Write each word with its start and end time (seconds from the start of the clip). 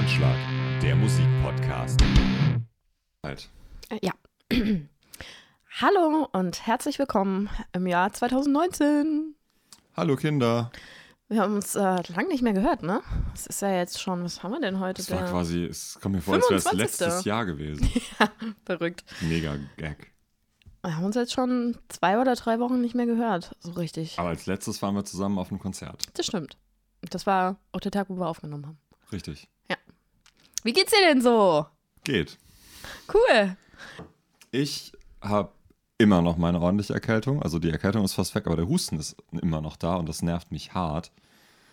Anschlag, 0.00 0.34
der 0.80 0.96
Musikpodcast. 0.96 2.00
Halt. 3.22 3.50
Äh, 3.90 3.98
Ja. 4.00 4.12
Hallo 5.78 6.26
und 6.32 6.66
herzlich 6.66 6.98
willkommen 6.98 7.50
im 7.74 7.86
Jahr 7.86 8.10
2019. 8.10 9.34
Hallo 9.94 10.16
Kinder. 10.16 10.72
Wir 11.28 11.42
haben 11.42 11.56
uns 11.56 11.74
äh, 11.74 11.80
lang 12.14 12.28
nicht 12.28 12.40
mehr 12.40 12.54
gehört, 12.54 12.82
ne? 12.82 13.02
Es 13.34 13.46
ist 13.46 13.60
ja 13.60 13.72
jetzt 13.76 14.00
schon, 14.00 14.24
was 14.24 14.42
haben 14.42 14.52
wir 14.52 14.60
denn 14.62 14.80
heute? 14.80 15.02
Das 15.02 15.10
war 15.10 15.28
quasi, 15.28 15.64
es 15.64 15.98
kommt 16.00 16.14
mir 16.14 16.22
vor, 16.22 16.32
als 16.32 16.48
wäre 16.48 16.56
es 16.56 16.64
25.. 16.64 16.78
letztes 16.78 17.24
Jahr 17.26 17.44
gewesen. 17.44 17.90
Verrückt. 18.64 19.04
Mega 19.20 19.58
Gag. 19.76 20.14
Wir 20.82 20.96
haben 20.96 21.04
uns 21.04 21.16
jetzt 21.16 21.34
schon 21.34 21.76
zwei 21.90 22.18
oder 22.18 22.36
drei 22.36 22.58
Wochen 22.58 22.80
nicht 22.80 22.94
mehr 22.94 23.04
gehört, 23.04 23.54
so 23.60 23.72
richtig. 23.72 24.18
Aber 24.18 24.30
als 24.30 24.46
letztes 24.46 24.80
waren 24.80 24.94
wir 24.94 25.04
zusammen 25.04 25.36
auf 25.38 25.50
einem 25.50 25.60
Konzert. 25.60 26.04
Das 26.14 26.24
stimmt. 26.24 26.56
Das 27.02 27.26
war 27.26 27.58
auch 27.72 27.80
der 27.80 27.92
Tag, 27.92 28.08
wo 28.08 28.16
wir 28.16 28.28
aufgenommen 28.28 28.66
haben. 28.66 28.78
Richtig. 29.12 29.46
Wie 30.62 30.72
geht's 30.72 30.92
dir 30.92 31.00
denn 31.00 31.22
so? 31.22 31.66
Geht. 32.04 32.38
Cool. 33.12 33.56
Ich 34.50 34.92
habe 35.20 35.52
immer 35.98 36.22
noch 36.22 36.36
meine 36.36 36.60
ordentliche 36.60 36.94
Erkältung. 36.94 37.42
Also 37.42 37.58
die 37.58 37.70
Erkältung 37.70 38.04
ist 38.04 38.14
fast 38.14 38.34
weg, 38.34 38.46
aber 38.46 38.56
der 38.56 38.68
Husten 38.68 38.98
ist 38.98 39.16
immer 39.32 39.60
noch 39.60 39.76
da 39.76 39.96
und 39.96 40.08
das 40.08 40.22
nervt 40.22 40.50
mich 40.50 40.72
hart, 40.72 41.12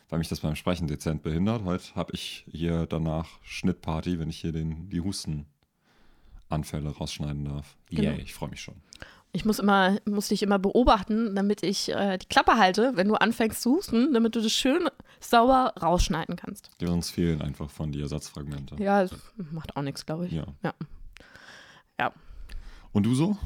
weil 0.10 0.20
mich 0.20 0.28
das 0.28 0.42
beim 0.42 0.56
Sprechen 0.56 0.88
dezent 0.88 1.24
behindert. 1.24 1.64
Heute 1.64 1.96
habe 1.96 2.14
ich 2.14 2.46
hier 2.52 2.86
danach 2.86 3.28
Schnittparty, 3.44 4.20
wenn 4.20 4.30
ich 4.30 4.40
hier 4.40 4.52
den, 4.52 4.90
die 4.90 5.02
Hustenanfälle 5.02 6.90
rausschneiden 6.90 7.46
darf. 7.46 7.78
Genau. 7.90 8.12
Yay, 8.12 8.22
ich 8.22 8.34
freue 8.34 8.50
mich 8.50 8.62
schon. 8.62 8.76
Ich 9.34 9.46
muss 9.46 9.60
immer, 9.60 9.98
muss 10.06 10.30
dich 10.30 10.42
immer 10.42 10.58
beobachten, 10.58 11.36
damit 11.36 11.62
ich 11.62 11.90
äh, 11.90 12.18
die 12.18 12.26
Klappe 12.28 12.58
halte, 12.58 12.94
wenn 12.96 13.08
du 13.08 13.16
anfängst 13.16 13.62
zu 13.62 13.76
husten, 13.76 14.14
damit 14.14 14.36
du 14.36 14.42
das 14.42 14.52
schön 14.52 14.90
sauber 15.20 15.74
rausschneiden 15.82 16.36
kannst. 16.36 16.70
Die 16.80 16.88
uns 16.88 17.10
fehlen 17.10 17.42
einfach 17.42 17.70
von 17.70 17.92
die 17.92 18.02
Ersatzfragmente. 18.02 18.76
Ja, 18.82 19.04
es 19.04 19.12
macht 19.52 19.76
auch 19.76 19.82
nichts, 19.82 20.06
glaube 20.06 20.28
ich. 20.28 20.32
Ja. 20.32 20.46
Ja. 20.64 20.74
Ja. 22.00 22.14
Und 22.94 23.04
du 23.04 23.14
so? 23.14 23.38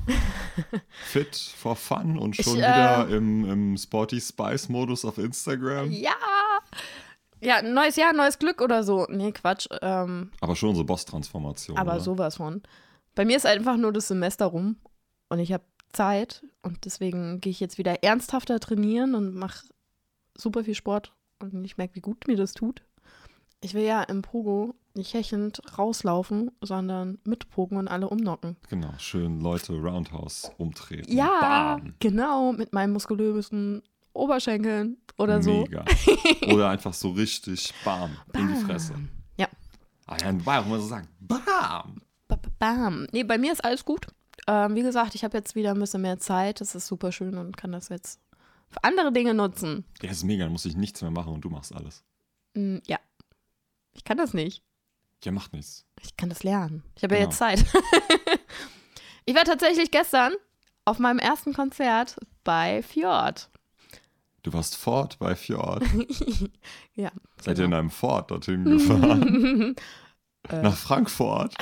Fit 1.05 1.35
for 1.35 1.75
fun 1.75 2.17
und 2.17 2.35
schon 2.35 2.57
Ich, 2.57 2.63
äh, 2.63 2.67
wieder 2.67 3.07
im, 3.09 3.49
im 3.49 3.77
Sporty 3.77 4.21
Spice 4.21 4.69
Modus 4.69 5.03
auf 5.03 5.17
Instagram? 5.17 5.91
Ja. 5.91 6.11
Ja, 7.41 7.61
neues 7.61 7.95
Jahr, 7.95 8.13
neues 8.13 8.38
Glück 8.38 8.61
oder 8.61 8.83
so. 8.83 9.07
Nee, 9.09 9.31
Quatsch. 9.31 9.67
Ähm, 9.81 10.29
Aber 10.41 10.55
schon 10.55 10.75
so 10.75 10.83
Boss-Transformation. 10.83 11.75
aber 11.75 11.93
oder? 11.93 11.99
sowas 11.99 12.38
von. 12.38 12.61
Bei 13.16 13.25
mir 13.25 13.35
ist 13.35 13.45
einfach 13.47 13.77
nur 13.77 13.91
das 13.91 14.07
Semester 14.07 14.45
rum 14.45 14.77
und 15.31 15.39
ich 15.39 15.51
habe 15.53 15.63
Zeit 15.93 16.45
und 16.61 16.85
deswegen 16.85 17.41
gehe 17.41 17.51
ich 17.51 17.59
jetzt 17.59 17.77
wieder 17.77 18.03
ernsthafter 18.03 18.59
trainieren 18.59 19.15
und 19.15 19.33
mache 19.35 19.65
super 20.38 20.63
viel 20.63 20.75
Sport 20.75 21.13
und 21.39 21.63
ich 21.65 21.77
merke, 21.77 21.95
wie 21.95 21.99
gut 22.01 22.27
mir 22.27 22.38
das 22.38 22.53
tut. 22.53 22.83
Ich 23.63 23.73
will 23.73 23.83
ja 23.83 24.01
im 24.03 24.21
Pogo 24.21 24.75
nicht 24.93 25.13
hechelnd 25.13 25.61
rauslaufen, 25.77 26.51
sondern 26.61 27.19
mitpogen 27.25 27.77
und 27.77 27.88
alle 27.88 28.09
umnocken. 28.09 28.57
Genau, 28.69 28.93
schön 28.97 29.39
Leute 29.39 29.73
Roundhouse 29.73 30.51
umtreten. 30.57 31.11
Ja, 31.15 31.77
Bam. 31.77 31.93
genau, 31.99 32.53
mit 32.53 32.73
meinen 32.73 32.91
muskulösen 32.93 33.81
Oberschenkeln 34.13 34.97
oder 35.17 35.41
so. 35.41 35.61
Mega. 35.61 35.85
Oder 36.53 36.69
einfach 36.69 36.93
so 36.93 37.11
richtig 37.11 37.73
bam, 37.85 38.11
in 38.33 38.47
die 38.47 38.53
Bam. 38.55 38.66
Fresse. 38.66 38.93
Ja. 39.38 39.47
Ah 40.07 40.17
ja, 40.21 40.31
Bayern 40.33 40.63
muss 40.67 40.71
man 40.71 40.81
so 40.81 40.88
sagen, 40.88 41.07
bam. 41.19 41.39
Ba- 42.27 42.35
ba- 42.35 42.39
Bam. 42.59 43.07
Nee, 43.13 43.23
bei 43.23 43.38
mir 43.38 43.51
ist 43.53 43.63
alles 43.63 43.85
gut. 43.85 44.07
Ähm, 44.47 44.75
wie 44.75 44.81
gesagt, 44.81 45.16
ich 45.16 45.23
habe 45.23 45.38
jetzt 45.38 45.56
wieder 45.56 45.72
ein 45.72 45.80
bisschen 45.80 46.02
mehr 46.02 46.20
Zeit. 46.20 46.61
Das 46.61 46.75
ist 46.75 46.88
super 46.88 47.11
schön 47.11 47.38
und 47.38 47.58
kann 47.58 47.72
das 47.72 47.89
jetzt 47.89 48.20
für 48.70 48.84
andere 48.84 49.11
Dinge 49.11 49.34
nutzen. 49.34 49.86
Ja, 50.02 50.09
ist 50.09 50.23
mega, 50.23 50.45
dann 50.45 50.52
muss 50.53 50.66
ich 50.66 50.75
nichts 50.75 51.02
mehr 51.02 51.11
machen 51.11 51.34
und 51.34 51.42
du 51.42 51.50
machst 51.50 51.73
alles. 51.75 52.03
Mm, 52.53 52.78
ja. 52.86 52.97
Ich 53.94 54.03
kann 54.03 54.17
das 54.17 54.34
nicht. 54.34 54.64
Ja, 55.23 55.31
macht 55.31 55.53
nichts. 55.53 55.86
Ich 56.02 56.17
kann 56.17 56.30
das 56.30 56.44
lernen. 56.44 56.84
Ich 56.95 57.03
habe 57.03 57.16
ja 57.16 57.19
Genau. 57.22 57.30
jetzt 57.30 57.38
Zeit. 57.38 57.63
ich 59.25 59.35
war 59.35 59.44
tatsächlich 59.44 59.91
gestern 59.91 60.34
auf 60.85 60.97
meinem 61.00 61.19
ersten 61.19 61.53
Konzert 61.53 62.16
bei 62.44 62.81
Fjord. 62.81 63.50
Du 64.44 64.51
warst 64.53 64.75
fort 64.75 65.19
bei 65.19 65.35
Fjord. 65.35 65.84
Ja. 66.94 67.12
Seid 67.40 67.57
ihr 67.57 67.66
in 67.66 67.72
genau. 67.72 67.80
einem 67.80 67.90
Ford 67.90 68.30
dorthin 68.31 68.66
gefahren? 68.66 69.75
Nach 70.51 70.75
Frankfurt? 70.75 71.56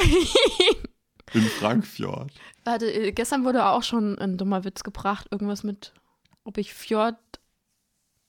In 1.33 1.41
Frankfjord. 1.41 2.31
Warte, 2.63 2.91
äh, 2.91 3.11
gestern 3.11 3.45
wurde 3.45 3.65
auch 3.65 3.83
schon 3.83 4.17
ein 4.19 4.37
dummer 4.37 4.63
Witz 4.63 4.83
gebracht. 4.83 5.27
Irgendwas 5.31 5.63
mit, 5.63 5.93
ob 6.43 6.57
ich 6.57 6.73
Fjord. 6.73 7.17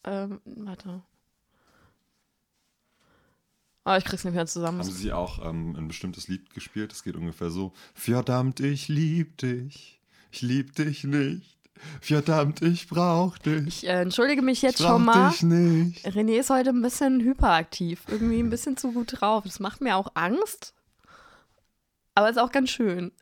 Ähm, 0.05 0.41
warte. 0.45 1.03
Oh, 3.85 3.95
ich 3.97 4.05
krieg's 4.05 4.25
nicht 4.25 4.35
mehr 4.35 4.47
zusammen. 4.47 4.81
Haben 4.81 4.91
sie 4.91 5.13
auch 5.13 5.45
ähm, 5.45 5.75
ein 5.77 5.89
bestimmtes 5.89 6.29
Lied 6.29 6.53
gespielt? 6.55 6.93
Das 6.93 7.03
geht 7.03 7.17
ungefähr 7.17 7.51
so: 7.51 7.73
Verdammt, 7.95 8.61
ich 8.61 8.89
lieb 8.89 9.39
dich. 9.39 10.01
Ich 10.31 10.43
lieb 10.43 10.75
dich 10.75 11.05
nicht. 11.05 11.59
Verdammt, 12.01 12.63
ich 12.63 12.89
brauch 12.89 13.39
dich. 13.39 13.67
Ich 13.67 13.87
äh, 13.87 14.03
entschuldige 14.03 14.43
mich 14.43 14.63
jetzt 14.63 14.81
ich 14.81 14.87
schon 14.87 15.05
mal. 15.05 15.31
dich 15.31 15.43
nicht. 15.43 16.07
René 16.07 16.39
ist 16.39 16.51
heute 16.51 16.71
ein 16.71 16.83
bisschen 16.83 17.21
hyperaktiv. 17.21 18.03
Irgendwie 18.09 18.41
ein 18.41 18.51
bisschen 18.51 18.77
zu 18.77 18.93
gut 18.93 19.21
drauf. 19.21 19.45
Das 19.45 19.61
macht 19.61 19.81
mir 19.81 19.97
auch 19.97 20.13
Angst. 20.15 20.75
Aber 22.21 22.29
ist 22.29 22.37
auch 22.37 22.53
ganz 22.53 22.69
schön. 22.69 23.13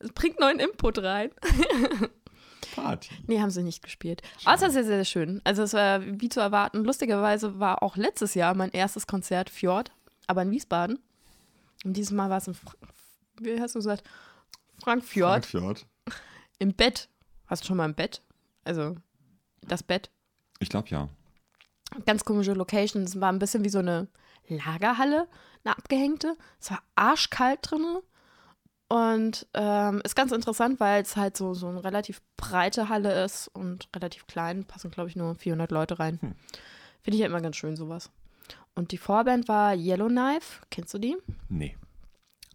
Es 0.00 0.10
bringt 0.10 0.40
neuen 0.40 0.58
Input 0.58 0.98
rein. 0.98 1.30
Party. 2.74 3.10
Nee, 3.28 3.40
haben 3.40 3.50
sie 3.50 3.62
nicht 3.62 3.84
gespielt. 3.84 4.20
Außer 4.44 4.68
sehr, 4.68 4.82
sehr 4.82 5.04
schön. 5.04 5.40
Also 5.44 5.62
es 5.62 5.74
war 5.74 6.02
wie 6.04 6.28
zu 6.28 6.40
erwarten. 6.40 6.82
Lustigerweise 6.82 7.60
war 7.60 7.84
auch 7.84 7.96
letztes 7.96 8.34
Jahr 8.34 8.54
mein 8.54 8.72
erstes 8.72 9.06
Konzert 9.06 9.48
Fjord, 9.48 9.92
aber 10.26 10.42
in 10.42 10.50
Wiesbaden. 10.50 10.98
Und 11.84 11.92
dieses 11.92 12.10
Mal 12.10 12.30
war 12.30 12.38
es 12.38 12.48
in, 12.48 12.54
Fra 12.54 12.72
wie 13.40 13.60
hast 13.60 13.76
du 13.76 13.78
gesagt, 13.78 14.02
Frankfurt 14.82 15.46
Frankfjord. 15.46 15.86
im 16.58 16.74
Bett. 16.74 17.08
Hast 17.46 17.62
du 17.62 17.68
schon 17.68 17.76
mal 17.76 17.84
im 17.84 17.94
Bett? 17.94 18.22
Also 18.64 18.96
das 19.62 19.84
Bett. 19.84 20.10
Ich 20.58 20.68
glaube 20.68 20.88
ja. 20.88 21.08
Ganz 22.06 22.24
komische 22.24 22.54
Location. 22.54 23.04
Es 23.04 23.20
war 23.20 23.30
ein 23.30 23.38
bisschen 23.38 23.64
wie 23.64 23.68
so 23.68 23.78
eine 23.78 24.08
Lagerhalle, 24.50 25.28
eine 25.64 25.76
abgehängte. 25.76 26.36
Es 26.60 26.70
war 26.70 26.82
arschkalt 26.96 27.60
drinne. 27.62 28.02
Und 28.88 29.46
ähm, 29.54 30.00
ist 30.04 30.16
ganz 30.16 30.32
interessant, 30.32 30.80
weil 30.80 31.02
es 31.02 31.16
halt 31.16 31.36
so, 31.36 31.54
so 31.54 31.68
eine 31.68 31.84
relativ 31.84 32.20
breite 32.36 32.88
Halle 32.88 33.24
ist 33.24 33.46
und 33.48 33.88
relativ 33.94 34.26
klein. 34.26 34.64
Passen, 34.64 34.90
glaube 34.90 35.08
ich, 35.08 35.14
nur 35.14 35.36
400 35.36 35.70
Leute 35.70 36.00
rein. 36.00 36.18
Hm. 36.20 36.34
Finde 37.02 37.14
ich 37.14 37.20
ja 37.20 37.26
immer 37.26 37.40
ganz 37.40 37.56
schön, 37.56 37.76
sowas. 37.76 38.10
Und 38.74 38.90
die 38.90 38.98
Vorband 38.98 39.46
war 39.46 39.74
Yellowknife. 39.76 40.62
Kennst 40.70 40.92
du 40.94 40.98
die? 40.98 41.16
Nee. 41.48 41.76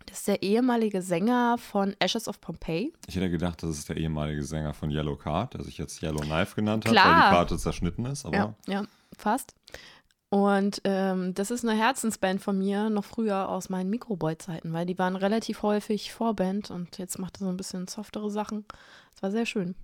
Das 0.06 0.20
ist 0.20 0.28
der 0.28 0.44
ehemalige 0.44 1.02
Sänger 1.02 1.58
von 1.58 1.96
Ashes 2.00 2.28
of 2.28 2.40
Pompeii. 2.42 2.94
Ich 3.08 3.16
hätte 3.16 3.30
gedacht, 3.30 3.64
das 3.64 3.72
ist 3.72 3.90
der 3.90 3.98
ehemalige 3.98 4.44
Sänger 4.44 4.74
von 4.74 4.92
Yellow 4.92 5.16
Card, 5.16 5.56
der 5.56 5.64
sich 5.64 5.78
jetzt 5.78 6.02
Yellow 6.04 6.22
Knife 6.22 6.56
genannt 6.56 6.86
hat, 6.86 6.92
Klar. 6.92 7.06
weil 7.06 7.16
die 7.16 7.36
Karte 7.36 7.58
zerschnitten 7.58 8.06
ist. 8.06 8.26
Aber 8.26 8.36
Ja, 8.36 8.56
ja, 8.68 8.84
fast. 9.18 9.56
Und 10.30 10.82
ähm, 10.84 11.34
das 11.34 11.52
ist 11.52 11.64
eine 11.64 11.78
Herzensband 11.78 12.42
von 12.42 12.58
mir, 12.58 12.90
noch 12.90 13.06
früher 13.06 13.48
aus 13.48 13.70
meinen 13.70 13.90
Microboy-Zeiten, 13.90 14.74
weil 14.74 14.86
die 14.86 14.98
waren 14.98 15.16
relativ 15.16 15.62
häufig 15.62 16.12
Vorband 16.12 16.72
und 16.72 16.98
jetzt 16.98 17.20
macht 17.20 17.38
er 17.38 17.46
so 17.46 17.50
ein 17.50 17.58
bisschen 17.58 17.88
softere 17.88 18.30
Sachen. 18.30 18.66
Das 19.14 19.24
war 19.24 19.32
sehr 19.32 19.46
schön. 19.46 19.76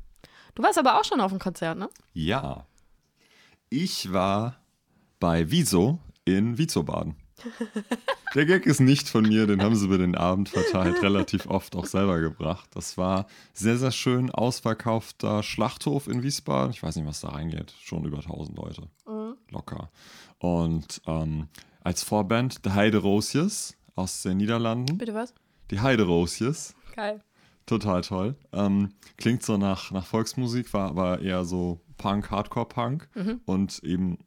Du 0.55 0.63
warst 0.63 0.77
aber 0.77 0.99
auch 0.99 1.05
schon 1.05 1.21
auf 1.21 1.31
dem 1.31 1.39
Konzert, 1.39 1.77
ne? 1.77 1.89
ja. 2.13 2.65
Ich 3.73 4.11
war 4.11 4.57
bei 5.21 5.49
Wieso 5.49 5.99
in 6.25 6.57
Wiesbaden. 6.57 7.15
Der 8.35 8.45
Gag 8.45 8.65
ist 8.65 8.81
nicht 8.81 9.07
von 9.07 9.23
mir, 9.23 9.47
den 9.47 9.61
haben 9.61 9.75
sie 9.75 9.85
über 9.85 9.97
den 9.97 10.15
Abend 10.15 10.49
verteilt, 10.49 11.01
relativ 11.01 11.47
oft 11.47 11.75
auch 11.75 11.85
selber 11.85 12.19
gebracht. 12.19 12.69
Das 12.73 12.97
war 12.97 13.27
sehr, 13.53 13.77
sehr 13.77 13.91
schön 13.91 14.29
ausverkaufter 14.29 15.41
Schlachthof 15.41 16.07
in 16.07 16.21
Wiesbaden. 16.23 16.71
Ich 16.71 16.83
weiß 16.83 16.95
nicht, 16.97 17.07
was 17.07 17.21
da 17.21 17.29
reingeht. 17.29 17.73
Schon 17.81 18.03
über 18.05 18.17
1000 18.17 18.57
Leute. 18.57 18.83
Locker. 19.51 19.89
Und 20.39 21.01
ähm, 21.05 21.47
als 21.83 22.03
Vorband 22.03 22.59
The 22.63 22.71
Heide 22.71 22.97
Rosies 22.97 23.77
aus 23.95 24.21
den 24.23 24.37
Niederlanden. 24.37 24.97
Bitte 24.97 25.13
was? 25.13 25.33
Die 25.69 25.79
Heide 25.79 26.03
Rosies. 26.03 26.75
Geil. 26.95 27.21
Total 27.65 28.01
toll. 28.01 28.35
Ähm, 28.51 28.89
klingt 29.17 29.43
so 29.43 29.57
nach, 29.57 29.91
nach 29.91 30.05
Volksmusik, 30.05 30.73
war 30.73 30.89
aber 30.89 31.21
eher 31.21 31.45
so 31.45 31.79
Punk, 31.97 32.31
Hardcore-Punk 32.31 33.07
und 33.45 33.83
eben 33.83 34.17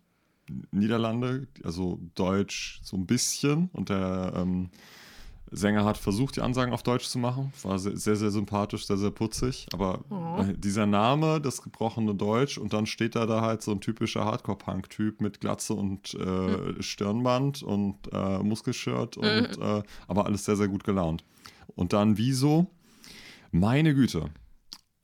Niederlande, 0.71 1.49
also 1.65 1.99
Deutsch 2.15 2.81
so 2.83 2.97
ein 2.97 3.07
bisschen. 3.07 3.69
Und 3.73 3.89
der 3.89 4.33
ähm, 4.37 4.71
Sänger 5.57 5.85
hat 5.85 5.97
versucht, 5.99 6.37
die 6.37 6.41
Ansagen 6.41 6.73
auf 6.73 6.83
Deutsch 6.83 7.07
zu 7.07 7.19
machen. 7.19 7.53
War 7.63 7.79
sehr, 7.79 7.97
sehr, 7.97 8.17
sehr 8.17 8.31
sympathisch, 8.31 8.87
sehr, 8.87 8.97
sehr 8.97 9.11
putzig. 9.11 9.67
Aber 9.73 10.05
Oh. 10.11 10.43
dieser 10.57 10.87
Name, 10.87 11.41
das 11.41 11.63
gebrochene 11.63 12.15
Deutsch, 12.15 12.59
und 12.59 12.73
dann 12.73 12.87
steht 12.87 13.15
da 13.15 13.27
da 13.27 13.41
halt 13.41 13.63
so 13.63 13.71
ein 13.73 13.81
typischer 13.81 14.25
Hardcore-Punk-Typ 14.25 15.21
mit 15.21 15.41
Glatze 15.41 15.75
und 15.75 16.15
äh, 16.15 16.83
Stirnband 16.83 17.63
und 17.63 17.97
äh, 18.13 18.39
Muskelshirt 18.39 19.17
und 19.17 19.27
äh, 19.27 19.83
aber 20.09 20.27
alles 20.27 20.45
sehr, 20.45 20.57
sehr 20.57 20.69
gut 20.69 20.85
gelaunt. 20.85 21.25
Und 21.77 21.93
dann 21.93 22.17
Wieso? 22.19 22.67
Meine 23.51 23.95
Güte. 23.95 24.31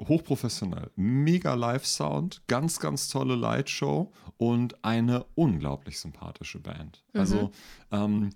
Hochprofessionell. 0.09 0.91
Mega 0.97 1.55
Live-Sound, 1.55 2.43
ganz, 2.47 2.79
ganz 2.81 3.09
tolle 3.09 3.37
Lightshow 3.37 4.13
und 4.39 4.83
eine 4.85 5.27
unglaublich 5.35 6.01
sympathische 6.01 6.59
Band. 6.59 7.05
Also, 7.13 7.51
ähm, 7.93 8.31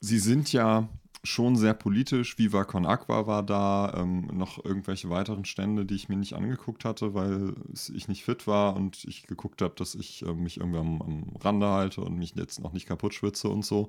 sie 0.00 0.18
sind 0.18 0.52
ja 0.52 0.88
schon 1.24 1.56
sehr 1.56 1.74
politisch. 1.74 2.38
Viva 2.38 2.64
Con 2.64 2.84
Aqua 2.84 3.26
war 3.26 3.42
da, 3.42 3.94
ähm, 3.96 4.28
noch 4.32 4.64
irgendwelche 4.64 5.08
weiteren 5.08 5.44
Stände, 5.44 5.86
die 5.86 5.94
ich 5.94 6.08
mir 6.08 6.16
nicht 6.16 6.34
angeguckt 6.34 6.84
hatte, 6.84 7.14
weil 7.14 7.54
ich 7.94 8.08
nicht 8.08 8.24
fit 8.24 8.46
war 8.46 8.74
und 8.76 9.04
ich 9.04 9.26
geguckt 9.26 9.62
habe, 9.62 9.74
dass 9.76 9.94
ich 9.94 10.22
äh, 10.26 10.34
mich 10.34 10.58
irgendwie 10.58 10.78
am, 10.80 11.00
am, 11.00 11.36
Rande 11.40 11.68
halte 11.68 12.00
und 12.00 12.16
mich 12.16 12.34
jetzt 12.34 12.60
noch 12.60 12.72
nicht 12.72 12.86
kaputt 12.86 13.14
schwitze 13.14 13.48
und 13.48 13.64
so. 13.64 13.88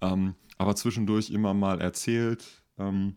Ähm, 0.00 0.34
aber 0.58 0.74
zwischendurch 0.74 1.30
immer 1.30 1.54
mal 1.54 1.80
erzählt, 1.80 2.44
ähm, 2.78 3.16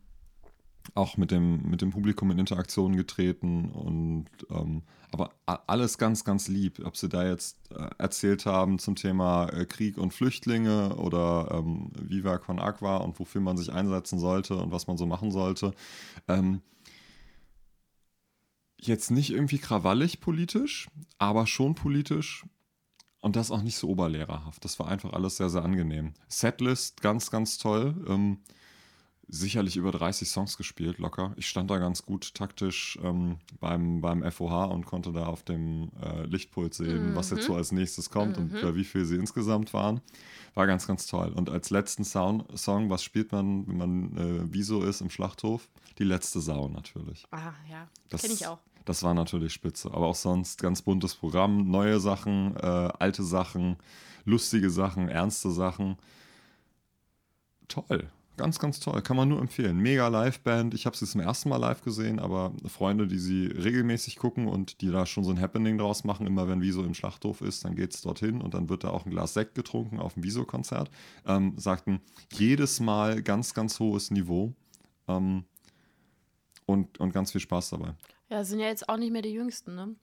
auch 0.96 1.18
mit 1.18 1.32
dem, 1.32 1.70
mit 1.70 1.82
dem 1.82 1.92
Publikum 1.92 2.32
in 2.32 2.40
Interaktion 2.40 2.96
getreten 2.96 3.70
und 3.70 4.26
ähm, 4.50 4.84
aber 5.12 5.34
alles 5.46 5.98
ganz, 5.98 6.24
ganz 6.24 6.48
lieb. 6.48 6.82
Ob 6.86 6.96
sie 6.96 7.10
da 7.10 7.26
jetzt 7.26 7.58
äh, 7.72 7.90
erzählt 7.98 8.46
haben 8.46 8.80
zum 8.80 8.96
Thema 8.96 9.48
äh, 9.50 9.66
Krieg 9.66 9.98
und 9.98 10.14
Flüchtlinge 10.14 10.96
oder 10.96 11.50
ähm, 11.52 11.92
Viva 12.00 12.38
Con 12.38 12.60
Aqua 12.60 12.98
und 12.98 13.20
wofür 13.20 13.42
man 13.42 13.58
sich 13.58 13.72
einsetzen 13.72 14.20
sollte 14.20 14.56
und 14.58 14.72
was 14.72 14.88
man 14.88 14.98
so 14.98 15.06
machen 15.06 15.32
sollte. 15.32 15.74
Ähm, 16.28 16.62
jetzt 18.80 19.12
nicht 19.12 19.32
irgendwie 19.32 19.58
krawallig 19.58 20.22
politisch, 20.22 20.88
aber 21.18 21.48
schon 21.48 21.76
politisch 21.76 22.46
und 23.22 23.36
das 23.36 23.52
auch 23.52 23.62
nicht 23.62 23.78
so 23.78 23.90
oberlehrerhaft. 23.90 24.64
Das 24.64 24.80
war 24.80 24.88
einfach 24.88 25.14
alles 25.14 25.38
sehr, 25.38 25.50
sehr 25.50 25.64
angenehm. 25.64 26.14
Setlist 26.28 27.02
ganz, 27.02 27.32
ganz 27.32 27.58
toll. 27.58 27.96
Ähm, 28.08 28.40
sicherlich 29.30 29.78
über 29.78 29.92
30 29.92 30.28
Songs 30.28 30.58
gespielt, 30.58 30.98
locker. 30.98 31.34
Ich 31.38 31.48
stand 31.48 31.70
da 31.70 31.78
ganz 31.78 32.04
gut 32.04 32.34
taktisch 32.34 32.98
ähm, 33.04 33.38
beim, 33.60 34.02
beim 34.02 34.30
FOH 34.30 34.66
und 34.66 34.86
konnte 34.86 35.12
da 35.12 35.28
auf 35.28 35.44
dem 35.44 35.92
äh, 36.02 36.26
Lichtpult 36.26 36.74
sehen, 36.74 37.12
mhm. 37.12 37.16
was 37.16 37.30
jetzt 37.30 37.46
so 37.46 37.56
als 37.56 37.72
nächstes 37.72 38.10
kommt 38.10 38.38
mhm. 38.38 38.58
und 38.58 38.76
wie 38.76 38.84
viel 38.84 39.06
sie 39.06 39.16
insgesamt 39.16 39.74
waren. 39.74 40.02
War 40.56 40.68
ganz, 40.68 40.88
ganz 40.88 41.06
toll. 41.06 41.32
Und 41.36 41.50
als 41.50 41.70
letzten 41.70 42.04
Sound 42.04 42.46
Song, 42.58 42.90
was 42.90 43.04
spielt 43.04 43.32
man, 43.32 43.68
wenn 43.68 43.78
man 43.78 44.18
äh, 44.18 44.42
Wieso 44.52 44.84
ist 44.84 45.02
im 45.02 45.10
Schlachthof? 45.10 45.70
Die 46.00 46.04
letzte 46.04 46.40
Sau 46.40 46.68
natürlich. 46.68 47.26
Ah, 47.32 47.54
ja. 47.70 47.88
Kenne 48.18 48.34
ich 48.34 48.48
auch. 48.48 48.60
Das 48.86 49.04
war 49.04 49.14
natürlich 49.14 49.54
spitze. 49.54 49.90
Aber 49.94 50.08
auch 50.08 50.16
sonst 50.16 50.62
ganz 50.62 50.82
buntes 50.82 51.14
Programm. 51.14 51.70
Neue 51.70 52.00
Sachen, 52.00 52.56
äh, 52.56 52.90
alte 53.00 53.24
Sachen, 53.24 53.78
lustige 54.26 54.70
Sachen, 54.72 55.10
ernste 55.10 55.52
Sachen. 55.52 55.98
Toll. 57.68 58.10
Ganz, 58.40 58.58
ganz 58.58 58.80
toll. 58.80 59.02
Kann 59.02 59.18
man 59.18 59.28
nur 59.28 59.42
empfehlen. 59.42 59.80
Mega 59.80 60.08
Liveband. 60.08 60.74
Ich 60.74 60.86
habe 60.86 60.96
sie 60.96 61.06
zum 61.06 61.20
ersten 61.20 61.50
Mal 61.50 61.58
live 61.58 61.82
gesehen, 61.82 62.20
aber 62.20 62.54
Freunde, 62.68 63.06
die 63.06 63.20
sie 63.20 63.48
regelmäßig 63.48 64.16
gucken 64.16 64.48
und 64.48 64.80
die 64.80 64.90
da 64.90 65.06
schon 65.06 65.26
so 65.26 65.32
ein 65.32 65.42
Happening 65.42 65.78
draus 65.78 66.06
machen, 66.06 66.26
immer 66.26 66.48
wenn 66.48 66.62
Wieso 66.62 66.86
im 66.86 66.94
Schlachthof 66.94 67.42
ist, 67.42 67.66
dann 67.66 67.76
geht 67.76 67.94
es 67.94 68.02
dorthin 68.02 68.42
und 68.42 68.54
dann 68.54 68.70
wird 68.70 68.86
da 68.86 68.92
auch 68.92 69.06
ein 69.06 69.12
Glas 69.12 69.34
Sekt 69.34 69.56
getrunken 69.56 70.00
auf 70.00 70.14
dem 70.14 70.24
Wieso-Konzert. 70.24 70.90
Ähm, 71.26 71.56
sagten, 71.58 72.00
jedes 72.32 72.80
Mal 72.80 73.22
ganz, 73.22 73.54
ganz 73.54 73.78
hohes 73.78 74.10
Niveau 74.10 74.54
ähm, 75.10 75.44
und, 76.66 76.98
und 76.98 77.12
ganz 77.12 77.34
viel 77.34 77.42
Spaß 77.42 77.72
dabei. 77.72 77.94
Ja, 78.30 78.46
sind 78.46 78.62
ja 78.62 78.68
jetzt 78.68 78.88
auch 78.88 78.98
nicht 78.98 79.12
mehr 79.12 79.22
die 79.22 79.34
Jüngsten, 79.34 79.76
ne? 79.76 79.96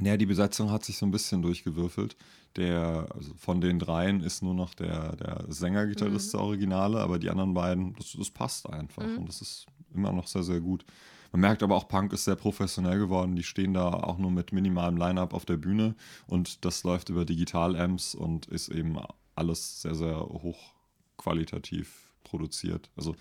Naja, 0.00 0.16
die 0.16 0.24
Besetzung 0.24 0.70
hat 0.70 0.86
sich 0.86 0.96
so 0.96 1.04
ein 1.04 1.10
bisschen 1.10 1.42
durchgewürfelt. 1.42 2.16
Der, 2.56 3.08
also 3.14 3.32
von 3.34 3.60
den 3.60 3.78
dreien 3.78 4.20
ist 4.20 4.42
nur 4.42 4.54
noch 4.54 4.74
der, 4.74 5.16
der 5.16 5.44
Sänger-Gitarrist 5.48 6.34
mhm. 6.34 6.38
der 6.38 6.46
Originale, 6.46 7.00
aber 7.00 7.18
die 7.18 7.30
anderen 7.30 7.54
beiden, 7.54 7.94
das, 7.94 8.12
das 8.12 8.30
passt 8.30 8.68
einfach 8.68 9.06
mhm. 9.06 9.18
und 9.18 9.28
das 9.28 9.40
ist 9.40 9.66
immer 9.94 10.12
noch 10.12 10.26
sehr, 10.26 10.42
sehr 10.42 10.60
gut. 10.60 10.84
Man 11.32 11.40
merkt 11.40 11.62
aber 11.62 11.76
auch, 11.76 11.88
Punk 11.88 12.12
ist 12.12 12.24
sehr 12.24 12.36
professionell 12.36 12.98
geworden. 12.98 13.36
Die 13.36 13.42
stehen 13.42 13.72
da 13.72 13.88
auch 13.88 14.18
nur 14.18 14.30
mit 14.30 14.52
minimalem 14.52 14.98
Line-Up 14.98 15.32
auf 15.32 15.46
der 15.46 15.56
Bühne 15.56 15.94
und 16.26 16.64
das 16.64 16.84
läuft 16.84 17.08
über 17.08 17.24
Digital-Amps 17.24 18.14
und 18.14 18.46
ist 18.46 18.68
eben 18.68 18.98
alles 19.34 19.80
sehr, 19.80 19.94
sehr 19.94 20.20
hochqualitativ 20.20 22.12
produziert. 22.22 22.90
Also 22.96 23.16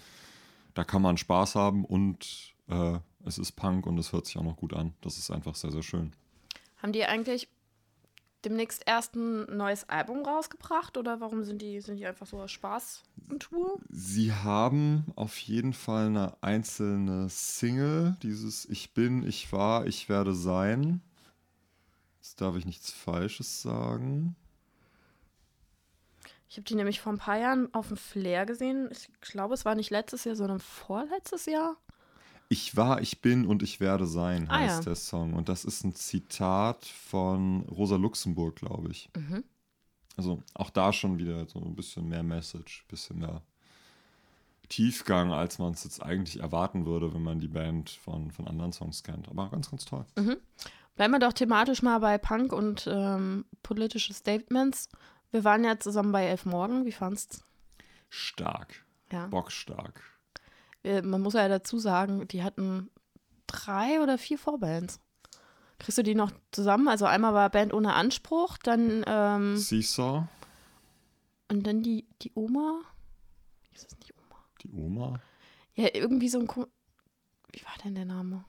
da 0.73 0.83
kann 0.83 1.01
man 1.01 1.17
Spaß 1.17 1.55
haben 1.55 1.85
und 1.85 2.53
äh, 2.67 2.99
es 3.25 3.37
ist 3.37 3.53
Punk 3.53 3.85
und 3.85 3.97
es 3.97 4.11
hört 4.11 4.25
sich 4.25 4.37
auch 4.37 4.43
noch 4.43 4.57
gut 4.57 4.73
an. 4.73 4.93
Das 5.01 5.17
ist 5.17 5.31
einfach 5.31 5.55
sehr, 5.55 5.71
sehr 5.71 5.83
schön. 5.83 6.11
Haben 6.81 6.91
die 6.91 7.05
eigentlich 7.05 7.47
demnächst 8.45 8.83
erst 8.85 9.15
ein 9.15 9.45
neues 9.55 9.87
Album 9.89 10.25
rausgebracht 10.25 10.97
oder 10.97 11.19
warum 11.21 11.43
sind 11.43 11.61
die, 11.61 11.79
sind 11.81 11.97
die 11.97 12.05
einfach 12.05 12.25
so 12.25 12.39
aus 12.39 12.51
Spaß 12.51 13.03
in 13.29 13.39
Tour? 13.39 13.79
Sie 13.89 14.33
haben 14.33 15.05
auf 15.15 15.37
jeden 15.37 15.73
Fall 15.73 16.07
eine 16.07 16.35
einzelne 16.41 17.29
Single, 17.29 18.17
dieses 18.23 18.65
Ich 18.65 18.93
bin, 18.93 19.27
ich 19.27 19.51
war, 19.51 19.85
ich 19.85 20.09
werde 20.09 20.33
sein. 20.33 21.01
Jetzt 22.17 22.41
darf 22.41 22.55
ich 22.55 22.65
nichts 22.65 22.91
Falsches 22.91 23.61
sagen. 23.61 24.35
Ich 26.49 26.57
habe 26.57 26.65
die 26.65 26.75
nämlich 26.75 26.99
vor 26.99 27.13
ein 27.13 27.17
paar 27.17 27.37
Jahren 27.37 27.73
auf 27.73 27.87
dem 27.87 27.97
Flair 27.97 28.45
gesehen. 28.45 28.89
Ich 28.91 29.09
glaube, 29.21 29.53
es 29.53 29.63
war 29.63 29.73
nicht 29.73 29.89
letztes 29.89 30.25
Jahr, 30.25 30.35
sondern 30.35 30.59
vorletztes 30.59 31.45
Jahr. 31.45 31.77
Ich 32.51 32.75
war, 32.75 32.99
ich 32.99 33.21
bin 33.21 33.45
und 33.45 33.63
ich 33.63 33.79
werde 33.79 34.05
sein, 34.05 34.49
ah, 34.49 34.59
heißt 34.59 34.79
ja. 34.79 34.83
der 34.83 34.95
Song. 34.95 35.35
Und 35.35 35.47
das 35.47 35.63
ist 35.63 35.85
ein 35.85 35.95
Zitat 35.95 36.83
von 36.83 37.61
Rosa 37.61 37.95
Luxemburg, 37.95 38.57
glaube 38.57 38.89
ich. 38.91 39.09
Mhm. 39.15 39.45
Also 40.17 40.43
auch 40.53 40.69
da 40.69 40.91
schon 40.91 41.17
wieder 41.17 41.47
so 41.47 41.59
ein 41.59 41.77
bisschen 41.77 42.09
mehr 42.09 42.23
Message, 42.23 42.83
ein 42.83 42.89
bisschen 42.89 43.19
mehr 43.19 43.41
Tiefgang, 44.67 45.31
als 45.31 45.59
man 45.59 45.71
es 45.71 45.85
jetzt 45.85 46.03
eigentlich 46.03 46.41
erwarten 46.41 46.85
würde, 46.85 47.13
wenn 47.13 47.23
man 47.23 47.39
die 47.39 47.47
Band 47.47 47.89
von, 47.89 48.31
von 48.31 48.49
anderen 48.49 48.73
Songs 48.73 49.01
kennt. 49.01 49.29
Aber 49.29 49.49
ganz, 49.49 49.71
ganz 49.71 49.85
toll. 49.85 50.03
Mhm. 50.17 50.35
Bleiben 50.97 51.13
wir 51.13 51.19
doch 51.19 51.31
thematisch 51.31 51.81
mal 51.81 51.99
bei 51.99 52.17
Punk 52.17 52.51
und 52.51 52.85
ähm, 52.91 53.45
politische 53.63 54.13
Statements. 54.13 54.89
Wir 55.31 55.45
waren 55.45 55.63
ja 55.63 55.79
zusammen 55.79 56.11
bei 56.11 56.25
Elf 56.25 56.45
Morgen. 56.45 56.83
Wie 56.85 56.91
fandest 56.91 57.45
Stark. 58.09 58.83
Ja. 59.09 59.27
Bockstark. 59.27 60.10
Äh, 60.83 61.01
man 61.01 61.21
muss 61.21 61.33
ja 61.33 61.47
dazu 61.47 61.79
sagen, 61.79 62.27
die 62.27 62.43
hatten 62.43 62.89
drei 63.47 64.01
oder 64.01 64.17
vier 64.17 64.37
Vorbands. 64.37 64.99
Kriegst 65.79 65.97
du 65.97 66.03
die 66.03 66.15
noch 66.15 66.31
zusammen? 66.51 66.87
Also 66.87 67.05
einmal 67.05 67.33
war 67.33 67.49
Band 67.49 67.73
ohne 67.73 67.93
Anspruch, 67.93 68.57
dann 68.59 69.03
ähm, 69.07 69.57
Seesaw. 69.57 70.27
Und 71.49 71.65
dann 71.65 71.81
die, 71.81 72.05
die 72.21 72.31
Oma. 72.35 72.81
Ist 73.73 73.85
das 73.85 73.97
nicht 73.97 74.13
Oma? 74.15 74.39
Die 74.61 74.69
Oma? 74.71 75.19
Ja, 75.73 75.89
irgendwie 75.93 76.29
so 76.29 76.39
ein. 76.39 76.47
Wie 76.47 77.63
war 77.63 77.73
denn 77.83 77.95
der 77.95 78.05
Name? 78.05 78.45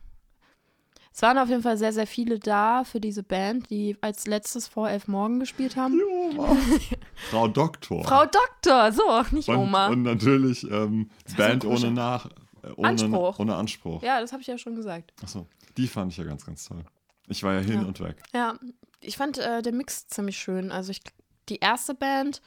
Es 1.15 1.21
waren 1.23 1.39
auf 1.39 1.49
jeden 1.49 1.63
Fall 1.63 1.77
sehr, 1.77 1.93
sehr 1.93 2.07
viele 2.07 2.39
da 2.39 2.85
für 2.85 3.01
diese 3.01 3.23
Band, 3.23 3.69
die 3.71 3.97
als 4.01 4.27
letztes 4.27 4.67
vor 4.67 4.89
elf 4.89 5.09
Morgen 5.09 5.41
gespielt 5.41 5.77
haben. 5.77 5.95
Die 5.95 6.03
Oma. 6.39 6.57
Frau 7.31 7.49
Doktor. 7.49 8.05
Frau 8.05 8.25
Doktor, 8.27 8.93
so, 8.93 9.35
nicht 9.35 9.49
und, 9.49 9.57
Oma. 9.57 9.89
Und 9.89 10.03
natürlich 10.03 10.69
ähm, 10.71 11.11
Band 11.37 11.65
ohne 11.65 11.91
Nach. 11.91 12.27
Äh, 12.63 12.73
ohne 12.77 12.89
Anspruch. 12.89 13.39
Ohne 13.39 13.57
Anspruch. 13.57 14.03
Ja, 14.03 14.21
das 14.21 14.33
habe 14.33 14.43
ich 14.43 14.49
ja 14.49 14.59
schon 14.59 14.75
gesagt. 14.75 15.13
Achso, 15.23 15.47
die 15.77 15.89
fand 15.89 16.13
ich 16.13 16.19
ja 16.19 16.25
ganz, 16.25 16.45
ganz 16.45 16.65
toll. 16.65 16.85
Ich 17.29 17.43
war 17.43 17.55
ja 17.55 17.61
hin 17.61 17.81
ja. 17.81 17.87
und 17.87 18.01
weg. 18.01 18.23
Ja, 18.35 18.59
ich 19.01 19.17
fand 19.17 19.39
äh, 19.39 19.63
den 19.63 19.77
Mix 19.77 20.07
ziemlich 20.09 20.39
schön. 20.39 20.71
Also 20.71 20.91
ich, 20.91 21.01
die 21.49 21.57
erste 21.57 21.95
Band 21.95 22.43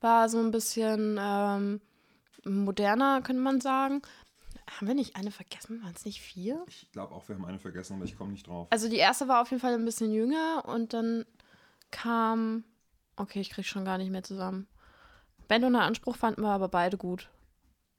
war 0.00 0.28
so 0.28 0.38
ein 0.38 0.50
bisschen 0.50 1.18
ähm, 1.20 1.80
moderner, 2.44 3.20
könnte 3.22 3.42
man 3.42 3.60
sagen. 3.60 4.02
Haben 4.70 4.86
wir 4.86 4.94
nicht 4.94 5.16
eine 5.16 5.30
vergessen? 5.30 5.82
Waren 5.82 5.94
es 5.96 6.04
nicht 6.04 6.20
vier? 6.20 6.64
Ich 6.68 6.90
glaube 6.92 7.14
auch, 7.14 7.28
wir 7.28 7.34
haben 7.34 7.44
eine 7.44 7.58
vergessen, 7.58 7.96
aber 7.96 8.04
ich 8.04 8.16
komme 8.16 8.32
nicht 8.32 8.46
drauf. 8.46 8.68
Also 8.70 8.88
die 8.88 8.96
erste 8.96 9.26
war 9.28 9.42
auf 9.42 9.50
jeden 9.50 9.60
Fall 9.60 9.74
ein 9.74 9.84
bisschen 9.84 10.12
jünger 10.12 10.64
und 10.66 10.92
dann 10.92 11.24
kam. 11.90 12.64
Okay, 13.20 13.40
ich 13.40 13.50
kriege 13.50 13.68
schon 13.68 13.84
gar 13.84 13.98
nicht 13.98 14.10
mehr 14.10 14.22
zusammen. 14.22 14.66
Band 15.46 15.62
ohne 15.66 15.82
Anspruch 15.82 16.16
fanden 16.16 16.40
wir 16.40 16.48
aber 16.48 16.68
beide 16.68 16.96
gut. 16.96 17.28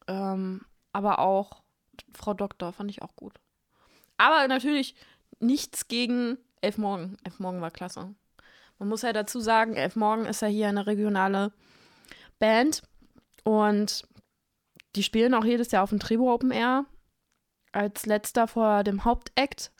Ähm, 0.07 0.61
aber 0.93 1.19
auch 1.19 1.61
Frau 2.11 2.33
Doktor 2.33 2.73
fand 2.73 2.89
ich 2.89 3.03
auch 3.03 3.15
gut. 3.15 3.39
Aber 4.17 4.47
natürlich 4.47 4.95
nichts 5.39 5.87
gegen 5.87 6.39
Elf 6.61 6.79
Morgen. 6.79 7.17
Elf 7.23 7.39
Morgen 7.39 7.61
war 7.61 7.69
klasse. 7.69 8.15
Man 8.79 8.89
muss 8.89 9.03
ja 9.03 9.13
dazu 9.13 9.39
sagen, 9.39 9.75
Elf 9.75 9.95
Morgen 9.95 10.25
ist 10.25 10.41
ja 10.41 10.47
hier 10.47 10.69
eine 10.69 10.87
regionale 10.87 11.53
Band 12.39 12.81
und 13.43 14.07
die 14.95 15.03
spielen 15.03 15.35
auch 15.35 15.45
jedes 15.45 15.69
Jahr 15.69 15.83
auf 15.83 15.91
dem 15.91 15.99
Trebo 15.99 16.33
Open 16.33 16.49
Air 16.49 16.85
als 17.73 18.07
letzter 18.07 18.47
vor 18.47 18.83
dem 18.83 19.05
Hauptakt. 19.05 19.71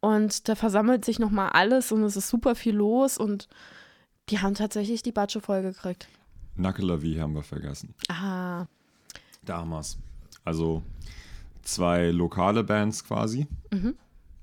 Und 0.00 0.50
da 0.50 0.54
versammelt 0.54 1.06
sich 1.06 1.18
nochmal 1.18 1.48
alles 1.50 1.92
und 1.92 2.04
es 2.04 2.16
ist 2.16 2.28
super 2.28 2.54
viel 2.54 2.76
los 2.76 3.16
und 3.16 3.48
die 4.28 4.38
haben 4.40 4.54
tatsächlich 4.54 5.02
die 5.02 5.12
Batsche 5.12 5.40
voll 5.40 5.62
gekriegt. 5.62 6.08
Nackelavi 6.54 7.14
haben 7.16 7.34
wir 7.34 7.42
vergessen. 7.42 7.94
Ah. 8.08 8.66
Damals. 9.44 9.98
Also 10.44 10.82
zwei 11.62 12.10
lokale 12.10 12.64
Bands 12.64 13.04
quasi. 13.04 13.46
Mhm. 13.70 13.96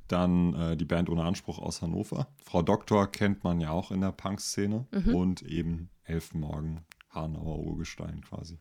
Dann 0.08 0.54
äh, 0.56 0.78
die 0.78 0.86
Band 0.86 1.10
ohne 1.10 1.24
Anspruch 1.24 1.60
aus 1.60 1.82
Hannover. 1.82 2.28
Frau 2.44 2.62
Doktor 2.62 3.12
kennt 3.12 3.44
man 3.44 3.62
ja 3.62 3.70
auch 3.70 3.92
in 3.92 4.02
der 4.02 4.12
Punk-Szene. 4.12 4.88
Mhm. 4.92 5.16
Und 5.16 5.42
eben 5.44 5.90
Elfenmorgen, 6.04 6.86
Hanauer 7.10 7.60
Urgestein 7.60 8.22
quasi. 8.22 8.58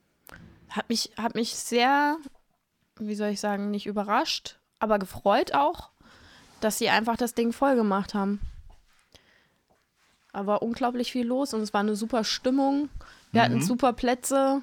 Hat 0.69 0.89
mich, 0.91 1.13
hat 1.17 1.35
mich 1.35 1.55
sehr, 1.55 2.19
wie 2.99 3.15
soll 3.15 3.31
ich 3.31 3.41
sagen, 3.41 3.71
nicht 3.71 3.87
überrascht, 3.87 4.59
aber 4.79 4.99
gefreut 4.99 5.55
auch, 5.55 5.91
dass 6.61 6.79
sie 6.79 6.91
einfach 6.91 7.17
das 7.17 7.35
Ding 7.35 7.53
voll 7.53 7.77
gemacht 7.77 8.13
haben. 8.15 8.41
Aber 10.33 10.63
unglaublich 10.63 11.13
viel 11.13 11.27
los 11.27 11.55
und 11.55 11.61
es 11.61 11.73
war 11.73 11.81
eine 11.81 11.97
super 11.97 12.25
Stimmung. 12.25 12.89
Wir 13.33 13.43
mhm. 13.43 13.45
hatten 13.45 13.63
super 13.63 13.93
Plätze, 13.93 14.63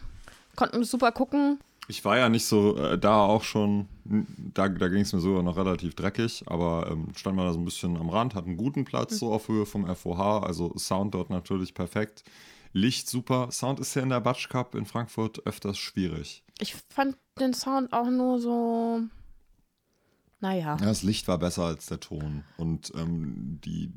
konnten 0.55 0.83
super 0.83 1.11
gucken. 1.11 1.59
Ich 1.87 2.03
war 2.03 2.17
ja 2.17 2.29
nicht 2.29 2.45
so 2.45 2.75
äh, 2.77 2.97
da 2.97 3.21
auch 3.21 3.43
schon, 3.43 3.87
da, 4.03 4.69
da 4.69 4.87
ging 4.87 5.01
es 5.01 5.13
mir 5.13 5.19
sogar 5.19 5.43
noch 5.43 5.57
relativ 5.57 5.93
dreckig, 5.93 6.43
aber 6.47 6.89
ähm, 6.91 7.09
stand 7.15 7.35
mal 7.35 7.45
da 7.45 7.53
so 7.53 7.59
ein 7.59 7.65
bisschen 7.65 7.95
am 7.97 8.09
Rand, 8.09 8.33
hat 8.33 8.45
einen 8.45 8.57
guten 8.57 8.85
Platz, 8.85 9.13
mhm. 9.13 9.17
so 9.17 9.33
auf 9.33 9.47
Höhe 9.47 9.65
vom 9.65 9.85
FOH, 9.93 10.43
also 10.43 10.73
Sound 10.77 11.13
dort 11.13 11.29
natürlich 11.29 11.73
perfekt. 11.73 12.23
Licht 12.73 13.09
super. 13.09 13.49
Sound 13.51 13.79
ist 13.79 13.95
ja 13.95 14.01
in 14.01 14.09
der 14.09 14.19
Batsch 14.19 14.49
Cup 14.49 14.75
in 14.75 14.85
Frankfurt 14.85 15.45
öfters 15.45 15.77
schwierig. 15.77 16.43
Ich 16.59 16.75
fand 16.89 17.15
den 17.39 17.53
Sound 17.53 17.93
auch 17.93 18.09
nur 18.09 18.39
so 18.39 19.01
naja. 20.45 20.77
Ja, 20.79 20.85
das 20.85 21.01
Licht 21.01 21.27
war 21.27 21.39
besser 21.39 21.63
als 21.63 21.87
der 21.87 21.99
Ton. 21.99 22.43
Und 22.57 22.91
ähm, 22.95 23.59
die, 23.65 23.91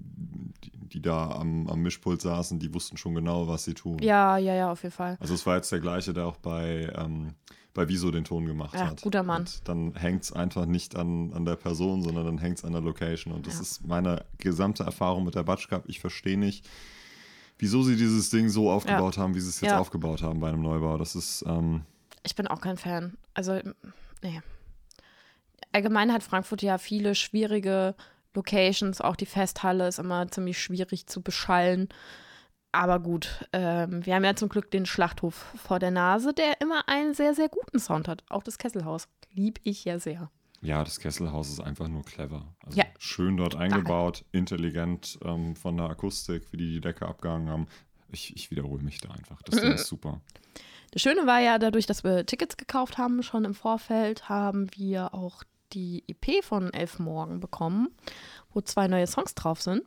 die, 0.65 0.71
die, 0.71 1.03
da 1.03 1.31
am, 1.33 1.67
am 1.69 1.81
Mischpult 1.81 2.23
saßen, 2.23 2.59
die 2.59 2.73
wussten 2.73 2.97
schon 2.97 3.15
genau, 3.15 3.49
was 3.49 3.65
sie 3.65 3.75
tun. 3.75 3.99
Ja, 4.01 4.39
ja, 4.39 4.55
ja, 4.55 4.73
auf 4.73 4.83
jeden 4.83 4.95
Fall. 4.95 5.19
Also 5.21 5.35
es 5.35 5.45
war 5.45 5.57
jetzt 5.57 5.71
der 5.71 5.81
gleiche, 5.81 6.15
der 6.15 6.25
auch 6.25 6.39
bei, 6.39 6.91
ähm, 6.97 7.35
bei 7.75 7.87
Wieso 7.89 8.11
den 8.11 8.25
Ton 8.25 8.47
gemacht 8.47 8.75
ja, 8.75 8.87
hat. 8.87 9.03
Guter 9.03 9.23
Mann. 9.23 9.43
Und 9.43 9.61
dann 9.65 9.95
hängt 9.95 10.23
es 10.23 10.33
einfach 10.33 10.65
nicht 10.65 10.97
an, 10.97 11.35
an 11.35 11.45
der 11.45 11.57
Person, 11.57 12.03
sondern 12.03 12.25
dann 12.25 12.39
hängt 12.39 12.59
es 12.59 12.65
an 12.65 12.73
der 12.73 12.81
Location. 12.81 13.35
Und 13.35 13.47
das 13.47 13.57
ja. 13.57 13.61
ist 13.61 13.87
meine 13.87 14.25
gesamte 14.39 14.85
Erfahrung 14.85 15.25
mit 15.25 15.35
der 15.35 15.43
Batsch 15.43 15.69
Cup. 15.69 15.85
Ich 15.87 16.01
verstehe 16.01 16.39
nicht, 16.39 16.67
wieso 17.59 17.83
sie 17.83 17.97
dieses 17.97 18.31
Ding 18.31 18.49
so 18.49 18.71
aufgebaut 18.71 19.17
ja. 19.17 19.23
haben, 19.23 19.35
wie 19.35 19.41
sie 19.41 19.51
es 19.51 19.61
jetzt 19.61 19.75
aufgebaut 19.75 20.23
haben 20.23 20.41
bei 20.41 20.49
einem 20.49 20.63
Neubau. 20.63 20.97
Das 20.97 21.15
ist. 21.15 21.45
Ähm, 21.47 21.83
ich 22.23 22.35
bin 22.35 22.47
auch 22.47 22.63
kein 22.63 22.79
Fan. 22.79 23.19
Also, 23.35 23.61
nee 24.23 24.41
allgemein 25.79 26.13
hat 26.13 26.25
Frankfurt 26.25 26.63
ja 26.63 26.77
viele 26.77 27.15
schwierige 27.15 27.95
Locations. 28.35 29.01
Auch 29.01 29.15
die 29.15 29.27
Festhalle 29.27 29.87
ist 29.87 30.01
immer 30.01 30.29
ziemlich 30.29 30.61
schwierig 30.61 31.07
zu 31.07 31.23
beschallen. 31.23 31.89
Aber 32.73 32.99
gut, 32.99 33.47
ähm, 33.53 34.05
wir 34.05 34.17
haben 34.17 34.25
ja 34.25 34.35
zum 34.35 34.49
Glück 34.49 34.73
den 34.73 34.87
Schlachthof 34.87 35.35
vor 35.55 35.79
der 35.79 35.93
Nase, 35.93 36.35
der 36.35 36.61
immer 36.61 36.89
einen 36.89 37.15
sehr, 37.15 37.33
sehr 37.35 37.49
guten 37.49 37.79
Sound 37.79 38.09
hat. 38.09 38.25
Auch 38.29 38.43
das 38.43 38.59
Kesselhaus 38.59 39.09
lieb 39.33 39.61
ich 39.63 39.85
ja 39.85 40.01
sehr. 40.01 40.31
Ja, 40.61 40.83
das 40.83 40.99
Kesselhaus 40.99 41.49
ist 41.49 41.61
einfach 41.61 41.87
nur 41.87 42.03
clever. 42.03 42.55
Also 42.67 42.77
ja. 42.77 42.85
schön 42.99 43.37
dort 43.37 43.55
eingebaut, 43.55 44.25
Geil. 44.33 44.41
intelligent 44.41 45.19
ähm, 45.25 45.55
von 45.55 45.77
der 45.77 45.89
Akustik, 45.89 46.53
wie 46.53 46.57
die 46.57 46.73
die 46.73 46.81
Decke 46.81 47.07
abgehangen 47.07 47.49
haben. 47.49 47.69
Ich, 48.11 48.35
ich 48.35 48.51
wiederhole 48.51 48.83
mich 48.83 49.01
da 49.01 49.11
einfach. 49.11 49.41
Das 49.43 49.55
ist 49.63 49.87
super. 49.87 50.21
Das 50.91 51.03
Schöne 51.03 51.27
war 51.27 51.39
ja, 51.39 51.59
dadurch, 51.59 51.87
dass 51.87 52.03
wir 52.03 52.27
Tickets 52.27 52.57
gekauft 52.57 52.99
haben, 52.99 53.23
schon 53.23 53.45
im 53.45 53.55
Vorfeld, 53.55 54.29
haben 54.29 54.69
wir 54.75 55.15
auch 55.15 55.45
die 55.73 56.05
EP 56.09 56.45
von 56.45 56.73
Elf 56.73 56.99
Morgen 56.99 57.41
bekommen, 57.41 57.89
wo 58.53 58.61
zwei 58.61 58.89
neue 58.89 59.07
Songs 59.07 59.35
drauf 59.35 59.61
sind. 59.61 59.83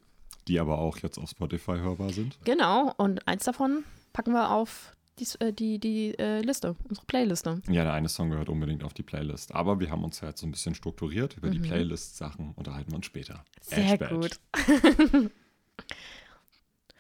Die 0.48 0.60
aber 0.60 0.80
auch 0.80 0.98
jetzt 0.98 1.18
auf 1.18 1.30
Spotify 1.30 1.78
hörbar 1.78 2.12
sind. 2.12 2.38
Genau, 2.46 2.94
und 2.98 3.28
eins 3.28 3.44
davon 3.44 3.84
packen 4.14 4.34
wir 4.34 4.52
auf 4.52 4.96
die, 5.20 5.28
äh, 5.40 5.54
die, 5.54 5.80
die 5.80 6.18
äh, 6.18 6.42
Liste, 6.42 6.76
unsere 6.90 7.06
Playliste. 7.06 7.62
Ja, 7.68 7.84
der 7.84 7.94
eine 7.94 8.10
Song 8.10 8.32
gehört 8.32 8.50
unbedingt 8.50 8.84
auf 8.84 8.94
die 8.94 9.04
Playlist. 9.04 9.54
Aber 9.54 9.80
wir 9.80 9.92
haben 9.92 10.04
uns 10.04 10.22
ja 10.22 10.30
jetzt 10.30 10.42
so 10.42 10.48
ein 10.48 10.52
bisschen 10.52 10.74
strukturiert. 10.74 11.38
Über 11.38 11.48
mhm. 11.50 11.54
die 11.54 11.60
Playlist-Sachen 11.60 12.54
unterhalten 12.56 12.92
wir 12.92 12.96
uns 12.96 13.06
später. 13.06 13.44
Sehr 13.62 13.98
gut. 13.98 14.40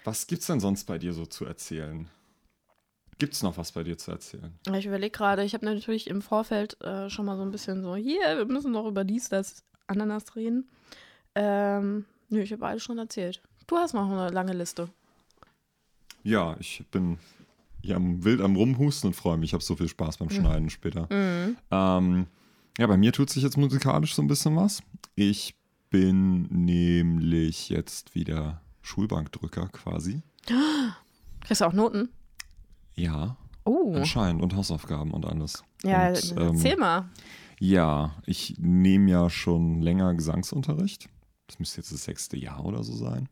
Was 0.04 0.28
gibt's 0.28 0.48
denn 0.48 0.60
sonst 0.60 0.86
bei 0.86 0.98
dir 0.98 1.14
so 1.14 1.26
zu 1.26 1.46
erzählen? 1.46 2.10
Gibt 3.22 3.36
es 3.36 3.44
noch 3.44 3.56
was 3.60 3.72
bei 3.72 3.84
dir 3.84 4.00
zu 4.00 4.10
erzählen? 4.10 4.51
Ich 4.74 4.88
überlege 4.88 5.12
gerade, 5.12 5.44
ich 5.44 5.54
habe 5.54 5.63
natürlich 5.63 6.08
im 6.08 6.24
Vorfeld 6.24 6.82
äh, 6.82 7.08
schon 7.12 7.28
mal 7.28 7.38
so 7.38 7.44
ein 7.44 7.51
bisschen 7.51 7.84
so, 7.84 7.96
hier, 7.96 8.20
wir 8.36 8.46
müssen 8.46 8.72
noch 8.72 8.88
über 8.88 9.04
dies, 9.04 9.30
das, 9.30 9.63
Ananas 9.86 10.36
reden. 10.36 10.68
Ähm, 11.36 12.06
nö, 12.30 12.42
ich 12.42 12.51
habe 12.51 12.66
alles 12.66 12.82
schon 12.82 12.98
erzählt. 12.98 13.40
Du 13.68 13.78
hast 13.78 13.94
noch 13.94 14.10
eine 14.10 14.32
lange 14.32 14.54
Liste. 14.54 14.90
Ja, 16.24 16.56
ich 16.60 16.84
bin 16.90 17.20
hier 17.84 17.98
am, 17.98 18.24
wild 18.24 18.42
am 18.42 18.56
Rumhusten 18.56 19.10
und 19.10 19.13
freue 19.13 19.38
mich. 19.38 19.51
Ich 19.51 19.54
habe 19.54 19.63
so 19.63 19.75
viel 19.75 19.88
Spaß 19.88 20.18
beim 20.18 20.30
mhm. 20.30 20.34
Schneiden 20.34 20.63
mhm. 20.63 20.70
später. 20.72 21.08
Mhm. 21.13 21.58
Ähm, 21.70 22.25
ja, 22.80 22.88
bei 22.88 22.98
mir 22.98 23.13
tut 23.13 23.30
sich 23.30 23.44
jetzt 23.44 23.56
musikalisch 23.56 24.16
so 24.16 24.24
ein 24.24 24.28
bisschen 24.28 24.56
was. 24.56 24.82
Ich 25.13 25.54
bin 25.92 26.48
nämlich 26.50 27.70
jetzt 27.70 28.16
wieder 28.16 28.62
Schulbankdrücker 28.82 29.68
quasi. 29.68 30.24
Kriegst 31.42 31.62
du 31.62 31.66
auch 31.66 31.74
Noten? 31.74 32.10
Ja. 33.01 33.38
Oh. 33.63 33.93
Anscheinend 33.96 34.41
und 34.41 34.55
Hausaufgaben 34.55 35.12
und 35.12 35.25
alles. 35.25 35.63
Ja, 35.84 36.10
und, 36.10 36.31
ähm, 36.38 36.48
erzähl 36.53 36.77
mal. 36.77 37.10
Ja, 37.60 38.15
ich 38.25 38.55
nehme 38.60 39.12
ja 39.12 39.29
schon 39.29 39.81
länger 39.81 40.13
Gesangsunterricht. 40.13 41.10
Das 41.48 41.60
müsste 41.60 41.77
jetzt 41.77 41.91
das 41.91 42.03
sechste 42.03 42.38
Jahr 42.38 42.63
oder 42.63 42.84
so 42.84 42.93
sein. 42.93 43.27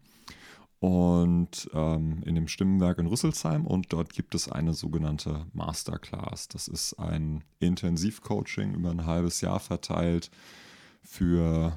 Und 0.80 1.70
ähm, 1.74 2.22
in 2.26 2.36
dem 2.36 2.48
Stimmenwerk 2.48 3.00
in 3.00 3.08
Rüsselsheim 3.08 3.68
und 3.68 3.92
dort 3.92 4.14
gibt 4.14 4.34
es 4.34 4.50
eine 4.50 4.74
sogenannte 4.74 5.46
Masterclass. 5.54 6.48
Das 6.48 6.68
ist 6.68 6.94
ein 6.94 7.44
Intensivcoaching 7.60 8.76
über 8.76 8.90
ein 8.90 9.06
halbes 9.06 9.42
Jahr 9.42 9.60
verteilt 9.60 10.32
für 11.04 11.76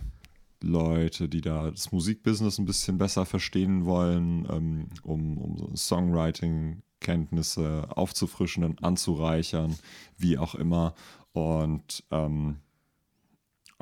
Leute, 0.62 1.28
die 1.28 1.40
da 1.40 1.70
das 1.70 1.90
Musikbusiness 1.90 2.58
ein 2.58 2.64
bisschen 2.64 2.96
besser 2.96 3.26
verstehen 3.26 3.84
wollen, 3.84 4.46
ähm, 4.50 4.88
um, 5.02 5.38
um 5.38 5.58
so 5.58 5.70
Songwriting 5.74 6.82
Kenntnisse 7.02 7.88
aufzufrischen 7.90 8.64
und 8.64 8.82
anzureichern, 8.82 9.76
wie 10.16 10.38
auch 10.38 10.54
immer. 10.54 10.94
Und 11.32 12.04
ähm, 12.10 12.56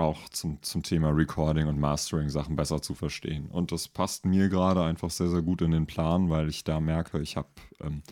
auch 0.01 0.29
zum, 0.31 0.63
zum 0.63 0.83
Thema 0.83 1.11
Recording 1.11 1.67
und 1.67 1.79
Mastering 1.79 2.31
Sachen 2.31 2.57
besser 2.57 2.81
zu 2.83 2.95
verstehen. 2.95 3.47
Und 3.47 3.71
das 3.71 3.87
passt 3.87 4.25
mir 4.25 4.49
gerade 4.49 4.83
einfach 4.83 5.11
sehr, 5.11 5.29
sehr 5.29 5.43
gut 5.43 5.63
in 5.63 5.71
den 5.71 5.87
Plan, 5.87 6.31
weil 6.31 6.49
ich 6.49 6.65
da 6.65 6.81
merke, 6.81 7.21
ich 7.21 7.37
habe, 7.37 7.49
ähm, 7.81 8.03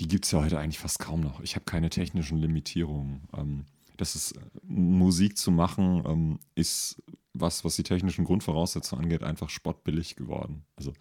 die 0.00 0.08
gibt 0.08 0.24
es 0.24 0.32
ja 0.32 0.40
heute 0.40 0.58
eigentlich 0.58 0.78
fast 0.78 0.98
kaum 0.98 1.20
noch. 1.20 1.40
Ich 1.40 1.54
habe 1.54 1.64
keine 1.64 1.90
technischen 1.90 2.38
Limitierungen. 2.38 3.28
Ähm, 3.36 3.66
das 3.98 4.14
ist, 4.14 4.38
Musik 4.62 5.36
zu 5.36 5.50
machen, 5.50 6.02
ähm, 6.06 6.38
ist 6.54 7.02
was, 7.34 7.64
was 7.64 7.76
die 7.76 7.82
technischen 7.82 8.24
Grundvoraussetzungen 8.24 9.04
angeht, 9.04 9.22
einfach 9.22 9.50
spottbillig 9.50 10.16
geworden. 10.16 10.64
Also 10.76 10.92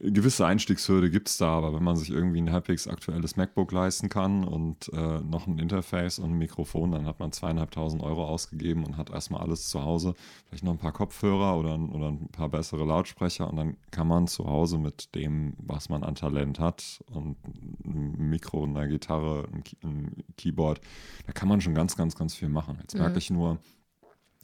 gewisse 0.00 0.44
Einstiegshürde 0.44 1.08
gibt 1.08 1.28
es 1.28 1.36
da, 1.36 1.50
aber 1.50 1.72
wenn 1.72 1.84
man 1.84 1.96
sich 1.96 2.10
irgendwie 2.10 2.40
ein 2.40 2.50
halbwegs 2.50 2.88
aktuelles 2.88 3.36
MacBook 3.36 3.70
leisten 3.70 4.08
kann 4.08 4.42
und 4.42 4.92
äh, 4.92 5.20
noch 5.20 5.46
ein 5.46 5.58
Interface 5.58 6.18
und 6.18 6.32
ein 6.32 6.38
Mikrofon, 6.38 6.90
dann 6.90 7.06
hat 7.06 7.20
man 7.20 7.30
zweieinhalbtausend 7.30 8.02
Euro 8.02 8.26
ausgegeben 8.26 8.84
und 8.84 8.96
hat 8.96 9.10
erstmal 9.10 9.42
alles 9.42 9.68
zu 9.68 9.82
Hause. 9.84 10.14
Vielleicht 10.46 10.64
noch 10.64 10.72
ein 10.72 10.78
paar 10.78 10.92
Kopfhörer 10.92 11.56
oder, 11.56 11.78
oder 11.78 12.08
ein 12.08 12.28
paar 12.28 12.48
bessere 12.48 12.84
Lautsprecher 12.84 13.48
und 13.48 13.56
dann 13.56 13.76
kann 13.92 14.08
man 14.08 14.26
zu 14.26 14.46
Hause 14.46 14.78
mit 14.78 15.14
dem, 15.14 15.54
was 15.58 15.88
man 15.88 16.02
an 16.02 16.16
Talent 16.16 16.58
hat 16.58 17.00
und 17.12 17.36
ein 17.84 18.30
Mikro, 18.30 18.64
eine 18.64 18.88
Gitarre, 18.88 19.46
ein, 19.52 19.62
ein 19.84 20.24
Keyboard, 20.36 20.80
da 21.26 21.32
kann 21.32 21.48
man 21.48 21.60
schon 21.60 21.74
ganz, 21.74 21.96
ganz, 21.96 22.16
ganz 22.16 22.34
viel 22.34 22.48
machen. 22.48 22.78
Jetzt 22.80 22.94
merke 22.94 23.12
mhm. 23.12 23.18
ich 23.18 23.30
nur, 23.30 23.58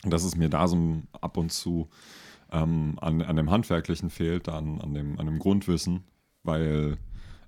dass 0.05 0.23
es 0.23 0.37
mir 0.37 0.49
da 0.49 0.69
so 0.69 1.03
ab 1.21 1.37
und 1.37 1.51
zu 1.53 1.89
ähm, 2.53 2.99
an, 3.01 3.23
an 3.23 3.37
dem 3.37 3.51
Handwerklichen 3.51 4.11
fehlt, 4.11 4.49
dann 4.49 4.81
an 4.81 4.95
dem, 4.95 5.19
an 5.19 5.27
dem 5.27 5.39
Grundwissen, 5.39 6.05
weil 6.43 6.99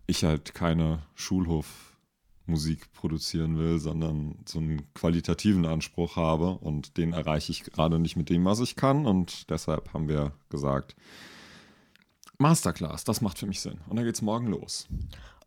ich 0.06 0.24
halt 0.24 0.54
keine 0.54 1.00
Schulhofmusik 1.14 2.92
produzieren 2.92 3.58
will, 3.58 3.78
sondern 3.78 4.36
so 4.46 4.58
einen 4.58 4.92
qualitativen 4.94 5.66
Anspruch 5.66 6.16
habe 6.16 6.58
und 6.58 6.96
den 6.96 7.12
erreiche 7.12 7.52
ich 7.52 7.64
gerade 7.64 7.98
nicht 7.98 8.16
mit 8.16 8.30
dem, 8.30 8.44
was 8.44 8.60
ich 8.60 8.76
kann 8.76 9.06
und 9.06 9.50
deshalb 9.50 9.92
haben 9.92 10.08
wir 10.08 10.32
gesagt, 10.48 10.96
Masterclass, 12.38 13.04
das 13.04 13.20
macht 13.20 13.38
für 13.38 13.46
mich 13.46 13.60
Sinn. 13.60 13.78
Und 13.88 13.96
dann 13.96 14.04
geht 14.04 14.16
es 14.16 14.22
morgen 14.22 14.48
los. 14.48 14.88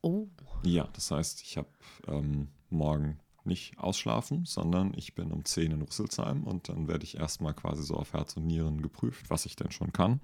Oh. 0.02 0.28
Ja, 0.64 0.88
das 0.94 1.12
heißt, 1.12 1.42
ich 1.42 1.58
habe 1.58 1.68
ähm, 2.08 2.48
morgen 2.70 3.20
nicht 3.46 3.78
ausschlafen, 3.78 4.46
sondern 4.46 4.94
ich 4.96 5.16
bin 5.16 5.32
um 5.32 5.46
10 5.46 5.72
in 5.72 5.82
Rüsselsheim 5.82 6.44
und 6.44 6.70
dann 6.70 6.88
werde 6.88 7.04
ich 7.04 7.18
erstmal 7.18 7.54
quasi 7.54 7.84
so 7.84 7.96
auf 7.96 8.14
Herz 8.14 8.36
und 8.38 8.46
Nieren 8.48 8.82
geprüft, 8.82 9.30
was 9.30 9.46
ich 9.46 9.56
denn 9.56 9.72
schon 9.72 9.94
kann. 9.94 10.20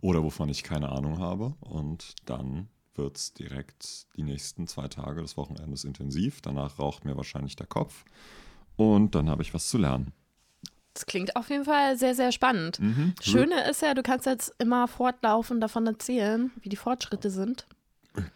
Oder 0.00 0.22
wovon 0.22 0.48
ich 0.48 0.62
keine 0.62 0.90
Ahnung 0.90 1.18
habe. 1.18 1.54
Und 1.60 2.14
dann 2.24 2.68
wird 2.94 3.16
es 3.16 3.32
direkt 3.32 4.06
die 4.16 4.22
nächsten 4.22 4.66
zwei 4.66 4.88
Tage 4.88 5.22
des 5.22 5.36
Wochenendes 5.36 5.84
intensiv. 5.84 6.40
Danach 6.40 6.78
raucht 6.78 7.04
mir 7.04 7.16
wahrscheinlich 7.16 7.56
der 7.56 7.66
Kopf. 7.66 8.04
Und 8.76 9.14
dann 9.14 9.28
habe 9.28 9.42
ich 9.42 9.54
was 9.54 9.68
zu 9.68 9.78
lernen. 9.78 10.12
Das 10.94 11.06
klingt 11.06 11.36
auf 11.36 11.48
jeden 11.48 11.64
Fall 11.64 11.96
sehr, 11.96 12.14
sehr 12.14 12.32
spannend. 12.32 12.80
Mhm. 12.80 13.14
Schöne 13.20 13.68
ist 13.68 13.82
ja, 13.82 13.94
du 13.94 14.02
kannst 14.02 14.26
jetzt 14.26 14.52
immer 14.58 14.88
fortlaufend 14.88 15.62
davon 15.62 15.86
erzählen, 15.86 16.50
wie 16.60 16.68
die 16.68 16.76
Fortschritte 16.76 17.30
sind. 17.30 17.68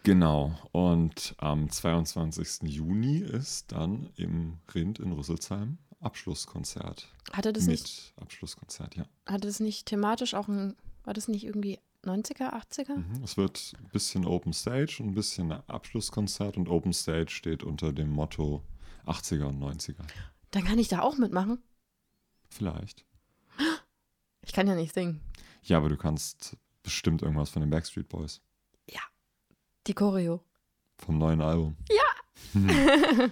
Genau. 0.03 0.57
Und 0.71 1.35
am 1.37 1.69
22. 1.69 2.69
Juni 2.69 3.17
ist 3.17 3.71
dann 3.71 4.09
im 4.15 4.59
Rind 4.73 4.99
in 4.99 5.11
Rüsselsheim 5.11 5.77
Abschlusskonzert. 5.99 7.09
Hatte 7.31 7.53
das 7.53 7.63
mit 7.65 7.71
nicht? 7.71 8.13
Abschlusskonzert, 8.17 8.95
ja. 8.95 9.05
Hatte 9.25 9.47
das 9.47 9.59
nicht 9.59 9.85
thematisch 9.85 10.33
auch 10.33 10.47
ein, 10.47 10.75
war 11.03 11.13
das 11.13 11.27
nicht 11.27 11.45
irgendwie 11.45 11.79
90er, 12.03 12.53
80er? 12.53 12.95
Mhm. 12.95 13.23
Es 13.23 13.37
wird 13.37 13.73
ein 13.79 13.89
bisschen 13.89 14.25
Open 14.25 14.53
Stage 14.53 14.97
und 14.99 15.09
ein 15.09 15.15
bisschen 15.15 15.51
Abschlusskonzert 15.51 16.57
und 16.57 16.67
Open 16.67 16.93
Stage 16.93 17.31
steht 17.31 17.63
unter 17.63 17.93
dem 17.93 18.09
Motto 18.09 18.61
80er 19.05 19.45
und 19.45 19.59
90er. 19.61 20.05
Dann 20.51 20.65
kann 20.65 20.77
ich 20.79 20.89
da 20.89 21.01
auch 21.01 21.17
mitmachen? 21.17 21.59
Vielleicht. 22.49 23.05
Ich 24.45 24.51
kann 24.51 24.67
ja 24.67 24.75
nicht 24.75 24.93
singen. 24.93 25.21
Ja, 25.63 25.77
aber 25.77 25.89
du 25.89 25.97
kannst 25.97 26.57
bestimmt 26.83 27.21
irgendwas 27.21 27.49
von 27.49 27.61
den 27.61 27.69
Backstreet 27.69 28.09
Boys. 28.09 28.41
Die 29.87 29.93
Choreo. 29.93 30.41
Vom 30.97 31.17
neuen 31.17 31.41
Album. 31.41 31.75
Ja. 31.89 33.29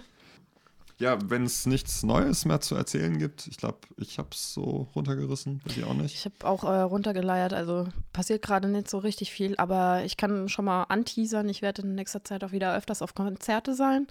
Ja, 1.02 1.18
wenn 1.28 1.42
es 1.42 1.66
nichts 1.66 2.04
Neues 2.04 2.44
mehr 2.44 2.60
zu 2.60 2.76
erzählen 2.76 3.18
gibt, 3.18 3.48
ich 3.48 3.56
glaube, 3.56 3.78
ich 3.96 4.18
habe 4.18 4.28
es 4.30 4.54
so 4.54 4.86
runtergerissen, 4.94 5.60
bei 5.66 5.72
dir 5.72 5.88
auch 5.88 5.94
nicht. 5.94 6.14
Ich 6.14 6.24
habe 6.26 6.36
auch 6.44 6.62
äh, 6.62 6.80
runtergeleiert, 6.82 7.52
also 7.52 7.88
passiert 8.12 8.42
gerade 8.42 8.68
nicht 8.68 8.88
so 8.88 8.98
richtig 8.98 9.32
viel, 9.32 9.56
aber 9.56 10.04
ich 10.04 10.16
kann 10.16 10.48
schon 10.48 10.64
mal 10.64 10.84
anteasern. 10.84 11.48
Ich 11.48 11.60
werde 11.60 11.82
in 11.82 11.96
nächster 11.96 12.22
Zeit 12.22 12.44
auch 12.44 12.52
wieder 12.52 12.76
öfters 12.76 13.02
auf 13.02 13.16
Konzerte 13.16 13.74
sein. 13.74 14.06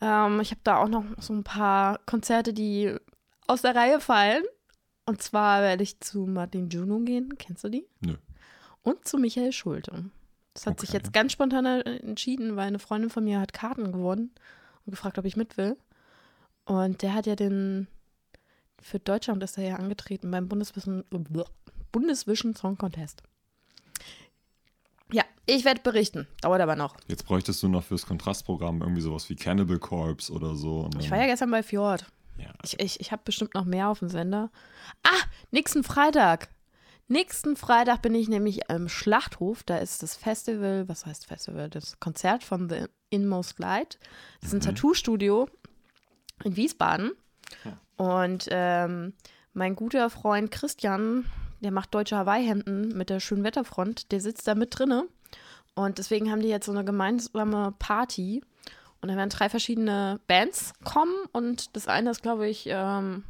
Ähm, 0.00 0.40
ich 0.40 0.50
habe 0.50 0.60
da 0.64 0.78
auch 0.78 0.88
noch 0.88 1.04
so 1.18 1.32
ein 1.32 1.44
paar 1.44 2.00
Konzerte, 2.06 2.52
die 2.52 2.92
aus 3.46 3.62
der 3.62 3.76
Reihe 3.76 4.00
fallen. 4.00 4.42
Und 5.04 5.22
zwar 5.22 5.62
werde 5.62 5.84
ich 5.84 6.00
zu 6.00 6.26
Martin 6.26 6.70
Juno 6.70 6.98
gehen. 7.04 7.34
Kennst 7.38 7.62
du 7.62 7.68
die? 7.68 7.86
Nö. 8.00 8.16
Und 8.82 9.06
zu 9.06 9.18
Michael 9.18 9.52
Schulte. 9.52 10.10
Das 10.56 10.66
hat 10.66 10.80
sich 10.80 10.88
Okay. 10.90 10.98
jetzt 10.98 11.12
ganz 11.12 11.32
spontan 11.32 11.66
entschieden, 11.66 12.56
weil 12.56 12.66
eine 12.68 12.78
Freundin 12.78 13.10
von 13.10 13.24
mir 13.24 13.40
hat 13.40 13.52
Karten 13.52 13.92
gewonnen 13.92 14.30
und 14.84 14.90
gefragt, 14.90 15.18
ob 15.18 15.24
ich 15.26 15.36
mit 15.36 15.56
will. 15.56 15.76
Und 16.64 17.02
der 17.02 17.12
hat 17.14 17.26
ja 17.26 17.36
den, 17.36 17.86
für 18.80 18.98
Deutschland 18.98 19.42
ist 19.42 19.58
er 19.58 19.64
ja 19.68 19.76
angetreten 19.76 20.30
beim 20.30 20.48
Bundesvision, 20.48 21.04
Bundesvision 21.92 22.54
Song 22.56 22.76
Contest. 22.78 23.22
Ja, 25.12 25.22
ich 25.46 25.64
werde 25.64 25.80
berichten. 25.82 26.26
Dauert 26.40 26.60
aber 26.60 26.74
noch. 26.74 26.96
Jetzt 27.06 27.24
bräuchtest 27.26 27.62
du 27.62 27.68
noch 27.68 27.84
fürs 27.84 28.06
Kontrastprogramm 28.06 28.80
irgendwie 28.80 29.02
sowas 29.02 29.28
wie 29.30 29.36
Cannibal 29.36 29.78
Corpse 29.78 30.32
oder 30.32 30.56
so. 30.56 30.90
Ich 30.98 31.10
war 31.10 31.18
ja 31.18 31.26
gestern 31.26 31.50
bei 31.50 31.62
Fjord. 31.62 32.06
ja. 32.38 32.50
Ich, 32.64 32.80
ich, 32.80 33.00
ich 33.00 33.12
habe 33.12 33.22
bestimmt 33.24 33.54
noch 33.54 33.64
mehr 33.64 33.88
auf 33.88 34.00
dem 34.00 34.08
Sender. 34.08 34.50
Ah, 35.04 35.22
nächsten 35.52 35.84
Freitag. 35.84 36.48
Nächsten 37.08 37.54
Freitag 37.56 38.02
bin 38.02 38.14
ich 38.16 38.28
nämlich 38.28 38.68
im 38.68 38.88
Schlachthof. 38.88 39.62
Da 39.62 39.78
ist 39.78 40.02
das 40.02 40.16
Festival, 40.16 40.88
was 40.88 41.06
heißt 41.06 41.26
Festival? 41.26 41.70
Das 41.70 42.00
Konzert 42.00 42.42
von 42.42 42.68
The 42.68 42.86
Inmost 43.10 43.60
Light. 43.60 43.98
Das 44.40 44.48
ist 44.48 44.54
ein 44.54 44.60
Tattoo-Studio 44.60 45.48
in 46.42 46.56
Wiesbaden. 46.56 47.12
Und 47.96 48.48
ähm, 48.50 49.14
mein 49.52 49.76
guter 49.76 50.10
Freund 50.10 50.50
Christian, 50.50 51.26
der 51.60 51.70
macht 51.70 51.94
deutsche 51.94 52.16
Hawaii-Hemden 52.16 52.96
mit 52.96 53.08
der 53.08 53.20
schönen 53.20 53.44
Wetterfront, 53.44 54.10
der 54.10 54.20
sitzt 54.20 54.48
da 54.48 54.56
mit 54.56 54.76
drinne. 54.76 55.06
Und 55.74 55.98
deswegen 55.98 56.30
haben 56.30 56.40
die 56.40 56.48
jetzt 56.48 56.66
so 56.66 56.72
eine 56.72 56.84
gemeinsame 56.84 57.72
Party. 57.78 58.42
Und 59.00 59.10
da 59.10 59.16
werden 59.16 59.30
drei 59.30 59.48
verschiedene 59.48 60.18
Bands 60.26 60.72
kommen. 60.82 61.14
Und 61.32 61.76
das 61.76 61.86
eine 61.86 62.10
ist, 62.10 62.22
glaube 62.22 62.48
ich, 62.48 62.64
ähm, 62.66 63.22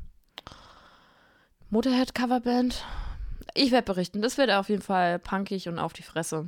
Motorhead 1.68 2.14
Coverband. 2.14 2.82
Ich 3.56 3.70
werde 3.70 3.84
berichten. 3.84 4.22
Das 4.22 4.38
wird 4.38 4.50
auf 4.50 4.68
jeden 4.68 4.82
Fall 4.82 5.18
punkig 5.18 5.68
und 5.68 5.78
auf 5.78 5.92
die 5.92 6.02
Fresse. 6.02 6.46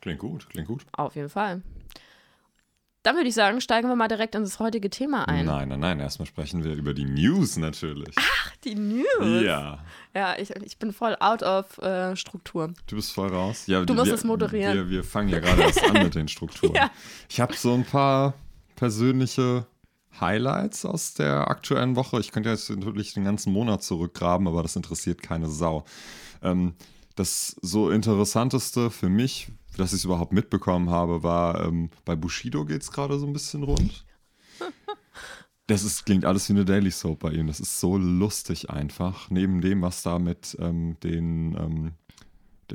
Klingt 0.00 0.18
gut, 0.18 0.48
klingt 0.48 0.68
gut. 0.68 0.84
Auf 0.92 1.14
jeden 1.14 1.28
Fall. 1.28 1.62
Dann 3.02 3.16
würde 3.16 3.28
ich 3.28 3.34
sagen, 3.34 3.62
steigen 3.62 3.88
wir 3.88 3.96
mal 3.96 4.08
direkt 4.08 4.34
in 4.34 4.42
das 4.42 4.58
heutige 4.58 4.90
Thema 4.90 5.26
ein. 5.26 5.46
Nein, 5.46 5.68
nein, 5.70 5.80
nein. 5.80 6.00
Erstmal 6.00 6.26
sprechen 6.26 6.64
wir 6.64 6.74
über 6.74 6.92
die 6.92 7.06
News 7.06 7.56
natürlich. 7.56 8.14
Die 8.64 8.74
News. 8.74 9.42
Ja. 9.42 9.78
Ja, 10.14 10.36
ich, 10.38 10.50
ich 10.50 10.78
bin 10.78 10.92
voll 10.92 11.16
out 11.18 11.42
of 11.42 11.78
äh, 11.78 12.14
Struktur. 12.14 12.74
Du 12.88 12.96
bist 12.96 13.12
voll 13.12 13.28
raus. 13.28 13.66
Ja, 13.66 13.82
Du 13.86 13.94
musst 13.94 14.08
wir, 14.08 14.14
es 14.14 14.24
moderieren. 14.24 14.74
Wir, 14.74 14.90
wir 14.90 15.04
fangen 15.04 15.30
ja 15.30 15.40
gerade 15.40 15.62
erst 15.62 15.82
an 15.82 16.02
mit 16.02 16.14
den 16.14 16.28
Strukturen. 16.28 16.74
Ja. 16.74 16.90
Ich 17.30 17.40
habe 17.40 17.54
so 17.54 17.72
ein 17.72 17.84
paar 17.84 18.34
persönliche 18.76 19.66
Highlights 20.20 20.84
aus 20.84 21.14
der 21.14 21.48
aktuellen 21.48 21.96
Woche. 21.96 22.20
Ich 22.20 22.32
könnte 22.32 22.50
jetzt 22.50 22.68
natürlich 22.68 23.14
den 23.14 23.24
ganzen 23.24 23.50
Monat 23.52 23.82
zurückgraben, 23.82 24.46
aber 24.46 24.62
das 24.62 24.76
interessiert 24.76 25.22
keine 25.22 25.48
Sau. 25.48 25.84
Ähm, 26.42 26.74
das 27.16 27.56
so 27.60 27.90
interessanteste 27.90 28.90
für 28.90 29.08
mich, 29.08 29.52
dass 29.76 29.92
ich 29.92 30.00
es 30.00 30.04
überhaupt 30.04 30.32
mitbekommen 30.32 30.90
habe, 30.90 31.22
war, 31.22 31.64
ähm, 31.64 31.90
bei 32.04 32.16
Bushido 32.16 32.64
geht 32.64 32.82
es 32.82 32.92
gerade 32.92 33.18
so 33.18 33.26
ein 33.26 33.32
bisschen 33.32 33.62
rund. 33.62 34.04
Das 35.66 35.84
ist, 35.84 36.04
klingt 36.04 36.24
alles 36.24 36.48
wie 36.48 36.54
eine 36.54 36.64
Daily 36.64 36.90
Soap 36.90 37.20
bei 37.20 37.30
ihm. 37.30 37.46
Das 37.46 37.60
ist 37.60 37.78
so 37.78 37.96
lustig 37.96 38.70
einfach. 38.70 39.30
Neben 39.30 39.60
dem, 39.60 39.82
was 39.82 40.02
da 40.02 40.18
mit 40.18 40.56
ähm, 40.58 40.96
den 41.04 41.54
ähm, 41.54 41.92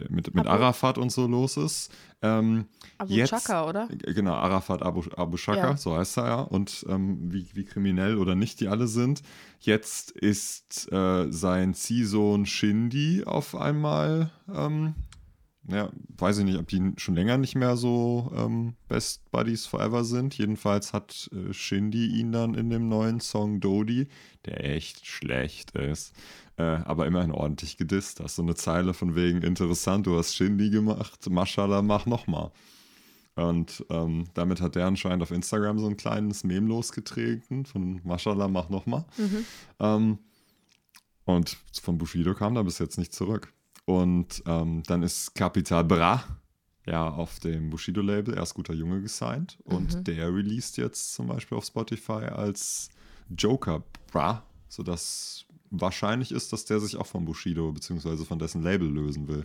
mit, 0.10 0.34
mit 0.34 0.45
Abu- 0.45 0.49
Arafat 0.49 0.97
und 0.97 1.12
so 1.12 1.27
los 1.27 1.58
ist. 1.58 1.91
Ähm, 2.21 2.65
Abu 2.97 3.13
jetzt, 3.13 3.29
Chaka, 3.29 3.67
oder? 3.67 3.88
Genau, 3.89 4.34
Arafat 4.34 4.81
Abu, 4.81 5.03
Abu 5.15 5.38
Shaka, 5.38 5.71
Ja. 5.71 5.77
so 5.77 5.95
heißt 5.95 6.17
er 6.17 6.25
ja. 6.27 6.39
Und 6.41 6.86
ähm, 6.89 7.31
wie, 7.31 7.47
wie 7.53 7.65
kriminell 7.65 8.17
oder 8.17 8.36
nicht 8.36 8.60
die 8.60 8.67
alle 8.67 8.88
sind. 8.88 9.21
Jetzt 9.60 10.12
ist 10.12 10.91
äh, 10.91 11.31
sein 11.31 11.73
Ziehsohn 11.73 12.45
Shindy 12.45 13.23
auf 13.25 13.55
einmal, 13.55 14.31
ähm, 14.53 14.95
ja, 15.67 15.89
weiß 16.17 16.38
ich 16.39 16.45
nicht, 16.45 16.60
ob 16.60 16.67
die 16.67 16.93
schon 16.97 17.15
länger 17.15 17.38
nicht 17.39 17.55
mehr 17.55 17.75
so 17.75 18.31
ähm, 18.36 18.75
Best 18.88 19.31
Buddies 19.31 19.65
Forever 19.65 20.03
sind. 20.03 20.38
Jedenfalls 20.38 20.93
hat 20.93 21.27
äh, 21.34 21.51
Shindy 21.53 22.05
ihn 22.05 22.31
dann 22.31 22.53
in 22.53 22.69
dem 22.69 22.88
neuen 22.88 23.19
Song 23.19 23.60
Dodi, 23.62 24.08
der 24.45 24.63
echt 24.63 25.08
schlecht 25.08 25.71
ist, 25.71 26.13
äh, 26.57 26.63
aber 26.63 27.05
immerhin 27.05 27.31
ordentlich 27.31 27.77
gedisst. 27.77 28.19
Da 28.19 28.25
ist 28.25 28.35
so 28.35 28.41
eine 28.41 28.55
Zeile 28.55 28.93
von 28.93 29.15
wegen 29.15 29.41
interessant, 29.41 30.07
du 30.07 30.17
hast 30.17 30.35
Shindy 30.35 30.69
gemacht, 30.69 31.29
Mashallah, 31.29 31.81
mach 31.81 32.05
nochmal. 32.05 32.51
Und 33.35 33.85
ähm, 33.89 34.25
damit 34.33 34.61
hat 34.61 34.75
der 34.75 34.87
anscheinend 34.87 35.21
auf 35.21 35.31
Instagram 35.31 35.77
so 35.79 35.87
ein 35.87 35.97
kleines 35.97 36.45
Meme 36.45 36.67
losgetreten 36.67 37.65
von 37.65 37.99
Mashallah, 38.03 38.47
mach 38.47 38.69
nochmal. 38.69 39.05
Ähm, 39.79 40.19
und 41.25 41.57
von 41.81 41.97
Bushido 41.97 42.33
kam 42.33 42.55
da 42.55 42.63
bis 42.63 42.79
jetzt 42.79 42.97
nicht 42.97 43.13
zurück. 43.13 43.51
Und 43.83 44.41
ähm, 44.47 44.83
dann 44.87 45.03
ist 45.03 45.35
Capital 45.35 45.83
Bra 45.83 46.23
ja 46.85 47.09
auf 47.09 47.39
dem 47.39 47.71
Bushido-Label 47.71 48.35
erst 48.35 48.53
guter 48.53 48.73
Junge 48.73 49.01
gesigned. 49.01 49.57
Und 49.63 50.07
der 50.07 50.33
released 50.33 50.77
jetzt 50.77 51.13
zum 51.13 51.27
Beispiel 51.27 51.57
auf 51.57 51.65
Spotify 51.65 52.25
als 52.25 52.89
Joker 53.35 53.83
Bra, 54.11 54.43
sodass 54.67 55.45
wahrscheinlich 55.81 56.31
ist, 56.31 56.53
dass 56.53 56.65
der 56.65 56.79
sich 56.79 56.97
auch 56.97 57.05
von 57.05 57.25
Bushido 57.25 57.71
bzw. 57.71 58.25
von 58.25 58.39
dessen 58.39 58.63
Label 58.63 58.89
lösen 58.89 59.27
will. 59.27 59.43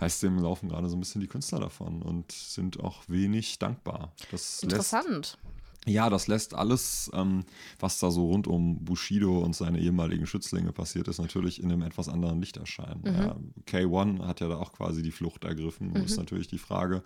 Heißt, 0.00 0.22
dem 0.22 0.38
laufen 0.38 0.68
gerade 0.68 0.88
so 0.88 0.96
ein 0.96 1.00
bisschen 1.00 1.20
die 1.20 1.28
Künstler 1.28 1.60
davon 1.60 2.02
und 2.02 2.32
sind 2.32 2.80
auch 2.80 3.02
wenig 3.06 3.58
dankbar. 3.58 4.12
Das 4.30 4.32
lässt 4.32 4.64
Interessant. 4.64 5.38
ja, 5.86 6.10
das 6.10 6.26
lässt 6.26 6.54
alles, 6.54 7.10
ähm, 7.14 7.44
was 7.78 8.00
da 8.00 8.10
so 8.10 8.26
rund 8.26 8.48
um 8.48 8.84
Bushido 8.84 9.38
und 9.38 9.54
seine 9.54 9.78
ehemaligen 9.78 10.26
Schützlinge 10.26 10.72
passiert 10.72 11.06
ist, 11.06 11.18
natürlich 11.20 11.62
in 11.62 11.70
einem 11.70 11.82
etwas 11.82 12.08
anderen 12.08 12.40
Licht 12.40 12.56
erscheinen. 12.56 13.02
Ja, 13.04 13.36
K1 13.66 14.26
hat 14.26 14.40
ja 14.40 14.48
da 14.48 14.56
auch 14.56 14.72
quasi 14.72 15.02
die 15.02 15.12
Flucht 15.12 15.44
ergriffen. 15.44 15.92
Und 15.92 16.04
ist 16.04 16.16
natürlich 16.16 16.48
die 16.48 16.58
Frage, 16.58 17.02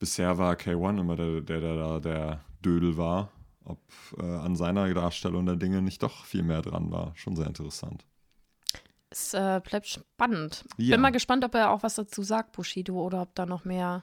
bisher 0.00 0.36
war 0.36 0.54
K1 0.54 1.00
immer 1.00 1.14
der, 1.16 1.42
der, 1.42 1.60
der, 1.60 1.76
der, 1.76 2.00
der 2.00 2.40
Dödel 2.64 2.96
war, 2.96 3.30
ob 3.66 3.78
äh, 4.18 4.22
an 4.24 4.56
seiner 4.56 4.92
Darstellung 4.92 5.46
der 5.46 5.56
Dinge 5.56 5.82
nicht 5.82 6.02
doch 6.02 6.24
viel 6.24 6.42
mehr 6.42 6.62
dran 6.62 6.90
war. 6.90 7.12
Schon 7.16 7.36
sehr 7.36 7.46
interessant. 7.46 8.04
Es 9.10 9.34
äh, 9.34 9.60
bleibt 9.62 9.86
spannend. 9.86 10.64
Ja. 10.76 10.96
Bin 10.96 11.00
mal 11.00 11.12
gespannt, 11.12 11.44
ob 11.44 11.54
er 11.54 11.70
auch 11.70 11.82
was 11.82 11.94
dazu 11.94 12.22
sagt, 12.22 12.52
Bushido, 12.52 13.00
oder 13.00 13.22
ob 13.22 13.34
da 13.34 13.46
noch 13.46 13.64
mehr 13.64 14.02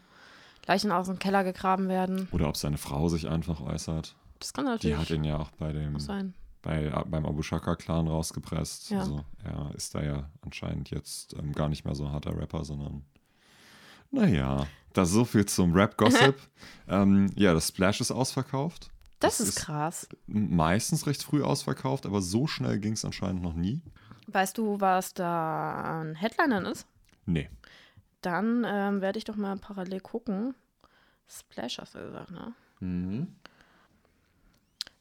Leichen 0.66 0.92
aus 0.92 1.08
dem 1.08 1.20
Keller 1.20 1.44
gegraben 1.44 1.90
werden. 1.90 2.28
Oder 2.32 2.48
ob 2.48 2.58
seine 2.58 2.78
Frau 2.78 3.10
sich 3.10 3.28
einfach 3.28 3.60
äußert. 3.62 4.16
Das 4.40 4.54
kann 4.54 4.66
Die 4.66 4.72
natürlich 4.72 4.98
hat 4.98 5.10
ihn 5.10 5.24
ja 5.24 5.38
auch 5.38 5.52
bei 5.52 5.72
dem 5.72 6.00
sein. 6.00 6.34
bei, 6.62 6.90
beim 6.90 7.26
Abu 7.26 7.42
Shaka-Clan 7.42 8.08
rausgepresst. 8.08 8.92
Ja. 8.92 9.00
Also 9.00 9.26
er 9.44 9.74
ist 9.76 9.94
da 9.94 10.04
ja 10.04 10.30
anscheinend 10.42 10.90
jetzt 10.90 11.34
ähm, 11.38 11.52
gar 11.54 11.70
nicht 11.70 11.86
mehr 11.86 11.96
so 11.96 12.06
ein 12.06 12.12
harter 12.12 12.38
Rapper, 12.38 12.64
sondern 12.64 13.04
naja, 14.12 14.68
das 14.94 15.10
so 15.10 15.26
viel 15.26 15.46
zum 15.46 15.74
Rap-Gossip. 15.74 16.36
ähm, 16.88 17.30
ja, 17.36 17.54
das 17.54 17.70
Splash 17.70 18.00
ist 18.00 18.12
ausverkauft. 18.12 18.92
Das, 19.24 19.38
Das 19.38 19.48
ist 19.48 19.58
ist- 19.58 19.66
krass. 19.66 20.08
Meistens 20.28 21.08
recht 21.08 21.24
früh 21.24 21.42
ausverkauft, 21.44 22.06
aber 22.06 22.22
so 22.22 22.46
schnell 22.48 22.80
ging 22.80 22.94
es 22.94 23.06
anscheinend 23.06 23.42
noch 23.42 23.54
nie. 23.54 23.82
Weißt 24.28 24.58
du, 24.58 24.80
was 24.80 25.14
da 25.14 25.82
an 26.02 26.16
Headlinern 26.16 26.66
ist? 26.66 26.86
Nee. 27.26 27.50
Dann 28.22 28.66
ähm, 28.68 29.02
werde 29.02 29.18
ich 29.18 29.26
doch 29.26 29.36
mal 29.36 29.58
parallel 29.58 30.00
gucken. 30.00 30.56
Splash 31.28 31.78
hast 31.80 31.96
du 31.96 32.00
gesagt, 32.00 32.32
ne? 32.32 32.54
Mhm. 32.80 33.28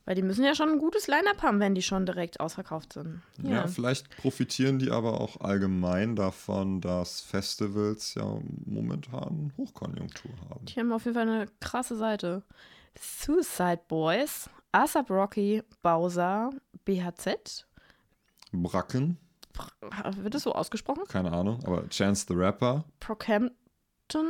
Weil 0.05 0.17
die 0.17 0.23
müssen 0.23 0.45
ja 0.45 0.57
schon 0.57 0.69
ein 0.71 0.79
gutes 0.81 1.07
Line-Up 1.07 1.43
haben, 1.43 1.61
wenn 1.61 1.77
die 1.77 1.83
schon 1.83 2.07
direkt 2.07 2.41
ausverkauft 2.41 2.93
sind. 2.95 3.23
Ja. 3.41 3.69
vielleicht 3.69 4.17
profitieren 4.17 4.81
die 4.81 4.91
aber 4.91 5.21
auch 5.21 5.41
allgemein 5.41 6.17
davon, 6.17 6.81
dass 6.81 7.21
Festivals 7.21 8.15
ja 8.15 8.25
momentan 8.67 9.53
Hochkonjunktur 9.57 10.33
haben. 10.51 10.65
Die 10.67 10.81
haben 10.81 10.93
auf 10.93 11.05
jeden 11.05 11.15
Fall 11.15 11.29
eine 11.29 11.47
krasse 11.61 11.97
Seite. 11.97 12.43
Suicide 12.99 13.81
Boys, 13.89 14.49
ASAP 14.73 15.11
Rocky, 15.11 15.63
Bowser, 15.83 16.51
BHZ. 16.85 17.67
Bracken, 18.53 19.17
Wird 20.17 20.35
das 20.35 20.43
so 20.43 20.53
ausgesprochen? 20.55 21.05
keine 21.09 21.33
Ahnung, 21.33 21.65
aber 21.65 21.89
Chance 21.89 22.27
the 22.29 22.35
Rapper, 22.35 22.85
Brockhampton, 23.01 24.27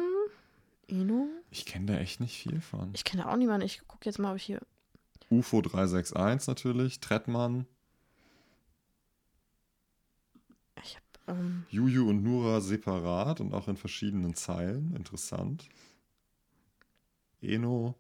Inu. 0.87 1.29
ich 1.51 1.67
kenne 1.67 1.87
da 1.87 1.99
echt 1.99 2.21
nicht 2.21 2.37
viel 2.41 2.61
von. 2.61 2.91
Ich 2.95 3.05
kenne 3.05 3.29
auch 3.29 3.37
niemanden. 3.37 3.67
Ich 3.67 3.87
gucke 3.89 4.05
jetzt 4.05 4.19
mal, 4.19 4.31
ob 4.31 4.37
ich 4.37 4.45
hier. 4.45 4.61
UFO 5.31 5.61
361 5.63 6.47
natürlich, 6.49 7.01
Trettmann, 7.01 7.67
Ich 10.83 10.97
habe. 10.97 11.39
Ähm, 11.41 11.65
Juju 11.71 12.09
und 12.11 12.23
Nura 12.23 12.61
separat 12.61 13.41
und 13.41 13.55
auch 13.55 13.67
in 13.69 13.77
verschiedenen 13.77 14.35
Zeilen. 14.35 14.95
Interessant. 14.97 15.69
Eno. 17.41 17.95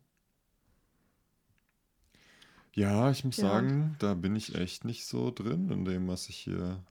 Ja, 2.75 3.11
ich 3.11 3.25
muss 3.25 3.37
Ja. 3.37 3.51
sagen, 3.51 3.97
da 3.99 4.15
bin 4.15 4.35
ich 4.37 4.55
echt 4.55 4.85
nicht 4.85 5.07
so 5.07 5.31
drin 5.31 5.71
in 5.71 5.85
dem, 5.85 6.09
was 6.09 6.29
ich 6.29 6.37
hier. 6.37 6.83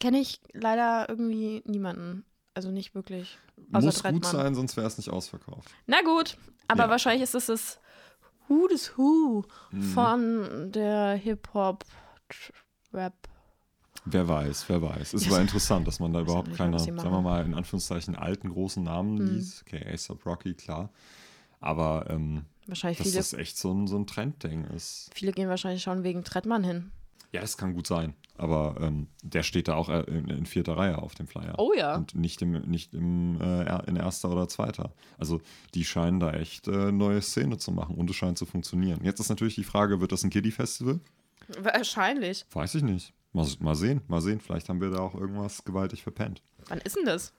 Kenne 0.00 0.18
ich 0.20 0.40
leider 0.52 1.08
irgendwie 1.08 1.62
niemanden. 1.66 2.24
Also 2.54 2.70
nicht 2.70 2.94
wirklich. 2.94 3.38
Außer 3.72 3.86
Muss 3.86 3.94
gut 3.96 4.02
Trettmann. 4.02 4.32
sein, 4.32 4.54
sonst 4.54 4.76
wäre 4.76 4.86
es 4.86 4.96
nicht 4.96 5.10
ausverkauft. 5.10 5.70
Na 5.86 6.02
gut, 6.02 6.36
aber 6.68 6.84
Ja. 6.84 6.88
wahrscheinlich 6.90 7.22
ist 7.22 7.34
es 7.34 7.46
das 7.46 7.80
Who 8.46 8.68
des 8.68 8.96
Who 8.96 9.44
Mhm. 9.72 9.82
von 9.82 10.72
der 10.72 11.14
Hip-Hop-Rap. 11.14 13.14
Wer 14.04 14.28
weiß, 14.28 14.68
wer 14.68 14.82
weiß. 14.82 15.14
Es 15.14 15.30
war 15.30 15.40
interessant, 15.40 15.88
dass 15.88 15.98
man 15.98 16.12
da 16.12 16.20
überhaupt 16.20 16.48
nicht, 16.48 16.58
keine, 16.58 16.78
sagen 16.78 16.96
wir 16.98 17.20
mal, 17.22 17.44
in 17.44 17.54
Anführungszeichen 17.54 18.14
alten 18.16 18.50
großen 18.50 18.82
Namen 18.84 19.14
Mhm. 19.14 19.26
ließ. 19.26 19.64
Okay, 19.66 19.84
ASAP 19.92 20.24
Rocky, 20.26 20.54
klar. 20.54 20.90
Aber 21.60 22.06
ähm, 22.10 22.44
Wahrscheinlich 22.66 22.98
dass 22.98 23.08
viele, 23.08 23.18
das 23.18 23.32
echt 23.34 23.58
so 23.58 23.72
ein, 23.72 23.86
so 23.86 23.96
ein 23.96 24.06
Trendding 24.06 24.64
ist. 24.64 25.10
viele 25.14 25.32
gehen 25.32 25.48
wahrscheinlich 25.48 25.82
schon 25.82 26.02
wegen 26.02 26.24
Trettmann 26.24 26.64
hin. 26.64 26.92
Ja, 27.32 27.40
das 27.40 27.56
kann 27.56 27.74
gut 27.74 27.86
sein. 27.86 28.14
Aber 28.36 28.76
ähm, 28.80 29.08
der 29.22 29.42
steht 29.42 29.68
da 29.68 29.74
auch 29.74 29.88
äh, 29.88 30.02
in, 30.02 30.28
in 30.28 30.46
vierter 30.46 30.76
Reihe 30.76 30.98
auf 30.98 31.14
dem 31.14 31.26
Flyer. 31.26 31.54
Oh 31.58 31.72
ja. 31.76 31.96
Und 31.96 32.14
nicht, 32.14 32.40
im, 32.42 32.52
nicht 32.62 32.94
im, 32.94 33.40
äh, 33.40 33.88
in 33.88 33.96
erster 33.96 34.30
oder 34.30 34.48
zweiter. 34.48 34.92
Also 35.18 35.40
die 35.74 35.84
scheinen 35.84 36.20
da 36.20 36.32
echt 36.32 36.68
äh, 36.68 36.92
neue 36.92 37.20
Szene 37.22 37.58
zu 37.58 37.72
machen 37.72 37.96
und 37.96 38.08
es 38.08 38.16
scheint 38.16 38.38
zu 38.38 38.46
funktionieren. 38.46 39.00
Jetzt 39.02 39.20
ist 39.20 39.30
natürlich 39.30 39.56
die 39.56 39.64
Frage, 39.64 40.00
wird 40.00 40.12
das 40.12 40.22
ein 40.22 40.30
Kiddie-Festival? 40.30 41.00
Wahrscheinlich. 41.58 42.46
Weiß 42.52 42.76
ich 42.76 42.82
nicht. 42.82 43.12
Mal, 43.32 43.48
mal 43.58 43.74
sehen, 43.74 44.00
mal 44.06 44.20
sehen. 44.20 44.40
Vielleicht 44.40 44.68
haben 44.68 44.80
wir 44.80 44.90
da 44.90 45.00
auch 45.00 45.16
irgendwas 45.16 45.64
gewaltig 45.64 46.04
verpennt. 46.04 46.40
Wann 46.68 46.78
ist 46.78 46.96
denn 46.96 47.04
das? 47.04 47.32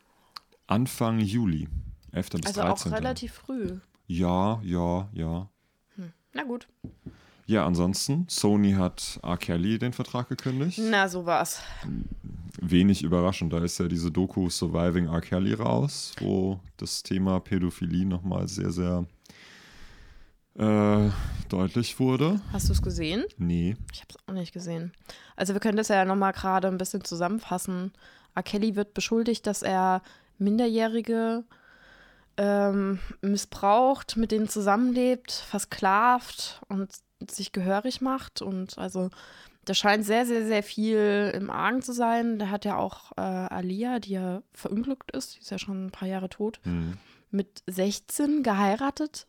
Anfang 0.67 1.19
Juli, 1.19 1.69
11. 2.11 2.29
bis 2.31 2.45
Also 2.47 2.61
13. 2.61 2.91
auch 2.91 2.97
relativ 2.97 3.33
früh. 3.33 3.79
Ja, 4.07 4.61
ja, 4.63 5.09
ja. 5.13 5.49
Na 6.33 6.43
gut. 6.43 6.67
Ja, 7.47 7.65
ansonsten, 7.65 8.25
Sony 8.27 8.73
hat 8.73 9.19
R. 9.23 9.37
Kelly 9.37 9.79
den 9.79 9.93
Vertrag 9.93 10.27
gekündigt. 10.27 10.79
Na, 10.81 11.07
so 11.07 11.25
war's. 11.25 11.61
Wenig 12.59 13.03
überraschend, 13.03 13.53
da 13.53 13.63
ist 13.63 13.77
ja 13.77 13.87
diese 13.87 14.11
Doku 14.11 14.49
Surviving 14.49 15.07
R. 15.07 15.21
Kelly 15.21 15.53
raus, 15.53 16.13
wo 16.19 16.59
das 16.77 17.03
Thema 17.03 17.39
Pädophilie 17.39 18.05
nochmal 18.05 18.47
sehr, 18.47 18.71
sehr 18.71 19.05
äh, 20.55 21.09
deutlich 21.49 21.99
wurde. 21.99 22.41
Hast 22.51 22.67
du 22.69 22.73
es 22.73 22.81
gesehen? 22.81 23.23
Nee. 23.37 23.77
Ich 23.93 24.01
habe 24.01 24.09
es 24.09 24.17
auch 24.27 24.33
nicht 24.33 24.53
gesehen. 24.53 24.91
Also 25.35 25.53
wir 25.53 25.59
können 25.59 25.77
das 25.77 25.89
ja 25.89 26.03
nochmal 26.03 26.33
gerade 26.33 26.67
ein 26.67 26.77
bisschen 26.77 27.03
zusammenfassen. 27.03 27.93
R. 28.33 28.43
Kelly 28.43 28.75
wird 28.75 28.93
beschuldigt, 28.93 29.45
dass 29.47 29.61
er 29.61 30.01
Minderjährige 30.37 31.43
ähm, 32.37 32.99
missbraucht, 33.21 34.17
mit 34.17 34.31
denen 34.31 34.49
zusammenlebt, 34.49 35.31
versklavt 35.31 36.61
und 36.67 36.91
sich 37.29 37.51
gehörig 37.51 38.01
macht. 38.01 38.41
Und 38.41 38.77
also 38.77 39.09
da 39.63 39.73
scheint 39.73 40.05
sehr, 40.05 40.25
sehr, 40.25 40.45
sehr 40.45 40.63
viel 40.63 41.31
im 41.33 41.49
Argen 41.49 41.81
zu 41.81 41.93
sein. 41.93 42.37
Der 42.39 42.51
hat 42.51 42.65
ja 42.65 42.77
auch 42.77 43.11
äh, 43.17 43.21
Alia, 43.21 43.99
die 43.99 44.11
ja 44.11 44.41
verunglückt 44.53 45.11
ist, 45.11 45.35
die 45.35 45.39
ist 45.41 45.51
ja 45.51 45.57
schon 45.57 45.87
ein 45.87 45.91
paar 45.91 46.07
Jahre 46.07 46.29
tot, 46.29 46.59
Hm. 46.63 46.97
mit 47.31 47.63
16 47.67 48.43
geheiratet. 48.43 49.27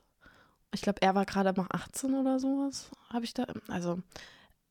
Ich 0.75 0.83
glaube, 0.83 1.01
er 1.01 1.15
war 1.15 1.25
gerade 1.25 1.53
mal 1.59 1.69
18 1.71 2.13
oder 2.15 2.39
sowas, 2.39 2.91
habe 3.11 3.25
ich 3.25 3.33
da. 3.33 3.47
Also, 3.69 4.01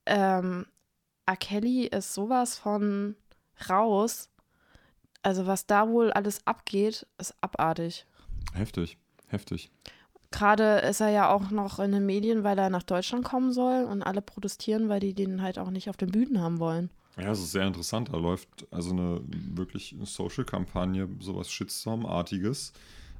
ähm, 0.05 0.67
R. 1.25 1.37
Kelly 1.37 1.87
ist 1.87 2.13
sowas 2.13 2.57
von 2.59 3.15
raus. 3.69 4.29
Also, 5.23 5.47
was 5.47 5.65
da 5.65 5.89
wohl 5.89 6.11
alles 6.11 6.45
abgeht, 6.45 7.07
ist 7.17 7.33
abartig. 7.41 8.05
Heftig, 8.55 8.97
heftig. 9.27 9.71
Gerade 10.31 10.79
ist 10.79 11.01
er 11.01 11.09
ja 11.09 11.29
auch 11.29 11.51
noch 11.51 11.79
in 11.79 11.91
den 11.91 12.05
Medien, 12.05 12.43
weil 12.43 12.57
er 12.57 12.69
nach 12.69 12.83
Deutschland 12.83 13.23
kommen 13.23 13.53
soll 13.53 13.85
und 13.85 14.01
alle 14.01 14.21
protestieren, 14.21 14.89
weil 14.89 14.99
die 14.99 15.13
den 15.13 15.41
halt 15.41 15.59
auch 15.59 15.69
nicht 15.69 15.89
auf 15.89 15.97
den 15.97 16.11
Bühnen 16.11 16.41
haben 16.41 16.59
wollen. 16.59 16.89
Ja, 17.17 17.31
es 17.31 17.39
ist 17.39 17.51
sehr 17.51 17.65
interessant. 17.65 18.09
Da 18.11 18.17
läuft 18.17 18.67
also 18.71 18.91
eine 18.91 19.21
wirklich 19.29 19.95
Social-Kampagne, 20.03 21.07
sowas 21.19 21.49
Shitstorm-artiges, 21.49 22.73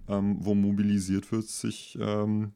ähm, 0.09 0.37
wo 0.39 0.53
mobilisiert 0.55 1.31
wird, 1.31 1.47
sich 1.47 1.97
ähm, 2.01 2.51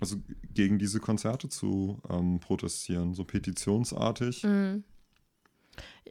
also 0.00 0.16
gegen 0.52 0.78
diese 0.78 0.98
Konzerte 0.98 1.48
zu 1.48 2.00
ähm, 2.10 2.40
protestieren, 2.40 3.14
so 3.14 3.24
petitionsartig. 3.24 4.42
Mhm. 4.42 4.84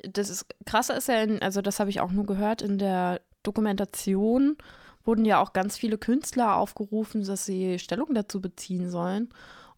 Das 0.03 0.29
ist 0.29 0.45
krasser 0.65 0.97
ist 0.97 1.07
ja, 1.07 1.21
in, 1.21 1.41
also 1.41 1.61
das 1.61 1.79
habe 1.79 1.89
ich 1.89 1.99
auch 1.99 2.11
nur 2.11 2.25
gehört, 2.25 2.61
in 2.61 2.77
der 2.77 3.21
Dokumentation 3.43 4.57
wurden 5.05 5.25
ja 5.25 5.41
auch 5.41 5.53
ganz 5.53 5.77
viele 5.77 5.97
Künstler 5.97 6.55
aufgerufen, 6.57 7.25
dass 7.25 7.45
sie 7.45 7.79
Stellung 7.79 8.13
dazu 8.13 8.41
beziehen 8.41 8.89
sollen. 8.89 9.29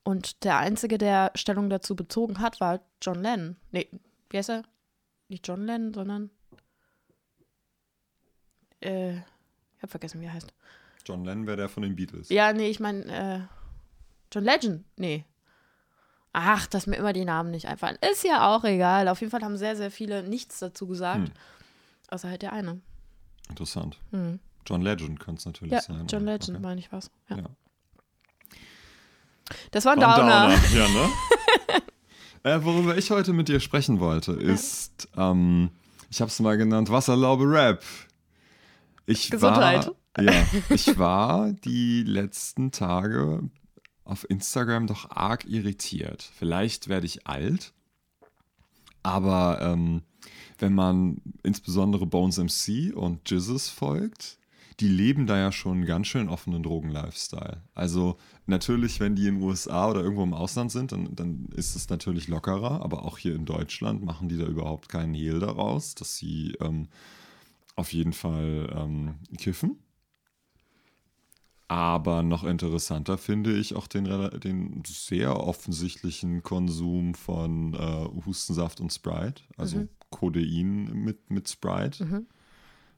Und 0.04 0.44
der 0.44 0.58
Einzige, 0.58 0.98
der 0.98 1.32
Stellung 1.36 1.70
dazu 1.70 1.96
bezogen 1.96 2.40
hat, 2.40 2.60
war 2.62 2.82
John 3.02 3.22
Lennon. 3.22 3.56
Nee, 3.72 3.90
wie 4.30 4.38
heißt 4.38 4.52
er? 4.52 4.64
Nicht 5.28 5.48
John 5.48 5.66
Lennon, 5.66 5.94
sondern 5.94 6.30
äh, 8.82 9.16
ich 9.16 9.82
habe 9.82 9.88
vergessen, 9.88 10.22
wie 10.22 10.26
er 10.26 10.34
heißt. 10.34 10.54
John 11.06 11.26
Lennon 11.26 11.48
wäre 11.48 11.58
der 11.58 11.70
von 11.70 11.84
den 11.84 11.96
Beatles. 11.96 12.30
Ja, 12.30 12.54
nee, 12.54 12.70
ich 12.70 12.80
meine, 12.80 13.06
äh, 13.06 13.40
John 14.32 14.44
Legend. 14.44 14.86
Nee. 14.96 15.26
Ach, 16.34 16.68
dass 16.68 16.86
mir 16.86 16.98
immer 16.98 17.14
die 17.14 17.26
Namen 17.26 17.52
nicht 17.52 17.68
einfallen. 17.68 17.98
Ist 18.12 18.24
ja 18.24 18.54
auch 18.54 18.64
egal. 18.64 19.08
Auf 19.08 19.22
jeden 19.22 19.32
Fall 19.32 19.42
haben 19.42 19.58
sehr, 19.58 19.76
sehr 19.76 19.90
viele 19.90 20.22
nichts 20.24 20.60
dazu 20.60 20.86
gesagt. 20.86 21.30
Hm. 21.30 21.34
Außer 22.10 22.30
halt 22.30 22.42
der 22.42 22.54
eine. 22.54 22.82
Interessant. 23.50 23.98
Hm. 24.12 24.40
John 24.66 24.82
Legend 24.82 25.20
könnte 25.20 25.40
es 25.40 25.46
natürlich 25.46 25.74
Ja, 25.74 25.82
sein. 25.82 26.08
John 26.08 26.26
Legend, 26.26 26.58
okay. 26.58 26.60
meine 26.60 26.80
ich 26.80 26.92
was. 26.92 27.12
Ja. 27.30 27.38
Ja. 27.38 27.50
Das 29.72 29.86
war 29.86 29.94
ein 29.94 30.04
ein 30.04 30.20
Downer. 30.20 30.58
Ja, 30.74 30.88
ne? 30.88 31.10
äh, 32.44 32.64
worüber 32.64 32.98
ich 32.98 33.12
heute 33.12 33.34
mit 33.34 33.48
dir 33.48 33.60
sprechen 33.60 34.00
wollte, 34.00 34.34
ist, 34.34 35.08
ähm, 35.16 35.70
ich 36.10 36.22
habe 36.22 36.30
es 36.30 36.40
mal 36.40 36.58
genannt, 36.58 36.90
Wasserlaube 36.90 37.46
Rap. 37.50 37.84
Ich 39.06 39.30
Gesundheit. 39.30 39.92
War, 40.16 40.24
ja, 40.24 40.46
ich 40.70 40.98
war 40.98 41.52
die 41.52 42.04
letzten 42.04 42.72
Tage 42.72 43.50
auf 44.04 44.28
Instagram 44.30 44.88
doch 44.88 45.12
arg 45.12 45.46
irritiert. 45.46 46.28
Vielleicht 46.38 46.88
werde 46.88 47.06
ich 47.06 47.28
alt, 47.28 47.74
aber 49.04 49.60
ähm, 49.62 50.02
wenn 50.58 50.74
man 50.74 51.22
insbesondere 51.44 52.06
Bones 52.06 52.38
MC 52.38 52.96
und 52.96 53.30
Jizzes 53.30 53.70
folgt, 53.70 54.38
die 54.80 54.88
leben 54.90 55.26
da 55.28 55.38
ja 55.38 55.52
schon 55.52 55.78
einen 55.78 55.86
ganz 55.86 56.08
schön 56.08 56.28
offenen 56.30 56.64
Drogen-Lifestyle. 56.64 57.62
Also 57.74 58.18
natürlich, 58.46 59.00
wenn 59.00 59.16
die 59.16 59.28
in 59.28 59.36
den 59.36 59.44
USA 59.44 59.90
oder 59.90 60.02
irgendwo 60.02 60.24
im 60.24 60.34
Ausland 60.34 60.72
sind, 60.72 60.92
dann, 60.92 61.16
dann 61.16 61.46
ist 61.56 61.76
es 61.76 61.90
natürlich 61.90 62.28
lockerer, 62.28 62.82
aber 62.82 63.04
auch 63.06 63.18
hier 63.18 63.36
in 63.36 63.46
Deutschland 63.46 64.04
machen 64.04 64.28
die 64.28 64.38
da 64.38 64.46
überhaupt 64.46 64.90
keinen 64.90 65.14
Hehl 65.14 65.40
daraus, 65.40 65.96
dass 65.96 66.18
sie 66.18 66.56
ähm, 66.60 66.88
auf 67.76 67.94
jeden 67.94 68.14
Fall 68.14 68.70
ähm, 68.76 69.16
kiffen. 69.38 69.80
Aber 71.68 72.22
noch 72.22 72.44
interessanter 72.44 73.18
finde 73.18 73.58
ich 73.58 73.76
auch 73.76 73.88
den, 73.88 74.06
den 74.40 74.84
sehr 74.86 75.40
offensichtlichen 75.40 76.44
Konsum 76.44 77.16
von 77.16 77.74
äh, 77.74 78.08
Hustensaft 78.26 78.80
und 78.82 78.94
Sprite, 78.94 79.42
also 79.58 79.78
Mhm. 79.80 79.90
Codein 80.12 80.94
mit, 80.94 81.32
mit 81.32 81.50
Sprite, 81.50 82.06
Mhm. 82.06 82.28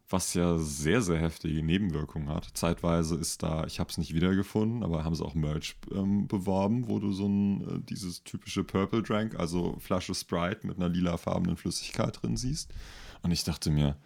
Was 0.09 0.33
ja 0.33 0.57
sehr, 0.57 1.01
sehr 1.01 1.19
heftige 1.19 1.61
Nebenwirkungen 1.61 2.29
hat. 2.29 2.49
Zeitweise 2.53 3.15
ist 3.15 3.43
da, 3.43 3.65
ich 3.65 3.79
habe 3.79 3.89
es 3.89 3.97
nicht 3.97 4.13
wiedergefunden, 4.13 4.83
aber 4.83 5.03
haben 5.03 5.15
sie 5.15 5.23
auch 5.23 5.35
Merch 5.35 5.75
ähm, 5.91 6.27
beworben, 6.27 6.87
wo 6.87 6.99
du 6.99 7.11
so 7.11 7.27
ein, 7.27 7.61
äh, 7.61 7.81
dieses 7.81 8.23
typische 8.23 8.63
Purple 8.63 9.03
Drank, 9.03 9.37
also 9.37 9.75
Flasche 9.79 10.15
Sprite 10.15 10.65
mit 10.65 10.77
einer 10.77 10.87
lilafarbenen 10.87 11.57
Flüssigkeit 11.57 12.21
drin 12.21 12.37
siehst. 12.37 12.73
Und 13.21 13.31
ich 13.31 13.43
dachte 13.43 13.69
mir, 13.69 13.97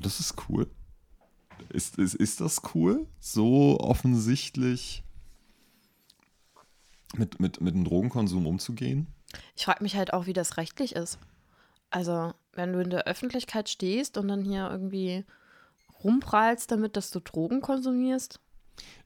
das 0.00 0.20
ist 0.20 0.34
cool. 0.48 0.70
Ist, 1.70 1.98
ist, 1.98 2.14
ist 2.14 2.40
das 2.40 2.62
cool? 2.74 3.06
So 3.18 3.80
offensichtlich 3.80 5.02
mit, 7.16 7.40
mit, 7.40 7.60
mit 7.60 7.74
dem 7.74 7.84
Drogenkonsum 7.84 8.46
umzugehen? 8.46 9.08
Ich 9.56 9.64
frage 9.64 9.82
mich 9.82 9.96
halt 9.96 10.12
auch, 10.12 10.26
wie 10.26 10.32
das 10.32 10.58
rechtlich 10.58 10.94
ist. 10.94 11.18
Also, 11.90 12.34
wenn 12.56 12.72
du 12.72 12.80
in 12.80 12.90
der 12.90 13.04
Öffentlichkeit 13.06 13.68
stehst 13.68 14.18
und 14.18 14.28
dann 14.28 14.44
hier 14.44 14.68
irgendwie 14.70 15.24
rumprallst 16.04 16.70
damit, 16.70 16.96
dass 16.96 17.10
du 17.10 17.20
Drogen 17.20 17.60
konsumierst. 17.60 18.40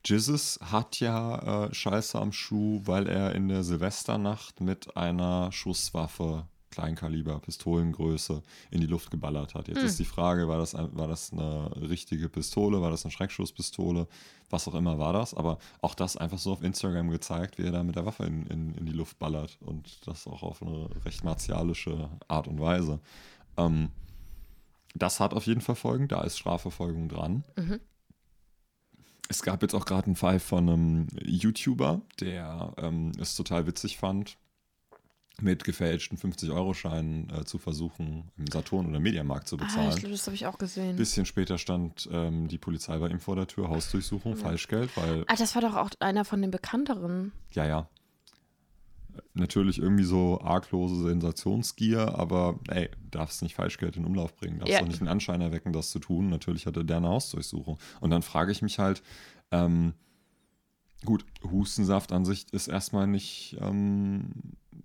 Jesus 0.05 0.59
hat 0.61 0.99
ja 0.99 1.67
äh, 1.67 1.75
Scheiße 1.75 2.19
am 2.19 2.33
Schuh, 2.33 2.81
weil 2.85 3.07
er 3.07 3.35
in 3.35 3.49
der 3.49 3.63
Silvesternacht 3.63 4.61
mit 4.61 4.97
einer 4.97 5.53
Schusswaffe, 5.53 6.47
Kleinkaliber, 6.71 7.39
Pistolengröße, 7.41 8.43
in 8.71 8.81
die 8.81 8.87
Luft 8.87 9.11
geballert 9.11 9.55
hat. 9.55 9.69
Jetzt 9.69 9.79
Hm. 9.79 9.87
ist 9.87 9.99
die 9.99 10.05
Frage, 10.05 10.49
war 10.49 10.59
das, 10.59 10.75
ein, 10.75 10.89
war 10.97 11.09
das 11.09 11.33
eine 11.33 11.71
richtige 11.89 12.29
Pistole, 12.29 12.81
war 12.81 12.91
das 12.91 13.05
eine 13.05 13.13
Schreckschusspistole, 13.13 14.07
was 14.51 14.67
auch 14.67 14.75
immer 14.75 14.99
war 14.99 15.13
das, 15.13 15.35
aber 15.35 15.59
auch 15.81 15.95
das 15.95 16.17
einfach 16.17 16.39
so 16.39 16.53
auf 16.53 16.63
Instagram 16.63 17.11
gezeigt, 17.11 17.59
wie 17.59 17.65
er 17.65 17.73
da 17.73 17.83
mit 17.83 17.97
der 17.97 18.07
Waffe 18.07 18.25
in, 18.25 18.47
in, 18.47 18.75
in 18.75 18.87
die 18.87 18.93
Luft 18.93 19.19
ballert 19.19 19.59
und 19.61 20.07
das 20.07 20.27
auch 20.27 20.43
auf 20.43 20.63
eine 20.63 20.89
recht 21.05 21.23
martialische 21.25 22.09
Art 22.29 22.49
und 22.49 22.61
Weise. 22.61 23.01
Ähm, 23.67 23.91
das 24.95 25.21
hat 25.21 25.35
auf 25.35 25.47
jeden 25.47 25.61
Fall 25.61 25.77
Folgen, 25.77 26.09
da 26.09 26.23
ist 26.23 26.39
Strafverfolgung 26.39 27.09
dran. 27.09 27.45
Mhm. 27.57 27.81
Es 29.29 29.43
gab 29.43 29.63
jetzt 29.63 29.75
auch 29.75 29.85
gerade 29.87 30.07
einen 30.07 30.17
Fall 30.17 30.41
von 30.41 30.69
einem 30.69 31.07
YouTuber, 31.23 32.01
der 32.19 32.73
ähm, 32.79 33.13
es 33.21 33.37
total 33.37 33.67
witzig 33.69 33.97
fand, 33.97 34.37
mit 35.41 35.63
gefälschten 35.65 36.19
50-Euro-Scheinen 36.19 37.31
äh, 37.31 37.45
zu 37.45 37.59
versuchen, 37.59 38.31
im 38.37 38.47
Saturn 38.49 38.87
oder 38.87 38.99
Mediamarkt 39.01 39.47
zu 39.49 39.57
Ah, 39.57 39.61
bezahlen. 39.65 39.91
ich 39.91 39.97
glaube, 40.01 40.11
das 40.11 40.27
habe 40.27 40.35
ich 40.35 40.47
auch 40.47 40.59
gesehen. 40.59 40.97
bisschen 40.97 41.25
später 41.27 41.57
stand 41.59 42.09
ähm, 42.13 42.49
die 42.49 42.59
Polizei 42.59 42.99
bei 42.99 43.09
ihm 43.09 43.21
vor 43.21 43.37
der 43.37 43.47
Tür, 43.47 43.69
Hausdurchsuchung, 43.69 44.37
Falschgeld, 44.37 44.95
weil, 44.97 45.25
Ah, 45.29 45.37
das 45.37 45.55
war 45.55 45.63
doch 45.63 45.77
auch 45.77 45.91
einer 46.01 46.25
von 46.25 46.43
den 46.43 46.51
bekannteren. 46.51 47.31
ja, 47.53 47.65
ja. 47.65 47.89
Natürlich 49.35 49.79
irgendwie 49.79 50.05
so 50.05 50.41
arglose 50.41 51.03
Sensationsgier, 51.03 52.19
aber 52.19 52.59
ey, 52.69 52.89
darfst 53.11 53.43
nicht 53.43 53.55
Falschgeld 53.55 53.97
in 53.97 54.05
Umlauf 54.05 54.35
bringen, 54.37 54.59
darfst 54.59 54.73
Ja. 54.75 54.81
doch 54.81 54.89
nicht 54.89 55.01
den 55.01 55.09
Anschein 55.09 55.41
erwecken, 55.41 55.73
das 55.73 55.91
zu 55.91 55.99
tun. 55.99 56.29
Natürlich 56.29 56.67
hatte 56.67 56.85
der 56.85 56.99
eine 56.99 57.09
Hausdurchsuchung. 57.09 57.79
Und 58.01 58.11
dann 58.11 58.23
frage 58.23 58.53
ich 58.53 58.63
mich 58.63 58.79
halt, 58.79 59.03
ähm, 59.51 59.95
gut, 61.05 61.25
Hustensaft 61.43 62.13
an 62.13 62.25
sich 62.25 62.47
ist 62.53 62.69
erstmal 62.69 63.07
nicht, 63.07 63.57
ähm, 63.61 64.31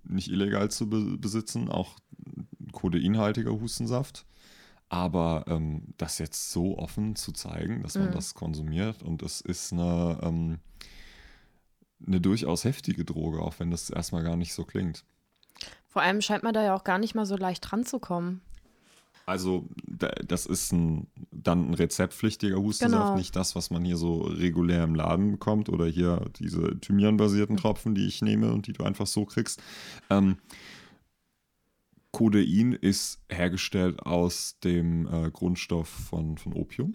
nicht 0.04 0.30
illegal 0.30 0.70
zu 0.70 0.88
be 0.88 1.16
besitzen, 1.18 1.68
auch 1.68 1.96
kodeinhaltiger 2.72 3.52
Hustensaft. 3.52 4.24
Aber 4.88 5.44
ähm, 5.48 5.82
das 5.96 6.18
jetzt 6.18 6.52
so 6.52 6.78
offen 6.78 7.16
zu 7.16 7.32
zeigen, 7.32 7.82
dass 7.82 7.96
man 7.98 8.08
Mhm. 8.08 8.12
das 8.12 8.34
konsumiert 8.34 9.02
und 9.02 9.22
es 9.22 9.40
ist 9.40 9.72
eine, 9.72 10.20
ähm, 10.22 10.58
eine 12.04 12.20
durchaus 12.20 12.64
heftige 12.64 13.04
Droge, 13.04 13.40
auch 13.40 13.58
wenn 13.58 13.70
das 13.70 13.90
erstmal 13.90 14.22
gar 14.22 14.36
nicht 14.36 14.52
so 14.54 14.64
klingt. 14.64 15.04
Vor 15.88 16.02
allem 16.02 16.20
scheint 16.20 16.42
man 16.42 16.52
da 16.54 16.62
ja 16.64 16.74
auch 16.74 16.84
gar 16.84 16.98
nicht 16.98 17.14
mal 17.14 17.26
so 17.26 17.36
leicht 17.36 17.72
ranzukommen. 17.72 18.42
Also 19.24 19.68
da- 19.88 20.12
das 20.24 20.46
ist 20.46 20.72
ein, 20.72 21.08
dann 21.32 21.70
ein 21.70 21.74
rezeptpflichtiger 21.74 22.56
Hustensaft, 22.58 23.06
Genau. 23.08 23.16
nicht 23.16 23.34
das, 23.34 23.56
was 23.56 23.70
man 23.70 23.84
hier 23.84 23.96
so 23.96 24.20
regulär 24.20 24.84
im 24.84 24.94
Laden 24.94 25.32
bekommt 25.32 25.68
oder 25.68 25.86
hier 25.86 26.26
diese 26.38 26.78
Thymian-basierten 26.78 27.56
Tropfen, 27.56 27.94
die 27.96 28.06
ich 28.06 28.22
nehme 28.22 28.52
und 28.52 28.66
die 28.68 28.72
du 28.72 28.84
einfach 28.84 29.06
so 29.08 29.24
kriegst. 29.24 29.60
Ähm, 30.10 30.36
Codein 32.12 32.72
ist 32.72 33.20
hergestellt 33.28 34.00
aus 34.06 34.58
dem 34.60 35.06
äh, 35.12 35.30
Grundstoff 35.30 35.88
von, 35.88 36.38
von 36.38 36.52
Opium. 36.54 36.94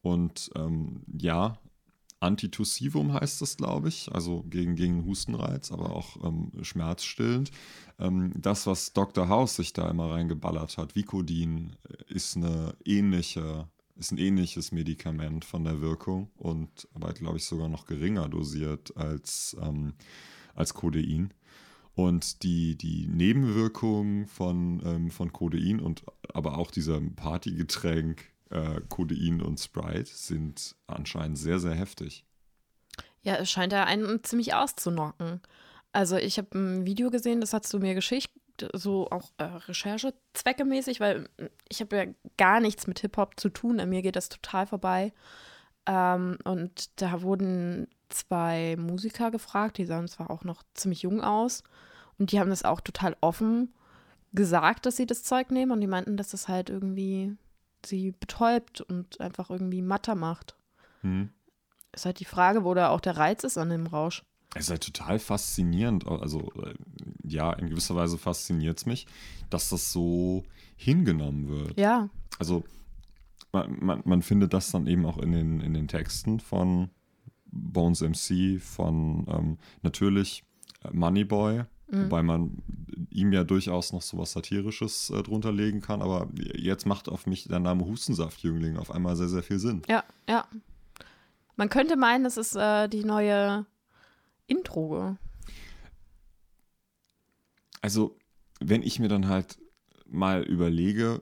Und 0.00 0.50
ähm, 0.56 1.02
ja, 1.06 1.58
Antitussivum 2.22 3.12
heißt 3.12 3.42
das, 3.42 3.56
glaube 3.56 3.88
ich, 3.88 4.12
also 4.12 4.44
gegen, 4.48 4.76
gegen 4.76 5.04
Hustenreiz, 5.04 5.72
aber 5.72 5.94
auch 5.94 6.22
ähm, 6.24 6.52
schmerzstillend. 6.62 7.50
Ähm, 7.98 8.32
das, 8.36 8.66
was 8.66 8.92
Dr. 8.92 9.28
House 9.28 9.56
sich 9.56 9.72
da 9.72 9.90
immer 9.90 10.10
reingeballert 10.10 10.78
hat, 10.78 10.94
Vicodin, 10.94 11.76
äh, 11.88 12.14
ist 12.14 12.36
eine 12.36 12.74
ähnliche, 12.84 13.68
ist 13.96 14.12
ein 14.12 14.18
ähnliches 14.18 14.72
Medikament 14.72 15.44
von 15.44 15.64
der 15.64 15.80
Wirkung 15.80 16.30
und 16.36 16.88
aber, 16.94 17.12
glaube 17.12 17.38
ich, 17.38 17.44
sogar 17.44 17.68
noch 17.68 17.86
geringer 17.86 18.28
dosiert 18.28 18.96
als, 18.96 19.56
ähm, 19.60 19.94
als 20.54 20.74
Codein. 20.74 21.34
Und 21.94 22.42
die, 22.42 22.76
die 22.76 23.06
Nebenwirkungen 23.06 24.26
von, 24.26 24.80
ähm, 24.84 25.10
von 25.10 25.32
Codein 25.32 25.78
und 25.78 26.04
aber 26.32 26.56
auch 26.56 26.70
diesem 26.70 27.14
Partygetränk 27.16 28.31
äh, 28.52 28.80
Codein 28.88 29.40
und 29.40 29.58
Sprite 29.58 30.10
sind 30.10 30.76
anscheinend 30.86 31.38
sehr, 31.38 31.58
sehr 31.58 31.74
heftig. 31.74 32.24
Ja, 33.22 33.36
es 33.36 33.50
scheint 33.50 33.72
ja 33.72 33.84
einen 33.84 34.22
ziemlich 34.24 34.54
auszunocken. 34.54 35.40
Also 35.92 36.16
ich 36.16 36.38
habe 36.38 36.58
ein 36.58 36.86
Video 36.86 37.10
gesehen, 37.10 37.40
das 37.40 37.52
hast 37.52 37.72
du 37.72 37.78
mir 37.78 37.94
geschickt, 37.94 38.30
so 38.72 39.08
auch 39.10 39.30
äh, 39.38 39.44
Recherchezweckemäßig, 39.44 41.00
weil 41.00 41.20
mm, 41.38 41.46
ich 41.68 41.80
habe 41.80 41.96
ja 41.96 42.04
gar 42.36 42.60
nichts 42.60 42.86
mit 42.86 43.00
Hip-Hop 43.00 43.38
zu 43.38 43.48
tun. 43.48 43.80
An 43.80 43.88
mir 43.88 44.02
geht 44.02 44.16
das 44.16 44.28
total 44.28 44.66
vorbei. 44.66 45.12
Ähm, 45.86 46.38
und 46.44 47.00
da 47.00 47.22
wurden 47.22 47.88
zwei 48.08 48.76
Musiker 48.78 49.30
gefragt, 49.30 49.78
die 49.78 49.86
sahen 49.86 50.08
zwar 50.08 50.30
auch 50.30 50.44
noch 50.44 50.62
ziemlich 50.74 51.02
jung 51.02 51.22
aus 51.22 51.62
und 52.18 52.30
die 52.30 52.38
haben 52.38 52.50
das 52.50 52.64
auch 52.64 52.80
total 52.80 53.16
offen 53.20 53.72
gesagt, 54.32 54.86
dass 54.86 54.96
sie 54.96 55.06
das 55.06 55.24
Zeug 55.24 55.50
nehmen 55.50 55.72
und 55.72 55.80
die 55.80 55.86
meinten, 55.86 56.16
dass 56.16 56.30
das 56.30 56.48
halt 56.48 56.70
irgendwie 56.70 57.36
sie 57.86 58.12
betäubt 58.12 58.80
und 58.80 59.20
einfach 59.20 59.50
irgendwie 59.50 59.82
matter 59.82 60.14
macht. 60.14 60.56
Hm. 61.00 61.30
Ist 61.92 62.06
halt 62.06 62.20
die 62.20 62.24
Frage, 62.24 62.64
wo 62.64 62.74
da 62.74 62.88
auch 62.90 63.00
der 63.00 63.16
Reiz 63.16 63.44
ist 63.44 63.58
an 63.58 63.70
dem 63.70 63.86
Rausch. 63.86 64.24
Es 64.54 64.64
ist 64.64 64.70
halt 64.70 64.84
total 64.84 65.18
faszinierend. 65.18 66.06
Also, 66.06 66.52
äh, 66.62 66.74
ja, 67.22 67.52
in 67.52 67.68
gewisser 67.68 67.96
Weise 67.96 68.18
fasziniert 68.18 68.78
es 68.78 68.86
mich, 68.86 69.06
dass 69.50 69.70
das 69.70 69.92
so 69.92 70.44
hingenommen 70.76 71.48
wird. 71.48 71.78
Ja, 71.78 72.08
Also, 72.38 72.64
man, 73.52 73.84
man, 73.84 74.02
man 74.04 74.22
findet 74.22 74.52
das 74.52 74.70
dann 74.70 74.86
eben 74.86 75.04
auch 75.06 75.18
in 75.18 75.32
den, 75.32 75.60
in 75.60 75.74
den 75.74 75.88
Texten 75.88 76.40
von 76.40 76.90
Bones 77.46 78.00
MC, 78.00 78.60
von 78.60 79.26
ähm, 79.28 79.58
natürlich 79.82 80.44
äh, 80.82 80.90
Moneyboy, 81.92 82.04
wobei 82.04 82.22
man 82.22 82.62
ihm 83.10 83.32
ja 83.32 83.44
durchaus 83.44 83.92
noch 83.92 84.02
so 84.02 84.18
was 84.18 84.32
Satirisches 84.32 85.10
äh, 85.10 85.22
drunter 85.22 85.52
legen 85.52 85.80
kann. 85.80 86.02
Aber 86.02 86.28
jetzt 86.54 86.86
macht 86.86 87.08
auf 87.08 87.26
mich 87.26 87.44
der 87.44 87.60
Name 87.60 87.84
Hustensaftjüngling 87.84 88.76
auf 88.76 88.90
einmal 88.90 89.16
sehr, 89.16 89.28
sehr 89.28 89.42
viel 89.42 89.58
Sinn. 89.58 89.82
ja, 89.88 90.04
ja. 90.28 90.46
Man 91.56 91.68
könnte 91.68 91.96
meinen, 91.96 92.24
das 92.24 92.38
ist 92.38 92.56
äh, 92.56 92.88
die 92.88 93.04
neue 93.04 93.66
Intro. 94.46 95.16
Also, 97.82 98.16
wenn 98.58 98.82
ich 98.82 98.98
mir 98.98 99.08
dann 99.08 99.28
halt 99.28 99.58
mal 100.06 100.42
überlege, 100.42 101.20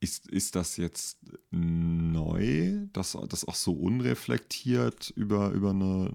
ist, 0.00 0.28
ist 0.30 0.56
das 0.56 0.76
jetzt 0.76 1.18
neu, 1.50 2.86
dass 2.92 3.16
das 3.28 3.46
auch 3.46 3.54
so 3.54 3.72
unreflektiert 3.72 5.10
über, 5.10 5.50
über 5.50 5.70
eine 5.70 6.12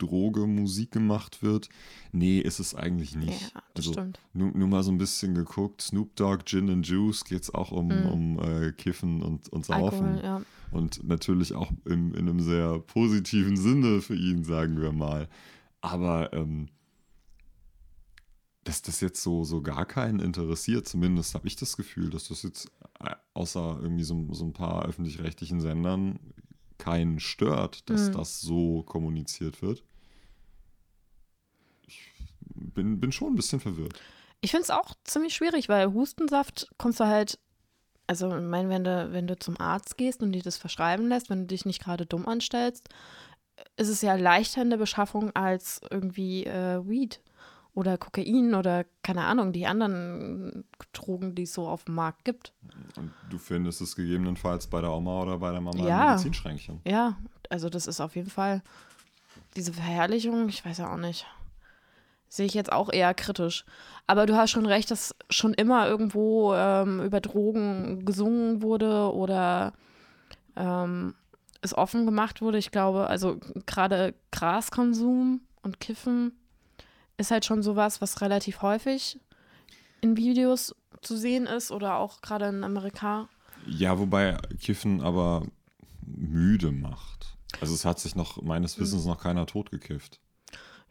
Droge 0.00 0.46
Musik 0.46 0.90
gemacht 0.92 1.42
wird? 1.42 1.68
Nee, 2.12 2.40
ist 2.40 2.58
es 2.58 2.74
eigentlich 2.74 3.14
nicht. 3.14 3.42
Ja, 3.42 3.62
das 3.74 3.86
also, 3.86 3.92
stimmt. 3.92 4.18
Nur, 4.32 4.50
nur 4.52 4.68
mal 4.68 4.82
so 4.82 4.90
ein 4.90 4.98
bisschen 4.98 5.34
geguckt, 5.34 5.82
Snoop 5.82 6.16
Dogg, 6.16 6.44
Gin 6.46 6.68
and 6.70 6.86
Juice 6.86 7.24
geht 7.24 7.42
es 7.42 7.54
auch 7.54 7.70
um, 7.70 7.88
Mhm. 7.88 8.06
um 8.06 8.38
äh, 8.40 8.72
Kiffen 8.72 9.22
und, 9.22 9.48
und 9.50 9.66
Saufen. 9.66 10.06
Alkohol, 10.06 10.24
ja. 10.24 10.42
Und 10.72 11.02
natürlich 11.06 11.54
auch 11.54 11.70
in, 11.84 12.12
in 12.14 12.28
einem 12.28 12.40
sehr 12.40 12.78
positiven 12.80 13.56
Sinne 13.56 14.00
für 14.00 14.14
ihn, 14.16 14.44
sagen 14.44 14.80
wir 14.80 14.92
mal. 14.92 15.28
Aber 15.80 16.32
ähm, 16.32 16.68
dass 18.64 18.82
das 18.82 19.00
jetzt 19.00 19.22
so, 19.22 19.42
so 19.44 19.62
gar 19.62 19.86
keinen 19.86 20.20
interessiert, 20.20 20.86
zumindest 20.86 21.34
habe 21.34 21.48
ich 21.48 21.56
das 21.56 21.76
Gefühl, 21.76 22.10
dass 22.10 22.28
das 22.28 22.42
jetzt 22.42 22.70
äh, 23.00 23.14
außer 23.34 23.78
irgendwie 23.80 24.04
so, 24.04 24.26
so 24.32 24.44
ein 24.44 24.52
paar 24.52 24.84
öffentlich-rechtlichen 24.86 25.60
Sendern 25.60 26.18
keinen 26.78 27.20
stört, 27.20 27.88
dass 27.90 28.08
Mhm. 28.08 28.12
das 28.12 28.40
so 28.40 28.82
kommuniziert 28.84 29.62
wird. 29.62 29.82
Bin, 32.54 33.00
bin 33.00 33.12
schon 33.12 33.32
ein 33.32 33.36
bisschen 33.36 33.60
verwirrt. 33.60 33.94
Ich 34.40 34.50
finde 34.50 34.62
es 34.64 34.70
auch 34.70 34.94
ziemlich 35.04 35.34
schwierig, 35.34 35.68
weil 35.68 35.92
Hustensaft 35.92 36.68
kommst 36.78 37.00
du 37.00 37.06
halt, 37.06 37.38
also 38.06 38.34
ich 38.34 38.42
meine, 38.42 38.68
wenn 38.68 38.84
du, 38.84 39.12
wenn 39.12 39.26
du 39.26 39.38
zum 39.38 39.60
Arzt 39.60 39.96
gehst 39.98 40.22
und 40.22 40.32
dir 40.32 40.42
das 40.42 40.56
verschreiben 40.56 41.08
lässt, 41.08 41.30
wenn 41.30 41.40
du 41.40 41.46
dich 41.46 41.66
nicht 41.66 41.82
gerade 41.82 42.06
dumm 42.06 42.26
anstellst, 42.26 42.88
ist 43.76 43.88
es 43.88 44.00
ja 44.02 44.14
leichter 44.14 44.62
in 44.62 44.70
der 44.70 44.78
Beschaffung 44.78 45.30
als 45.36 45.80
irgendwie 45.90 46.46
äh, 46.46 46.80
Weed 46.88 47.20
oder 47.74 47.98
Kokain 47.98 48.54
oder 48.54 48.84
keine 49.02 49.24
Ahnung, 49.24 49.52
die 49.52 49.66
anderen 49.66 50.64
Drogen, 50.92 51.34
die 51.34 51.42
es 51.42 51.52
so 51.52 51.68
auf 51.68 51.84
dem 51.84 51.94
Markt 51.94 52.24
gibt. 52.24 52.52
Und 52.96 53.12
du 53.28 53.38
findest 53.38 53.80
es 53.80 53.94
gegebenenfalls 53.94 54.66
bei 54.66 54.80
der 54.80 54.90
Oma 54.90 55.22
oder 55.22 55.38
bei 55.38 55.52
der 55.52 55.60
Mama 55.60 55.86
Ja. 55.86 56.02
im 56.04 56.10
Medizinschränkchen. 56.10 56.80
Ja, 56.86 57.16
also 57.48 57.68
das 57.68 57.86
ist 57.86 58.00
auf 58.00 58.16
jeden 58.16 58.30
Fall 58.30 58.62
diese 59.56 59.72
Verherrlichung, 59.72 60.48
ich 60.48 60.64
weiß 60.64 60.78
ja 60.78 60.92
auch 60.92 60.96
nicht. 60.96 61.26
Sehe 62.30 62.46
ich 62.46 62.54
jetzt 62.54 62.72
auch 62.72 62.90
eher 62.92 63.12
kritisch. 63.12 63.64
Aber 64.06 64.24
du 64.24 64.36
hast 64.36 64.50
schon 64.50 64.64
recht, 64.64 64.90
dass 64.90 65.14
schon 65.28 65.52
immer 65.52 65.86
irgendwo 65.88 66.54
ähm, 66.54 67.00
über 67.02 67.20
Drogen 67.20 68.04
gesungen 68.04 68.62
wurde 68.62 69.12
oder 69.12 69.72
ähm, 70.56 71.14
es 71.60 71.76
offen 71.76 72.06
gemacht 72.06 72.40
wurde. 72.40 72.56
Ich 72.58 72.70
glaube, 72.70 73.08
also 73.08 73.38
gerade 73.66 74.14
Graskonsum 74.30 75.40
und 75.62 75.80
Kiffen 75.80 76.32
ist 77.18 77.30
halt 77.32 77.44
schon 77.44 77.62
sowas, 77.62 78.00
was 78.00 78.20
relativ 78.22 78.62
häufig 78.62 79.18
in 80.00 80.16
Videos 80.16 80.74
zu 81.02 81.16
sehen 81.16 81.46
ist 81.46 81.70
oder 81.72 81.96
auch 81.96 82.22
gerade 82.22 82.46
in 82.46 82.62
Amerika. 82.64 83.28
Ja, 83.66 83.98
wobei 83.98 84.38
Kiffen 84.60 85.02
aber 85.02 85.42
müde 86.06 86.70
macht. 86.70 87.36
Also 87.60 87.74
es 87.74 87.84
hat 87.84 87.98
sich 87.98 88.14
noch, 88.14 88.40
meines 88.40 88.76
Hm. 88.76 88.82
Wissens, 88.84 89.04
noch 89.04 89.20
keiner 89.20 89.46
totgekifft. 89.46 90.20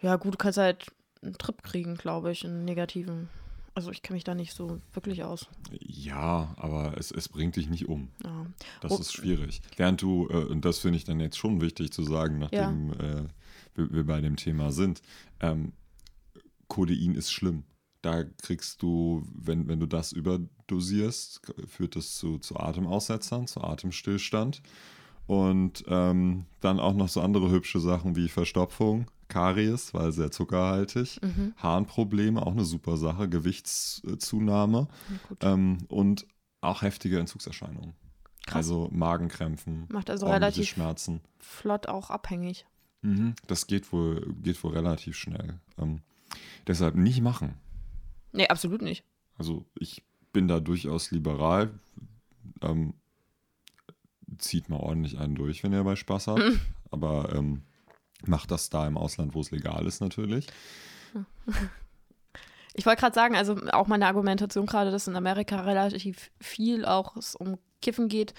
Ja, 0.02 0.17
gut, 0.17 0.34
du 0.34 0.38
kannst 0.38 0.58
halt 0.58 0.86
einen 1.21 1.38
Trip 1.38 1.62
kriegen, 1.63 1.95
glaube 1.95 2.32
ich, 2.32 2.45
einen 2.45 2.65
negativen. 2.65 3.29
Also 3.75 3.91
ich 3.91 4.01
kenne 4.01 4.15
mich 4.15 4.23
da 4.23 4.36
nicht 4.36 4.53
so 4.53 4.82
wirklich 4.93 5.23
aus. 5.23 5.47
Ja, 5.71 6.53
aber 6.58 6.97
es, 6.97 7.12
es 7.12 7.29
bringt 7.29 7.55
dich 7.55 7.69
nicht 7.69 7.88
um. 7.88 8.10
Ja. 8.23 8.45
Das 8.82 8.91
Oh. 8.91 8.97
ist 8.97 9.13
schwierig. 9.13 9.62
Während 9.77 10.01
du, 10.01 10.27
äh, 10.29 10.45
und 10.45 10.65
das 10.65 10.79
finde 10.79 10.97
ich 10.97 11.05
dann 11.05 11.19
jetzt 11.19 11.38
schon 11.38 11.62
wichtig 11.62 11.91
zu 11.91 12.03
sagen, 12.03 12.39
nachdem 12.39 12.93
äh, 12.93 13.23
wir, 13.75 13.91
wir 13.91 14.05
bei 14.05 14.21
dem 14.21 14.36
Thema 14.36 14.71
sind, 14.71 15.01
ähm, 15.39 15.73
Codein 16.67 17.15
ist 17.15 17.32
schlimm. 17.32 17.63
Da 18.01 18.23
kriegst 18.23 18.82
du, 18.82 19.23
wenn, 19.34 19.67
wenn 19.67 19.79
du 19.79 19.86
das 19.86 20.12
überdosierst, 20.13 21.41
führt 21.67 21.95
das 21.95 22.15
zu, 22.17 22.38
zu 22.39 22.58
Atemaussetzern, 22.58 23.47
zu 23.47 23.62
Atemstillstand. 23.62 24.62
Und 25.27 25.84
ähm, 25.88 26.45
dann 26.60 26.79
auch 26.79 26.93
noch 26.93 27.08
so 27.10 27.21
andere 27.21 27.51
hübsche 27.51 27.79
Sachen 27.79 28.15
wie 28.15 28.29
Verstopfung, 28.29 29.05
Karies, 29.30 29.94
weil 29.94 30.12
sehr 30.12 30.32
zuckerhaltig, 30.32 31.20
Mhm. 31.22 31.54
Harnprobleme, 31.58 32.46
auch 32.46 32.52
eine 32.52 32.65
super 32.65 32.98
Sache, 32.98 33.30
Gewichtszunahme 33.30 34.88
ähm, 35.42 35.78
und 35.88 36.26
auch 36.62 36.82
heftige 36.82 37.20
Entzugserscheinungen. 37.20 37.94
Krass. 38.46 38.58
Also 38.58 38.89
Magenkrämpfen, 38.92 39.86
Macht 39.92 40.10
also 40.10 40.28
relativ 40.28 40.68
Schmerzen. 40.68 41.22
flott 41.39 41.88
auch 41.88 42.10
abhängig. 42.10 42.65
Mhm. 43.02 43.36
Das 43.48 43.68
geht 43.68 43.94
wohl, 43.94 44.34
geht 44.42 44.62
wohl 44.63 44.74
relativ 44.74 45.15
schnell. 45.15 45.60
Ähm, 45.78 46.02
deshalb 46.68 46.96
nicht 46.96 47.22
machen. 47.22 47.54
Nee, 48.34 48.48
absolut 48.48 48.82
nicht. 48.82 49.04
Also 49.38 49.65
ich 49.80 50.04
bin 50.34 50.48
da 50.48 50.60
durchaus 50.60 51.12
liberal. 51.12 51.72
Ähm, 52.62 52.94
zieht 54.38 54.70
mal 54.70 54.78
ordentlich 54.78 55.18
einen 55.18 55.36
durch, 55.36 55.63
wenn 55.63 55.72
ihr 55.72 55.80
dabei 55.80 55.96
Spaß 55.96 56.28
habt. 56.28 56.39
Mhm. 56.39 56.60
Aber 56.92 57.34
ähm, 57.34 57.62
macht 58.25 58.51
das 58.51 58.69
da 58.69 58.86
im 58.88 58.97
Ausland, 58.97 59.34
wo 59.34 59.41
es 59.41 59.51
legal 59.51 59.86
ist, 59.86 60.01
natürlich. 60.01 60.47
Ich 62.75 62.86
wollte 62.86 63.01
gerade 63.01 63.15
sagen, 63.15 63.36
also 63.36 63.55
auch 63.71 63.88
meine 63.88 64.05
Argumentation 64.05 64.65
gerade, 64.67 64.91
dass 64.91 65.08
in 65.08 65.15
Amerika 65.15 65.62
relativ 65.62 66.29
viel 66.39 66.86
auch 66.86 67.17
es 67.17 67.36
um 67.36 67.58
Kiffen 67.82 68.08
geht. 68.10 68.34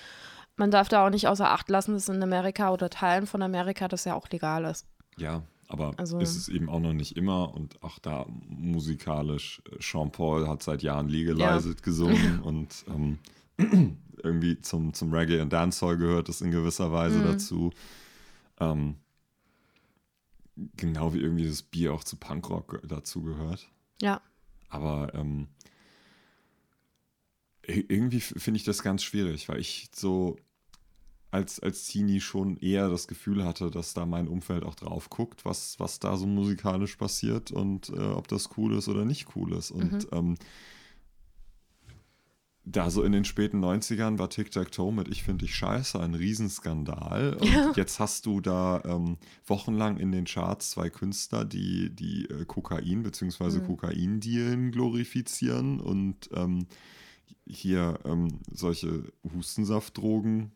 Man 0.56 0.70
darf 0.70 0.88
da 0.88 1.04
auch 1.04 1.10
nicht 1.10 1.26
außer 1.26 1.50
Acht 1.50 1.68
lassen, 1.68 1.92
dass 1.94 2.08
in 2.08 2.22
Amerika 2.22 2.70
oder 2.72 2.88
Teilen 2.90 3.26
von 3.26 3.42
Amerika 3.42 3.88
das 3.88 4.04
ja 4.04 4.14
auch 4.14 4.28
legal 4.30 4.64
ist. 4.64 4.86
Ja, 5.18 5.42
aber 5.68 5.92
Also- 5.98 6.20
ist 6.20 6.36
es 6.36 6.48
eben 6.48 6.70
auch 6.70 6.78
noch 6.80 6.92
nicht 6.92 7.16
immer. 7.16 7.52
Und 7.52 7.82
auch 7.82 7.98
da 7.98 8.24
musikalisch, 8.48 9.62
äh, 9.70 9.76
Sean 9.80 10.12
Paul 10.12 10.46
hat 10.48 10.62
seit 10.62 10.82
Jahren 10.82 11.08
Legalized 11.08 11.82
gesungen 11.82 12.40
und 12.42 12.84
ähm, 12.88 13.18
irgendwie 14.22 14.60
zum, 14.60 14.94
zum 14.94 15.12
Reggae 15.12 15.40
und 15.40 15.52
Dancehall 15.52 15.96
gehört 15.98 16.28
es 16.28 16.40
in 16.40 16.50
gewisser 16.52 16.92
Weise 16.92 17.18
Mhm. 17.18 17.24
dazu. 17.24 17.70
Ähm, 18.60 18.94
genau 20.76 21.14
wie 21.14 21.20
irgendwie 21.20 21.46
das 21.46 21.62
Bier 21.62 21.92
auch 21.94 22.04
zu 22.04 22.16
Punkrock 22.16 22.80
dazu 22.86 23.22
gehört. 23.22 23.68
Ja. 24.00 24.20
Aber 24.68 25.14
ähm, 25.14 25.48
irgendwie 27.62 28.20
finde 28.20 28.58
ich 28.58 28.64
das 28.64 28.82
ganz 28.82 29.02
schwierig, 29.02 29.48
weil 29.48 29.58
ich 29.58 29.90
so 29.94 30.36
als, 31.30 31.60
als 31.60 31.86
Teenie 31.86 32.20
schon 32.20 32.56
eher 32.56 32.88
das 32.88 33.06
Gefühl 33.06 33.44
hatte, 33.44 33.70
dass 33.70 33.94
da 33.94 34.04
mein 34.04 34.26
Umfeld 34.26 34.64
auch 34.64 34.74
drauf 34.74 35.10
guckt, 35.10 35.44
was, 35.44 35.78
was 35.78 36.00
da 36.00 36.16
so 36.16 36.26
musikalisch 36.26 36.96
passiert 36.96 37.52
und 37.52 37.90
äh, 37.90 38.00
ob 38.00 38.26
das 38.28 38.50
cool 38.56 38.76
ist 38.76 38.88
oder 38.88 39.04
nicht 39.04 39.36
cool 39.36 39.52
ist. 39.52 39.70
Und 39.70 40.08
ähm, 40.12 40.36
da 42.64 42.90
so 42.90 43.02
in 43.02 43.12
den 43.12 43.24
späten 43.24 43.64
90ern 43.64 44.18
war 44.18 44.28
Tic-Tac-Toe 44.28 44.92
mit 44.92 45.08
Ich 45.08 45.22
finde 45.22 45.44
dich 45.46 45.54
scheiße 45.54 45.98
ein 45.98 46.14
Riesenskandal. 46.14 47.34
Und 47.34 47.48
Ja. 47.48 47.72
jetzt 47.74 47.98
hast 47.98 48.26
du 48.26 48.40
da 48.40 48.82
ähm, 48.84 49.16
wochenlang 49.46 49.96
in 49.96 50.12
den 50.12 50.26
Charts 50.26 50.70
zwei 50.70 50.90
Künstler, 50.90 51.44
die, 51.44 51.90
die 51.90 52.26
äh, 52.26 52.44
Kokain 52.44 53.02
bzw. 53.02 53.58
Mhm. 53.60 53.66
Kokaindealen 53.66 54.70
glorifizieren 54.72 55.80
und 55.80 56.28
ähm, 56.34 56.66
hier 57.46 57.98
ähm, 58.04 58.40
solche 58.52 59.04
Hustensaftdrogen 59.34 60.52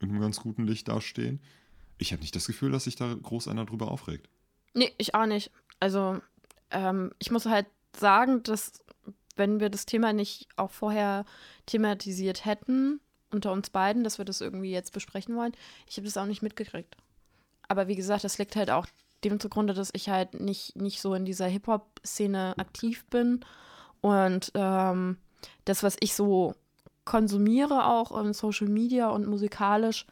in 0.00 0.10
einem 0.10 0.20
ganz 0.20 0.40
guten 0.40 0.66
Licht 0.66 0.88
dastehen. 0.88 1.40
Ich 1.98 2.12
habe 2.12 2.22
nicht 2.22 2.36
das 2.36 2.46
Gefühl, 2.46 2.70
dass 2.70 2.84
sich 2.84 2.96
da 2.96 3.12
groß 3.14 3.48
einer 3.48 3.64
drüber 3.66 3.90
aufregt. 3.90 4.28
Nee, 4.74 4.92
ich 4.98 5.14
auch 5.14 5.26
nicht. 5.26 5.50
Also, 5.80 6.20
ähm, 6.70 7.12
ich 7.18 7.30
muss 7.30 7.46
halt 7.46 7.66
sagen, 7.96 8.42
dass 8.42 8.72
wenn 9.40 9.58
wir 9.58 9.70
das 9.70 9.86
Thema 9.86 10.12
nicht 10.12 10.46
auch 10.56 10.70
vorher 10.70 11.24
thematisiert 11.66 12.44
hätten, 12.44 13.00
unter 13.32 13.52
uns 13.52 13.70
beiden, 13.70 14.04
dass 14.04 14.18
wir 14.18 14.24
das 14.24 14.40
irgendwie 14.40 14.70
jetzt 14.70 14.92
besprechen 14.92 15.34
wollen, 15.34 15.52
ich 15.88 15.96
habe 15.96 16.04
das 16.04 16.16
auch 16.18 16.26
nicht 16.26 16.42
mitgekriegt. 16.42 16.96
Aber 17.66 17.88
wie 17.88 17.96
gesagt, 17.96 18.22
das 18.22 18.38
liegt 18.38 18.54
halt 18.54 18.70
auch 18.70 18.86
dem 19.24 19.40
zugrunde, 19.40 19.74
dass 19.74 19.90
ich 19.94 20.08
halt 20.08 20.38
nicht, 20.38 20.76
nicht 20.76 21.00
so 21.00 21.14
in 21.14 21.24
dieser 21.24 21.46
Hip-Hop-Szene 21.46 22.54
aktiv 22.58 23.04
bin. 23.06 23.44
Und 24.00 24.52
ähm, 24.54 25.16
das, 25.64 25.82
was 25.82 25.96
ich 26.00 26.14
so 26.14 26.54
konsumiere, 27.04 27.86
auch 27.86 28.18
in 28.20 28.32
Social 28.34 28.68
Media 28.68 29.08
und 29.08 29.26
musikalisch, 29.26 30.06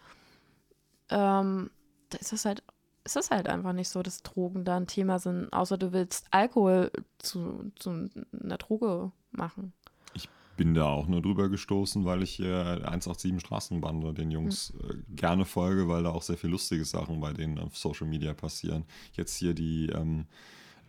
ähm, 1.11 1.71
da 2.11 2.19
ist 2.19 2.33
das 2.33 2.45
halt 2.45 2.63
ist 3.09 3.17
es 3.17 3.31
halt 3.31 3.49
einfach 3.49 3.73
nicht 3.73 3.89
so, 3.89 4.03
dass 4.03 4.23
Drogen 4.23 4.65
da 4.65 4.77
ein 4.77 4.87
Thema 4.87 5.19
sind, 5.19 5.51
außer 5.53 5.79
du 5.79 5.93
willst 5.93 6.27
Alkohol 6.31 6.91
zu, 7.19 7.73
zu 7.77 8.09
einer 8.39 8.59
Droge 8.59 9.13
machen. 9.31 9.73
bin 10.59 10.75
da 10.75 10.85
auch 10.87 11.07
nur 11.07 11.23
drüber 11.23 11.49
gestoßen, 11.49 12.05
weil 12.05 12.23
ich 12.23 12.41
äh, 12.41 12.53
187 12.83 13.41
Straßenbande 13.41 14.13
den 14.13 14.31
Jungs 14.31 14.75
äh, 14.83 14.95
gerne 15.15 15.45
folge, 15.45 15.89
weil 15.89 16.03
da 16.03 16.11
auch 16.11 16.23
sehr 16.23 16.37
viel 16.37 16.51
lustige 16.51 16.85
Sachen 16.85 17.21
bei 17.21 17.33
denen 17.33 17.59
auf 17.59 17.77
Social 17.79 18.07
Media 18.09 18.35
passieren. 18.35 18.85
Jetzt 19.15 19.37
hier 19.37 19.55
die 19.55 19.87
ähm, 19.87 20.27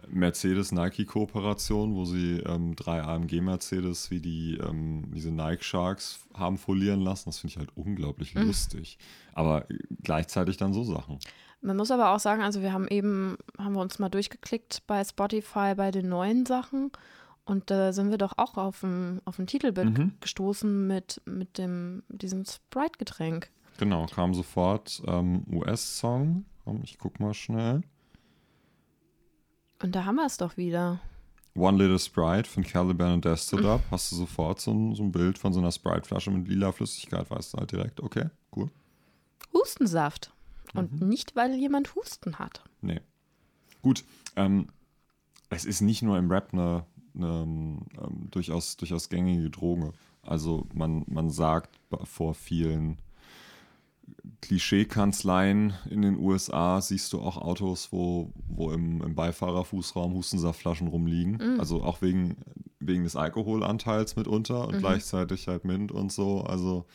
Mercedes-Nike-Kooperation, 0.08 1.94
wo 1.96 2.06
sie 2.06 2.38
ähm, 2.40 2.76
drei 2.76 3.02
AMG-Mercedes 3.04 4.12
wie 4.12 4.20
die 4.20 4.58
ähm, 4.58 5.04
diese 5.14 5.32
Nike 5.32 5.64
Sharks 5.64 6.20
haben 6.34 6.58
folieren 6.58 7.02
lassen. 7.02 7.30
Das 7.30 7.40
finde 7.40 7.52
ich 7.54 7.58
halt 7.58 7.72
unglaublich 7.76 8.34
Mhm. 8.36 8.48
lustig. 8.48 8.98
Aber 9.34 9.70
äh, 9.70 9.78
gleichzeitig 10.04 10.58
dann 10.58 10.74
so 10.74 10.84
Sachen. 10.84 11.20
Man 11.62 11.76
muss 11.78 11.92
aber 11.92 12.12
auch 12.12 12.20
sagen, 12.20 12.42
also 12.42 12.62
wir 12.62 12.72
haben 12.72 12.88
eben, 12.88 13.38
haben 13.58 13.74
wir 13.74 13.82
uns 13.82 14.00
mal 14.00 14.10
durchgeklickt 14.10 14.84
bei 14.88 15.04
Spotify 15.04 15.74
bei 15.76 15.92
den 15.92 16.08
neuen 16.08 16.46
Sachen 16.46 16.92
und 17.44 17.70
da 17.70 17.92
sind 17.92 18.12
wir 18.12 18.18
doch 18.18 18.34
auch 18.38 18.56
auf 18.58 18.82
ein, 18.84 19.22
auf 19.26 19.40
ein 19.40 19.48
Titelbild 19.48 19.98
Mhm. 19.98 20.12
gestoßen 20.22 20.88
mit, 20.88 21.22
mit 21.26 21.58
dem, 21.58 22.04
diesem 22.08 22.46
Sprite-Getränk. 22.46 23.50
Genau, 23.78 24.06
kam 24.06 24.34
sofort 24.34 25.02
ähm, 25.08 25.44
US-Song. 25.52 26.46
Ich 26.84 26.98
guck 27.00 27.20
mal 27.20 27.34
schnell. 27.34 27.82
Und 29.82 29.96
da 29.96 30.06
haben 30.06 30.16
wir 30.16 30.26
es 30.26 30.38
doch 30.38 30.58
wieder. 30.58 31.00
One 31.56 31.78
Little 31.78 31.98
Sprite 32.00 32.48
von 32.50 32.64
Caliban 32.64 33.14
und. 33.16 33.26
Destodub. 33.26 33.82
Hast 33.90 34.12
du 34.12 34.18
sofort 34.18 34.60
so 34.62 34.72
ein, 34.72 34.96
so 34.96 35.04
ein 35.04 35.12
Bild 35.12 35.38
von 35.38 35.52
so 35.54 35.60
einer 35.60 35.72
Sprite-Flasche 35.72 36.32
mit 36.32 36.48
lila 36.48 36.72
Flüssigkeit, 36.72 37.30
weißt 37.30 37.54
du 37.54 37.58
halt 37.58 37.72
direkt, 37.72 38.02
okay, 38.02 38.30
cool. 38.56 38.70
Hustensaft. 39.54 40.32
Und 40.74 41.02
Mhm. 41.02 41.10
nicht, 41.10 41.36
weil 41.36 41.54
jemand 41.56 41.96
Husten 41.96 42.38
hat. 42.40 42.64
Nee. 42.82 43.02
Gut, 43.82 44.04
ähm, 44.36 44.68
es 45.50 45.66
ist 45.66 45.82
nicht 45.82 46.02
nur 46.02 46.18
im 46.18 46.30
Rap 46.32 46.50
eine, 46.54 46.86
eine 47.16 47.28
ähm, 47.28 47.80
durchaus, 48.32 48.78
durchaus 48.78 49.10
gängige 49.10 49.50
Droge. 49.50 49.94
Also 50.22 50.68
man, 50.74 51.06
man 51.08 51.30
sagt 51.30 51.80
vor 52.04 52.34
vielen 52.36 52.98
Klischeekanzleien 54.42 55.74
in 55.90 56.02
den 56.02 56.18
USA 56.18 56.82
siehst 56.82 57.14
du 57.14 57.20
auch 57.22 57.38
Autos, 57.38 57.92
wo, 57.92 58.32
wo 58.48 58.72
im, 58.72 59.02
im 59.02 59.16
Beifahrerfußraum 59.16 60.14
Hustensaftflaschen 60.14 60.88
rumliegen. 60.88 61.34
Mhm. 61.54 61.60
Also 61.60 61.84
auch 61.84 62.02
wegen, 62.02 62.38
wegen 62.80 63.04
des 63.04 63.16
Alkoholanteils 63.16 64.16
mitunter 64.16 64.68
und 64.68 64.76
Mhm. 64.76 64.80
gleichzeitig 64.80 65.48
halt 65.48 65.66
Mint 65.66 65.92
und 65.92 66.12
so. 66.12 66.42
Also 66.42 66.86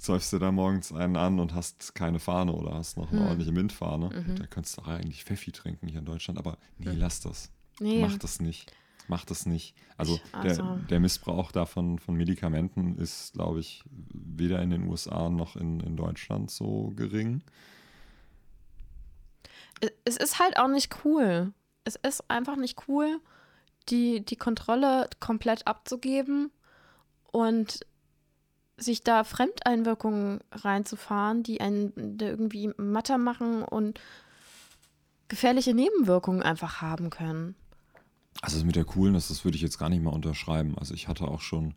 säufst 0.00 0.32
du 0.32 0.38
da 0.38 0.50
morgens 0.50 0.92
einen 0.92 1.16
an 1.16 1.38
und 1.40 1.54
hast 1.54 1.94
keine 1.94 2.18
Fahne 2.18 2.52
oder 2.52 2.74
hast 2.74 2.96
noch 2.96 3.10
eine 3.10 3.20
Mhm. 3.20 3.26
ordentliche 3.26 3.52
Mintfahne. 3.52 4.08
Mhm. 4.26 4.36
Da 4.36 4.46
könntest 4.46 4.76
du 4.78 4.82
auch 4.82 4.88
eigentlich 4.88 5.24
Pfeffi 5.24 5.52
trinken 5.52 5.88
hier 5.88 5.98
in 5.98 6.04
Deutschland, 6.06 6.38
aber 6.38 6.56
nee, 6.78 6.92
lass 6.92 7.20
das. 7.20 7.50
Nee. 7.80 8.00
Mach 8.00 8.16
das 8.18 8.40
nicht. 8.40 8.72
Mach 9.08 9.24
das 9.24 9.44
nicht. 9.46 9.74
Also, 9.96 10.18
also- 10.32 10.62
Der, 10.62 10.76
der 10.88 11.00
Missbrauch 11.00 11.50
davon 11.52 11.98
von 11.98 12.14
Medikamenten 12.14 12.96
ist, 12.96 13.32
glaube 13.34 13.60
ich, 13.60 13.82
weder 13.90 14.62
in 14.62 14.70
den 14.70 14.86
USA 14.88 15.28
noch 15.28 15.56
in, 15.56 15.80
in 15.80 15.96
Deutschland 15.96 16.50
so 16.50 16.92
gering. 16.96 17.42
es 20.04 20.16
ist 20.16 20.38
halt 20.38 20.58
auch 20.58 20.68
nicht 20.68 21.04
cool. 21.04 21.52
Es 21.84 21.96
ist 21.96 22.28
einfach 22.30 22.56
nicht 22.56 22.86
cool, 22.88 23.18
die, 23.88 24.24
die 24.24 24.36
Kontrolle 24.36 25.08
komplett 25.20 25.66
abzugeben 25.66 26.50
und 27.32 27.80
sich 28.80 29.02
da 29.02 29.24
Fremdeinwirkungen 29.24 30.40
reinzufahren, 30.52 31.42
die 31.42 31.60
einen 31.60 32.18
irgendwie 32.20 32.72
matter 32.76 33.18
machen 33.18 33.62
und 33.62 34.00
gefährliche 35.28 35.74
Nebenwirkungen 35.74 36.42
einfach 36.42 36.80
haben 36.80 37.10
können. 37.10 37.54
Also 38.42 38.64
mit 38.64 38.76
der 38.76 38.84
Coolness, 38.84 39.28
das 39.28 39.44
würde 39.44 39.56
ich 39.56 39.62
jetzt 39.62 39.78
gar 39.78 39.88
nicht 39.88 40.02
mal 40.02 40.10
unterschreiben. 40.10 40.76
Also 40.78 40.94
ich 40.94 41.08
hatte 41.08 41.28
auch 41.28 41.40
schon 41.40 41.74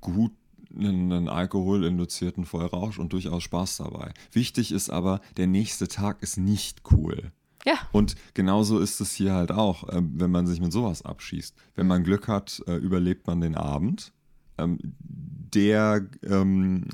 gut 0.00 0.32
einen, 0.74 1.12
einen 1.12 1.28
alkoholinduzierten 1.28 2.44
Vollrausch 2.44 2.98
und 2.98 3.12
durchaus 3.12 3.42
Spaß 3.42 3.78
dabei. 3.78 4.12
Wichtig 4.32 4.72
ist 4.72 4.90
aber, 4.90 5.20
der 5.36 5.46
nächste 5.46 5.88
Tag 5.88 6.22
ist 6.22 6.38
nicht 6.38 6.82
cool. 6.90 7.32
Ja. 7.64 7.74
Und 7.92 8.14
genauso 8.34 8.78
ist 8.78 9.00
es 9.00 9.12
hier 9.12 9.32
halt 9.34 9.50
auch, 9.50 9.92
ähm, 9.92 10.12
wenn 10.14 10.30
man 10.30 10.46
sich 10.46 10.60
mit 10.60 10.72
sowas 10.72 11.02
abschießt. 11.02 11.54
Wenn 11.74 11.88
man 11.88 12.04
Glück 12.04 12.28
hat, 12.28 12.62
äh, 12.66 12.76
überlebt 12.76 13.26
man 13.26 13.40
den 13.40 13.56
Abend. 13.56 14.12
Ähm, 14.58 14.78
der 14.98 16.06
ähm, 16.22 16.84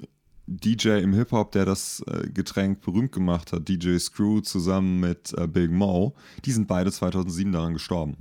DJ 0.46 0.98
im 1.00 1.14
Hip-Hop, 1.14 1.52
der 1.52 1.64
das 1.64 2.02
äh, 2.06 2.28
Getränk 2.28 2.80
berühmt 2.82 3.12
gemacht 3.12 3.52
hat, 3.52 3.68
DJ 3.68 3.96
Screw 3.98 4.40
zusammen 4.40 5.00
mit 5.00 5.32
äh, 5.38 5.46
Big 5.46 5.70
Mo, 5.70 6.14
die 6.44 6.52
sind 6.52 6.66
beide 6.68 6.90
2007 6.92 7.52
daran 7.52 7.72
gestorben. 7.72 8.16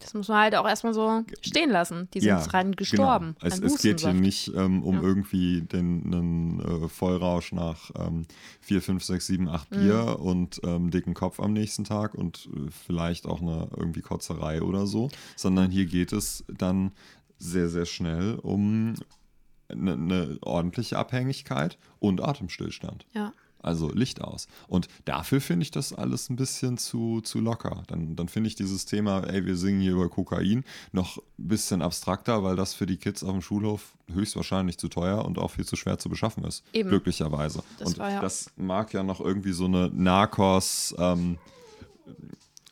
Das 0.00 0.14
muss 0.14 0.28
man 0.28 0.38
halt 0.38 0.54
auch 0.56 0.66
erstmal 0.66 0.94
so 0.94 1.22
stehen 1.42 1.68
lassen. 1.70 2.08
Die 2.14 2.20
sind 2.20 2.28
Ja, 2.30 2.38
rein 2.38 2.72
gestorben. 2.74 3.36
Genau. 3.38 3.54
Es, 3.54 3.60
es 3.60 3.82
geht 3.82 4.00
hier 4.00 4.14
nicht 4.14 4.50
ähm, 4.56 4.82
um 4.82 4.94
Ja. 4.96 5.02
irgendwie 5.02 5.60
den 5.60 6.02
einen, 6.06 6.60
äh, 6.84 6.88
Vollrausch 6.88 7.52
nach 7.52 7.90
ähm, 7.94 8.24
4, 8.62 8.80
5, 8.80 9.04
6, 9.04 9.26
7, 9.26 9.48
8 9.48 9.70
Mhm. 9.70 9.76
Bier 9.78 10.16
und 10.20 10.60
ähm, 10.64 10.90
dicken 10.90 11.12
Kopf 11.12 11.38
am 11.38 11.52
nächsten 11.52 11.84
Tag 11.84 12.14
und 12.14 12.48
äh, 12.56 12.70
vielleicht 12.70 13.26
auch 13.26 13.42
eine 13.42 13.68
irgendwie 13.76 14.00
Kotzerei 14.00 14.62
oder 14.62 14.86
so, 14.86 15.10
sondern 15.36 15.70
hier 15.70 15.84
geht 15.84 16.14
es 16.14 16.44
dann 16.48 16.92
sehr, 17.40 17.68
sehr 17.68 17.86
schnell 17.86 18.34
um 18.36 18.94
eine, 19.68 19.92
eine 19.94 20.38
ordentliche 20.42 20.98
Abhängigkeit 20.98 21.78
und 21.98 22.22
Atemstillstand. 22.22 23.06
Ja. 23.12 23.32
Also 23.62 23.90
Licht 23.92 24.22
aus. 24.22 24.48
Und 24.68 24.88
dafür 25.04 25.40
finde 25.42 25.64
ich 25.64 25.70
das 25.70 25.92
alles 25.92 26.30
ein 26.30 26.36
bisschen 26.36 26.78
zu, 26.78 27.20
zu 27.20 27.40
locker. 27.40 27.82
Dann, 27.88 28.16
dann 28.16 28.28
finde 28.28 28.48
ich 28.48 28.54
dieses 28.54 28.86
Thema, 28.86 29.20
ey, 29.24 29.44
wir 29.44 29.54
singen 29.54 29.80
hier 29.82 29.92
über 29.92 30.08
Kokain, 30.08 30.64
noch 30.92 31.18
ein 31.18 31.22
bisschen 31.48 31.82
abstrakter, 31.82 32.42
weil 32.42 32.56
das 32.56 32.72
für 32.72 32.86
die 32.86 32.96
Kids 32.96 33.22
auf 33.22 33.32
dem 33.32 33.42
Schulhof 33.42 33.92
höchstwahrscheinlich 34.10 34.78
zu 34.78 34.88
teuer 34.88 35.26
und 35.26 35.38
auch 35.38 35.50
viel 35.50 35.66
zu 35.66 35.76
schwer 35.76 35.98
zu 35.98 36.08
beschaffen 36.08 36.44
ist. 36.44 36.64
Eben. 36.72 36.88
Glücklicherweise. 36.88 37.62
Das 37.78 37.88
und 37.88 37.96
ja- 37.98 38.22
das 38.22 38.50
mag 38.56 38.94
ja 38.94 39.02
noch 39.02 39.20
irgendwie 39.20 39.52
so 39.52 39.66
eine 39.66 39.90
Narcos, 39.90 40.94
ähm, 40.98 41.36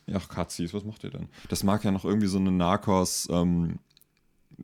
ja, 0.07 0.19
Katzis, 0.19 0.73
was 0.73 0.83
macht 0.85 1.03
ihr 1.03 1.11
denn? 1.11 1.29
Das 1.49 1.61
mag 1.63 1.83
ja 1.83 1.91
noch 1.91 2.03
irgendwie 2.03 2.27
so 2.27 2.39
eine 2.39 2.51
Narcos, 2.51 3.27
ähm, 3.31 3.77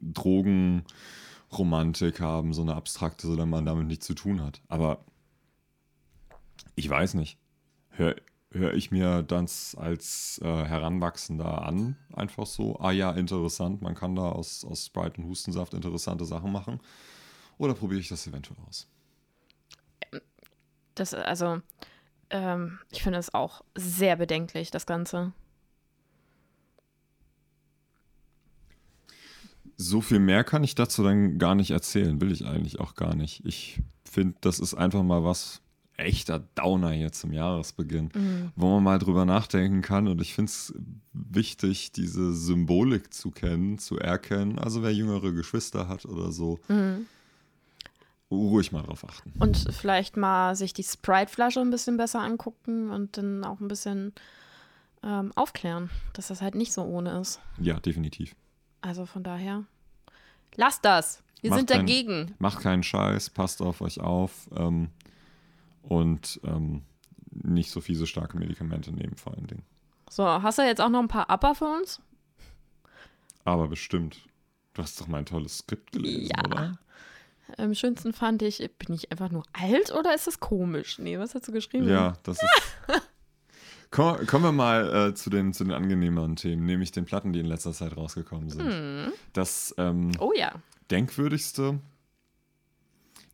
Drogenromantik 0.01 2.21
haben, 2.21 2.53
so 2.53 2.61
eine 2.61 2.75
abstrakte, 2.75 3.27
solange 3.27 3.51
man 3.51 3.65
damit 3.65 3.87
nichts 3.87 4.05
zu 4.05 4.13
tun 4.13 4.41
hat. 4.41 4.61
Aber 4.67 5.03
ich 6.75 6.89
weiß 6.89 7.15
nicht. 7.15 7.37
Hör, 7.89 8.15
hör 8.51 8.73
ich 8.73 8.91
mir 8.91 9.23
das 9.23 9.75
als 9.75 10.39
äh, 10.43 10.65
Heranwachsender 10.65 11.63
an, 11.63 11.97
einfach 12.13 12.45
so, 12.45 12.79
ah 12.79 12.91
ja, 12.91 13.11
interessant, 13.11 13.81
man 13.81 13.95
kann 13.95 14.15
da 14.15 14.29
aus, 14.29 14.65
aus 14.65 14.85
Sprite 14.85 15.21
und 15.21 15.27
Hustensaft 15.27 15.73
interessante 15.73 16.25
Sachen 16.25 16.51
machen. 16.51 16.79
Oder 17.57 17.73
probiere 17.73 18.01
ich 18.01 18.09
das 18.09 18.27
eventuell 18.27 18.59
aus? 18.67 18.87
Das, 20.95 21.13
also, 21.13 21.61
ähm, 22.29 22.79
ich 22.91 23.03
finde 23.03 23.19
es 23.19 23.33
auch 23.33 23.63
sehr 23.75 24.15
bedenklich, 24.15 24.71
das 24.71 24.85
Ganze. 24.85 25.33
So 29.77 30.01
viel 30.01 30.19
mehr 30.19 30.43
kann 30.43 30.63
ich 30.63 30.75
dazu 30.75 31.03
dann 31.03 31.37
gar 31.37 31.55
nicht 31.55 31.71
erzählen, 31.71 32.21
will 32.21 32.31
ich 32.31 32.45
eigentlich 32.45 32.79
auch 32.79 32.95
gar 32.95 33.15
nicht. 33.15 33.45
Ich 33.45 33.81
finde, 34.03 34.35
das 34.41 34.59
ist 34.59 34.73
einfach 34.73 35.03
mal 35.03 35.23
was 35.23 35.61
echter 35.97 36.39
Downer 36.55 36.91
hier 36.91 37.11
zum 37.11 37.31
Jahresbeginn, 37.31 38.51
wo 38.55 38.69
man 38.75 38.83
mal 38.83 38.99
drüber 38.99 39.25
nachdenken 39.25 39.81
kann. 39.81 40.07
Und 40.07 40.21
ich 40.21 40.33
finde 40.33 40.49
es 40.49 40.73
wichtig, 41.13 41.91
diese 41.91 42.33
Symbolik 42.33 43.13
zu 43.13 43.31
kennen, 43.31 43.77
zu 43.77 43.97
erkennen. 43.97 44.59
Also 44.59 44.83
wer 44.83 44.93
jüngere 44.93 45.31
Geschwister 45.31 45.87
hat 45.87 46.05
oder 46.05 46.31
so, 46.31 46.59
ruhig 48.31 48.71
mal 48.71 48.83
drauf 48.83 49.07
achten. 49.07 49.31
Und 49.39 49.67
vielleicht 49.71 50.17
mal 50.17 50.55
sich 50.55 50.73
die 50.73 50.83
Sprite-Flasche 50.83 51.61
ein 51.61 51.71
bisschen 51.71 51.97
besser 51.97 52.21
angucken 52.21 52.89
und 52.89 53.17
dann 53.17 53.43
auch 53.43 53.59
ein 53.59 53.67
bisschen 53.67 54.13
ähm, 55.03 55.31
aufklären, 55.35 55.89
dass 56.13 56.27
das 56.27 56.41
halt 56.41 56.55
nicht 56.55 56.73
so 56.73 56.83
ohne 56.83 57.19
ist. 57.19 57.39
Ja, 57.59 57.79
definitiv. 57.79 58.35
Also 58.85 59.07
von 59.07 59.23
daher, 59.23 59.63
lasst 60.55 60.85
das. 60.85 61.23
Wir 61.41 61.49
Macht 61.49 61.59
sind 61.59 61.69
dagegen. 61.71 62.35
Macht 62.37 62.61
keinen 62.61 62.83
Scheiß, 62.83 63.31
passt 63.31 63.61
auf 63.61 63.81
euch 63.81 63.99
auf 63.99 64.47
ähm, 64.55 64.89
und 65.81 66.39
ähm, 66.43 66.83
nicht 67.31 67.71
so 67.71 67.81
fiese 67.81 68.05
starke 68.05 68.37
Medikamente 68.37 68.91
nehmen 68.91 69.15
vor 69.15 69.33
allen 69.33 69.47
Dingen. 69.47 69.63
So, 70.09 70.23
hast 70.25 70.59
du 70.59 70.61
jetzt 70.63 70.81
auch 70.81 70.89
noch 70.89 70.99
ein 71.01 71.07
paar 71.07 71.29
Upper 71.31 71.55
für 71.55 71.65
uns? 71.65 71.99
Aber 73.43 73.67
bestimmt. 73.67 74.21
Du 74.73 74.83
hast 74.83 74.99
doch 75.01 75.07
mein 75.07 75.25
tolles 75.25 75.59
Skript 75.59 75.91
gelesen, 75.91 76.31
Ja. 76.35 76.45
oder? 76.45 76.79
Am 77.57 77.73
schönsten 77.73 78.13
fand 78.13 78.41
ich, 78.41 78.57
bin 78.77 78.93
ich 78.95 79.11
einfach 79.11 79.31
nur 79.31 79.43
alt 79.53 79.91
oder 79.93 80.13
ist 80.13 80.27
das 80.27 80.39
komisch? 80.39 80.99
Nee, 80.99 81.17
was 81.19 81.33
hast 81.35 81.47
du 81.47 81.51
geschrieben? 81.51 81.87
Ja, 81.89 82.13
das 82.23 82.37
ist. 82.37 82.49
Komm, 83.91 84.25
kommen 84.27 84.43
wir 84.43 84.51
mal 84.51 85.09
äh, 85.09 85.13
zu, 85.13 85.29
den, 85.29 85.53
zu 85.53 85.63
den 85.63 85.73
angenehmeren 85.73 86.35
Themen, 86.35 86.65
nämlich 86.65 86.91
den 86.91 87.05
Platten, 87.05 87.33
die 87.33 87.39
in 87.39 87.45
letzter 87.45 87.71
Zeit 87.73 87.95
rausgekommen 87.95 88.49
sind. 88.49 89.11
Das 89.33 89.73
ähm, 89.77 90.11
Oh 90.19 90.31
ja. 90.35 90.53
denkwürdigste, 90.91 91.79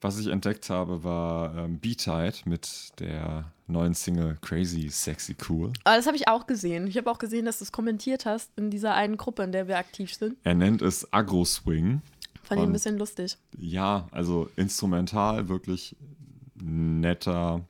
was 0.02 0.20
ich 0.20 0.28
entdeckt 0.28 0.70
habe, 0.70 1.04
war 1.04 1.56
ähm, 1.58 1.80
B-Tide 1.80 2.34
mit 2.46 3.00
der 3.00 3.52
neuen 3.68 3.94
Single 3.94 4.38
Crazy 4.42 4.90
Sexy 4.90 5.36
Cool. 5.48 5.72
Aber 5.84 5.96
das 5.96 6.08
habe 6.08 6.18
ich 6.18 6.28
auch 6.28 6.48
gesehen. 6.48 6.88
Ich 6.88 6.98
habe 6.98 7.10
auch 7.10 7.20
gesehen, 7.20 7.46
dass 7.46 7.60
du 7.60 7.64
es 7.66 7.72
kommentiert 7.72 8.26
hast 8.26 8.52
in 8.58 8.70
dieser 8.70 8.94
einen 8.96 9.18
Gruppe, 9.18 9.44
in 9.44 9.52
der 9.52 9.68
wir 9.68 9.78
aktiv 9.78 10.14
sind. 10.14 10.36
Er 10.44 10.56
nennt 10.56 10.82
es 10.82 11.12
Agro 11.14 11.46
Swing. 11.46 12.02
Fand 12.44 12.62
ich 12.62 12.68
ein 12.68 12.74
bisschen 12.74 12.98
lustig. 12.98 13.38
Ja, 13.58 14.08
also 14.12 14.50
instrumental 14.58 15.48
wirklich 15.48 15.96
netter, 16.56 17.62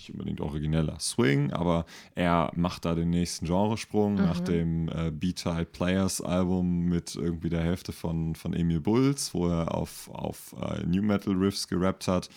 nicht 0.00 0.12
unbedingt 0.12 0.40
origineller 0.40 0.98
Swing, 0.98 1.52
aber 1.52 1.84
er 2.14 2.50
macht 2.54 2.84
da 2.84 2.94
den 2.94 3.10
nächsten 3.10 3.46
Genresprung 3.46 4.14
nach 4.14 4.40
dem 4.40 4.88
äh, 4.88 5.10
B-Tide 5.10 5.66
Players 5.66 6.20
Album 6.20 6.86
mit 6.86 7.14
irgendwie 7.14 7.50
der 7.50 7.62
Hälfte 7.62 7.92
von, 7.92 8.34
von 8.34 8.54
Emil 8.54 8.80
Bulls, 8.80 9.34
wo 9.34 9.48
er 9.48 9.74
auf, 9.74 10.08
auf 10.10 10.54
äh, 10.60 10.84
New 10.86 11.02
Metal 11.02 11.34
Riffs 11.34 11.68
gerappt 11.68 12.08
hat. 12.08 12.30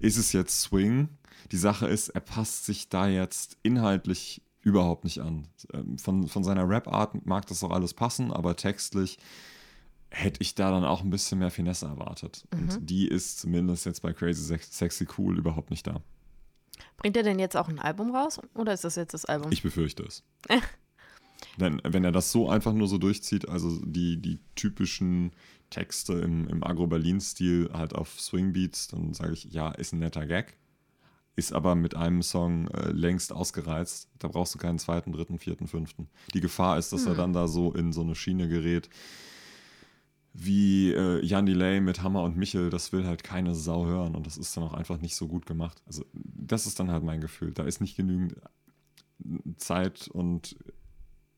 Ist 0.00 0.16
es 0.16 0.32
jetzt 0.32 0.60
Swing? 0.60 1.08
Die 1.52 1.58
Sache 1.58 1.86
ist, 1.86 2.08
er 2.08 2.22
passt 2.22 2.64
sich 2.64 2.88
da 2.88 3.06
jetzt 3.06 3.58
inhaltlich 3.62 4.40
überhaupt 4.62 5.04
nicht 5.04 5.20
an. 5.20 5.46
Ähm, 5.74 5.98
Von, 5.98 6.26
von 6.26 6.42
seiner 6.42 6.66
Rap-Art 6.66 7.26
mag 7.26 7.46
das 7.46 7.62
auch 7.62 7.70
alles 7.70 7.92
passen, 7.92 8.32
aber 8.32 8.56
textlich 8.56 9.18
hätte 10.10 10.40
ich 10.40 10.54
da 10.54 10.70
dann 10.70 10.84
auch 10.84 11.02
ein 11.02 11.10
bisschen 11.10 11.40
mehr 11.40 11.50
Finesse 11.50 11.86
erwartet. 11.86 12.46
Und 12.52 12.88
die 12.88 13.08
ist 13.08 13.40
zumindest 13.40 13.84
jetzt 13.84 14.00
bei 14.00 14.12
Crazy 14.12 14.44
Sex 14.44 14.76
Sexy 14.76 15.06
Cool 15.18 15.36
überhaupt 15.38 15.70
nicht 15.70 15.86
da. 15.86 16.00
Bringt 16.96 17.16
er 17.16 17.22
denn 17.22 17.38
jetzt 17.38 17.56
auch 17.56 17.68
ein 17.68 17.78
Album 17.78 18.14
raus? 18.14 18.40
Oder 18.54 18.72
ist 18.72 18.84
das 18.84 18.96
jetzt 18.96 19.14
das 19.14 19.24
Album? 19.24 19.52
Ich 19.52 19.62
befürchte 19.62 20.02
es. 20.02 20.22
Denn 21.58 21.80
wenn 21.84 22.04
er 22.04 22.12
das 22.12 22.32
so 22.32 22.48
einfach 22.48 22.72
nur 22.72 22.88
so 22.88 22.98
durchzieht, 22.98 23.48
also 23.48 23.78
die, 23.84 24.20
die 24.20 24.40
typischen 24.54 25.32
Texte 25.70 26.14
im, 26.14 26.48
im 26.48 26.64
Agro-Berlin-Stil 26.64 27.70
halt 27.72 27.94
auf 27.94 28.20
Swingbeats, 28.20 28.88
dann 28.88 29.12
sage 29.14 29.32
ich, 29.34 29.44
ja, 29.44 29.70
ist 29.70 29.92
ein 29.92 29.98
netter 29.98 30.26
Gag. 30.26 30.56
Ist 31.36 31.52
aber 31.52 31.74
mit 31.74 31.96
einem 31.96 32.22
Song 32.22 32.68
äh, 32.68 32.90
längst 32.90 33.32
ausgereizt. 33.32 34.08
Da 34.20 34.28
brauchst 34.28 34.54
du 34.54 34.58
keinen 34.58 34.78
zweiten, 34.78 35.12
dritten, 35.12 35.38
vierten, 35.38 35.66
fünften. 35.66 36.08
Die 36.32 36.40
Gefahr 36.40 36.78
ist, 36.78 36.92
dass 36.92 37.06
er 37.06 37.14
dann 37.14 37.32
da 37.32 37.48
so 37.48 37.72
in 37.72 37.92
so 37.92 38.02
eine 38.02 38.14
Schiene 38.14 38.48
gerät, 38.48 38.88
wie 40.34 40.92
äh, 40.92 41.24
Jan 41.24 41.46
Delay 41.46 41.80
mit 41.80 42.02
Hammer 42.02 42.24
und 42.24 42.36
Michel, 42.36 42.68
das 42.68 42.92
will 42.92 43.06
halt 43.06 43.22
keine 43.22 43.54
Sau 43.54 43.86
hören 43.86 44.16
und 44.16 44.26
das 44.26 44.36
ist 44.36 44.56
dann 44.56 44.64
auch 44.64 44.74
einfach 44.74 45.00
nicht 45.00 45.14
so 45.14 45.28
gut 45.28 45.46
gemacht. 45.46 45.80
Also 45.86 46.04
das 46.12 46.66
ist 46.66 46.80
dann 46.80 46.90
halt 46.90 47.04
mein 47.04 47.20
Gefühl. 47.20 47.52
Da 47.52 47.62
ist 47.62 47.80
nicht 47.80 47.96
genügend 47.96 48.34
Zeit 49.56 50.08
und 50.08 50.56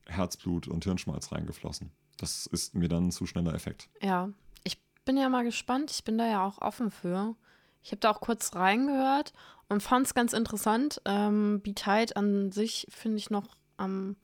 Herzblut 0.06 0.66
und 0.66 0.84
Hirnschmalz 0.84 1.30
reingeflossen. 1.30 1.90
Das 2.16 2.46
ist 2.46 2.74
mir 2.74 2.88
dann 2.88 3.08
ein 3.08 3.12
zu 3.12 3.26
schneller 3.26 3.52
Effekt. 3.52 3.90
Ja, 4.00 4.30
ich 4.64 4.80
bin 5.04 5.18
ja 5.18 5.28
mal 5.28 5.44
gespannt. 5.44 5.90
Ich 5.90 6.02
bin 6.02 6.16
da 6.16 6.26
ja 6.26 6.44
auch 6.44 6.62
offen 6.62 6.90
für. 6.90 7.36
Ich 7.82 7.90
habe 7.90 8.00
da 8.00 8.10
auch 8.10 8.20
kurz 8.20 8.54
reingehört 8.54 9.34
und 9.68 9.82
fand 9.82 10.06
es 10.06 10.14
ganz 10.14 10.32
interessant. 10.32 11.02
Ähm, 11.04 11.60
Beat 11.62 11.76
Tide 11.76 12.16
an 12.16 12.50
sich 12.50 12.86
finde 12.90 13.18
ich 13.18 13.28
noch 13.28 13.56
am, 13.76 14.08
mm, 14.08 14.16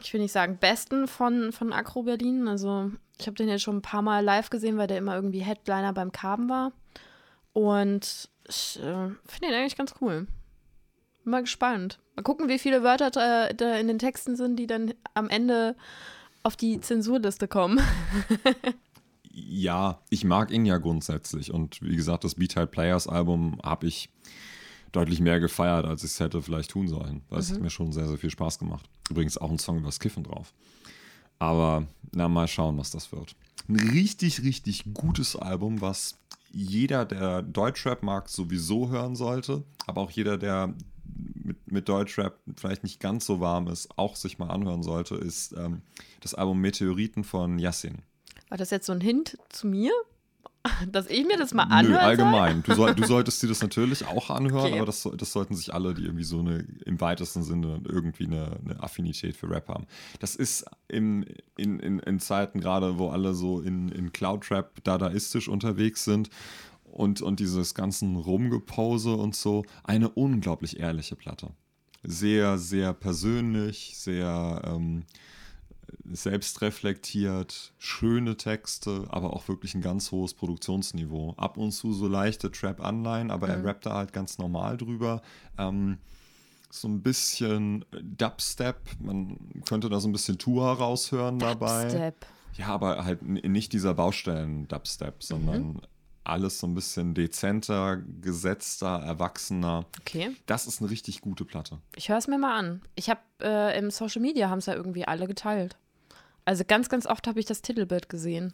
ich 0.00 0.12
will 0.12 0.20
nicht 0.20 0.32
sagen, 0.32 0.58
besten 0.58 1.08
von, 1.08 1.52
von 1.52 1.72
Acro 1.72 2.02
Berlin. 2.02 2.48
Also 2.48 2.90
ich 3.18 3.26
habe 3.26 3.36
den 3.36 3.48
jetzt 3.48 3.62
schon 3.62 3.76
ein 3.76 3.82
paar 3.82 4.02
Mal 4.02 4.24
live 4.24 4.50
gesehen, 4.50 4.76
weil 4.76 4.86
der 4.86 4.98
immer 4.98 5.14
irgendwie 5.14 5.40
Headliner 5.40 5.92
beim 5.92 6.12
Carben 6.12 6.48
war. 6.48 6.72
Und 7.52 8.28
ich 8.48 8.78
äh, 8.80 9.10
finde 9.26 9.48
ihn 9.48 9.54
eigentlich 9.54 9.76
ganz 9.76 9.94
cool. 10.00 10.26
Mal 11.24 11.40
gespannt. 11.40 12.00
Mal 12.16 12.22
gucken, 12.22 12.48
wie 12.48 12.58
viele 12.58 12.82
Wörter 12.82 13.10
da, 13.10 13.48
da 13.52 13.76
in 13.76 13.88
den 13.88 13.98
Texten 13.98 14.36
sind, 14.36 14.56
die 14.56 14.66
dann 14.66 14.94
am 15.14 15.30
Ende 15.30 15.76
auf 16.42 16.56
die 16.56 16.80
Zensurliste 16.80 17.48
kommen. 17.48 17.80
Ja, 19.36 20.00
ich 20.10 20.22
mag 20.22 20.52
ihn 20.52 20.64
ja 20.64 20.78
grundsätzlich 20.78 21.52
und 21.52 21.82
wie 21.82 21.96
gesagt, 21.96 22.22
das 22.22 22.36
Beat 22.36 22.70
Players 22.70 23.08
Album 23.08 23.58
habe 23.64 23.88
ich 23.88 24.08
deutlich 24.94 25.20
mehr 25.20 25.40
gefeiert, 25.40 25.84
als 25.84 26.04
ich 26.04 26.12
es 26.12 26.20
hätte 26.20 26.40
vielleicht 26.40 26.70
tun 26.70 26.88
sollen, 26.88 27.22
weil 27.28 27.40
es 27.40 27.50
hat 27.50 27.60
mir 27.60 27.70
schon 27.70 27.92
sehr, 27.92 28.06
sehr 28.06 28.18
viel 28.18 28.30
Spaß 28.30 28.58
gemacht. 28.58 28.88
Übrigens 29.10 29.38
auch 29.38 29.50
ein 29.50 29.58
Song 29.58 29.78
über 29.78 29.88
das 29.88 30.00
Kiffen 30.00 30.22
drauf. 30.22 30.52
Aber 31.38 31.86
na, 32.12 32.28
mal 32.28 32.46
schauen, 32.46 32.78
was 32.78 32.90
das 32.90 33.10
wird. 33.12 33.34
Ein 33.68 33.76
richtig, 33.76 34.42
richtig 34.42 34.84
gutes 34.94 35.36
Album, 35.36 35.80
was 35.80 36.18
jeder, 36.52 37.04
der 37.04 37.42
Deutschrap 37.42 38.02
mag, 38.02 38.28
sowieso 38.28 38.88
hören 38.88 39.16
sollte, 39.16 39.64
aber 39.86 40.02
auch 40.02 40.10
jeder, 40.10 40.38
der 40.38 40.74
mit, 41.34 41.70
mit 41.70 41.88
Deutschrap 41.88 42.38
vielleicht 42.56 42.84
nicht 42.84 43.00
ganz 43.00 43.26
so 43.26 43.40
warm 43.40 43.66
ist, 43.66 43.98
auch 43.98 44.14
sich 44.14 44.38
mal 44.38 44.50
anhören 44.50 44.82
sollte, 44.82 45.16
ist 45.16 45.54
ähm, 45.56 45.82
das 46.20 46.34
Album 46.34 46.60
Meteoriten 46.60 47.24
von 47.24 47.58
Yassin. 47.58 48.02
War 48.48 48.58
das 48.58 48.70
jetzt 48.70 48.86
so 48.86 48.92
ein 48.92 49.00
Hint 49.00 49.36
zu 49.48 49.66
mir? 49.66 49.92
Dass 50.90 51.08
ich 51.08 51.26
mir 51.26 51.36
das 51.36 51.52
mal 51.52 51.64
anhören 51.64 51.92
Nö, 51.92 51.98
allgemein. 51.98 52.62
Du, 52.62 52.74
soll, 52.74 52.94
du 52.94 53.04
solltest 53.06 53.42
dir 53.42 53.48
das 53.48 53.60
natürlich 53.60 54.06
auch 54.06 54.30
anhören, 54.30 54.66
Okay. 54.66 54.76
aber 54.76 54.86
das, 54.86 55.08
das 55.16 55.32
sollten 55.32 55.54
sich 55.54 55.74
alle, 55.74 55.94
die 55.94 56.04
irgendwie 56.04 56.24
so 56.24 56.38
eine, 56.38 56.66
im 56.86 57.00
weitesten 57.00 57.42
Sinne 57.42 57.80
irgendwie 57.86 58.26
eine, 58.26 58.58
eine 58.64 58.82
Affinität 58.82 59.36
für 59.36 59.50
Rap 59.50 59.68
haben. 59.68 59.86
Das 60.20 60.34
ist 60.36 60.64
im, 60.88 61.24
in, 61.56 61.78
in, 61.80 61.98
in 61.98 62.18
Zeiten 62.18 62.60
gerade, 62.60 62.98
wo 62.98 63.10
alle 63.10 63.34
so 63.34 63.60
in, 63.60 63.90
in 63.90 64.12
Cloud-Trap 64.12 64.82
dadaistisch 64.84 65.48
unterwegs 65.48 66.04
sind 66.04 66.30
und, 66.84 67.20
und 67.20 67.40
dieses 67.40 67.74
ganzen 67.74 68.16
Rumgepose 68.16 69.12
und 69.12 69.34
so, 69.34 69.64
eine 69.82 70.08
unglaublich 70.08 70.80
ehrliche 70.80 71.16
Platte. 71.16 71.50
Sehr, 72.04 72.58
sehr 72.58 72.92
persönlich, 72.92 73.94
sehr 73.96 74.62
ähm, 74.64 75.04
selbstreflektiert, 76.10 77.72
schöne 77.78 78.36
Texte, 78.36 79.06
aber 79.10 79.32
auch 79.32 79.48
wirklich 79.48 79.74
ein 79.74 79.80
ganz 79.80 80.10
hohes 80.12 80.34
Produktionsniveau. 80.34 81.34
Ab 81.36 81.56
und 81.56 81.72
zu 81.72 81.92
so 81.92 82.08
leichte 82.08 82.50
Trap-Anleihen, 82.50 83.30
aber 83.30 83.48
er 83.48 83.64
rappt 83.64 83.86
da 83.86 83.94
halt 83.94 84.12
ganz 84.12 84.38
normal 84.38 84.76
drüber. 84.76 85.22
Ähm, 85.58 85.98
so 86.70 86.88
ein 86.88 87.02
bisschen 87.02 87.84
Dubstep, 88.02 88.76
man 88.98 89.38
könnte 89.66 89.88
da 89.88 90.00
so 90.00 90.08
ein 90.08 90.12
bisschen 90.12 90.38
Tour 90.38 90.66
raushören 90.66 91.38
dabei. 91.38 91.88
Step. 91.88 92.26
Ja, 92.56 92.68
aber 92.68 93.04
halt 93.04 93.22
nicht 93.22 93.72
dieser 93.72 93.94
Baustellen-Dubstep, 93.94 95.22
sondern 95.22 95.80
alles 96.24 96.58
so 96.58 96.66
ein 96.66 96.74
bisschen 96.74 97.14
dezenter, 97.14 97.98
gesetzter, 98.20 99.00
erwachsener. 99.00 99.86
Okay. 100.00 100.34
Das 100.46 100.66
ist 100.66 100.80
eine 100.80 100.90
richtig 100.90 101.20
gute 101.20 101.44
Platte. 101.44 101.78
Ich 101.96 102.08
höre 102.08 102.18
es 102.18 102.26
mir 102.26 102.38
mal 102.38 102.58
an. 102.58 102.82
Ich 102.94 103.10
habe 103.10 103.20
äh, 103.42 103.78
im 103.78 103.90
Social 103.90 104.22
Media 104.22 104.48
haben 104.48 104.58
es 104.58 104.66
ja 104.66 104.74
irgendwie 104.74 105.04
alle 105.04 105.26
geteilt. 105.26 105.76
Also 106.44 106.64
ganz, 106.66 106.88
ganz 106.88 107.06
oft 107.06 107.26
habe 107.26 107.40
ich 107.40 107.46
das 107.46 107.62
Titelbild 107.62 108.08
gesehen. 108.08 108.52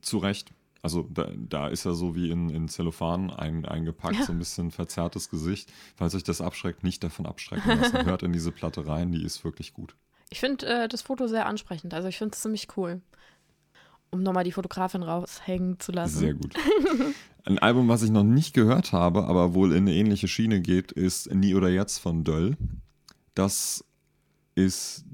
Zu 0.00 0.18
Recht. 0.18 0.52
Also 0.82 1.08
da, 1.12 1.28
da 1.36 1.68
ist 1.68 1.84
er 1.84 1.94
so 1.94 2.14
wie 2.14 2.30
in, 2.30 2.48
in 2.48 2.68
Zellophan 2.68 3.30
ein, 3.30 3.64
eingepackt, 3.64 4.16
Ja. 4.16 4.24
so 4.24 4.32
ein 4.32 4.38
bisschen 4.38 4.70
verzerrtes 4.70 5.28
Gesicht. 5.30 5.72
Falls 5.96 6.14
euch 6.14 6.22
das 6.24 6.40
abschreckt, 6.40 6.84
nicht 6.84 7.02
davon 7.02 7.26
abschrecken 7.26 7.78
lassen. 7.80 8.04
Hört 8.06 8.22
in 8.22 8.32
diese 8.32 8.52
Platte 8.52 8.86
rein, 8.86 9.10
die 9.12 9.24
ist 9.24 9.42
wirklich 9.44 9.74
gut. 9.74 9.96
Ich 10.30 10.40
finde 10.40 10.66
äh, 10.66 10.88
das 10.88 11.02
Foto 11.02 11.26
sehr 11.26 11.46
ansprechend. 11.46 11.92
Also 11.94 12.08
ich 12.08 12.18
finde 12.18 12.34
es 12.34 12.40
ziemlich 12.42 12.68
cool. 12.76 13.00
Um 14.10 14.22
nochmal 14.22 14.44
die 14.44 14.52
Fotografin 14.52 15.02
raushängen 15.02 15.80
zu 15.80 15.90
lassen. 15.92 16.18
Sehr 16.18 16.34
gut. 16.34 16.54
Ein 17.44 17.58
Album, 17.58 17.88
was 17.88 18.02
ich 18.02 18.10
noch 18.10 18.22
nicht 18.24 18.54
gehört 18.54 18.92
habe, 18.92 19.24
aber 19.24 19.54
wohl 19.54 19.72
in 19.72 19.78
eine 19.78 19.94
ähnliche 19.94 20.28
Schiene 20.28 20.60
geht, 20.60 20.92
ist 20.92 21.32
Nie 21.34 21.54
oder 21.54 21.68
Jetzt 21.68 21.98
von 21.98 22.22
Döll. 22.22 22.56
Das 23.34 23.84
ist 24.54 25.04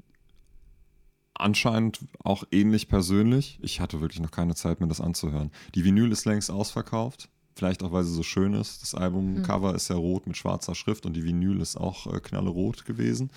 anscheinend 1.43 1.99
auch 2.23 2.43
ähnlich 2.51 2.87
persönlich. 2.87 3.59
Ich 3.61 3.79
hatte 3.79 4.01
wirklich 4.01 4.21
noch 4.21 4.31
keine 4.31 4.55
Zeit, 4.55 4.79
mir 4.79 4.87
das 4.87 5.01
anzuhören. 5.01 5.51
Die 5.75 5.83
Vinyl 5.83 6.11
ist 6.11 6.25
längst 6.25 6.49
ausverkauft. 6.49 7.29
Vielleicht 7.55 7.83
auch, 7.83 7.91
weil 7.91 8.03
sie 8.03 8.13
so 8.13 8.23
schön 8.23 8.53
ist. 8.53 8.81
Das 8.81 8.95
Albumcover 8.95 9.75
ist 9.75 9.89
ja 9.89 9.95
rot 9.95 10.25
mit 10.25 10.37
schwarzer 10.37 10.73
Schrift 10.73 11.05
und 11.05 11.13
die 11.13 11.23
Vinyl 11.23 11.61
ist 11.61 11.77
auch 11.77 12.11
äh, 12.11 12.19
knallerot 12.19 12.85
gewesen. 12.85 13.29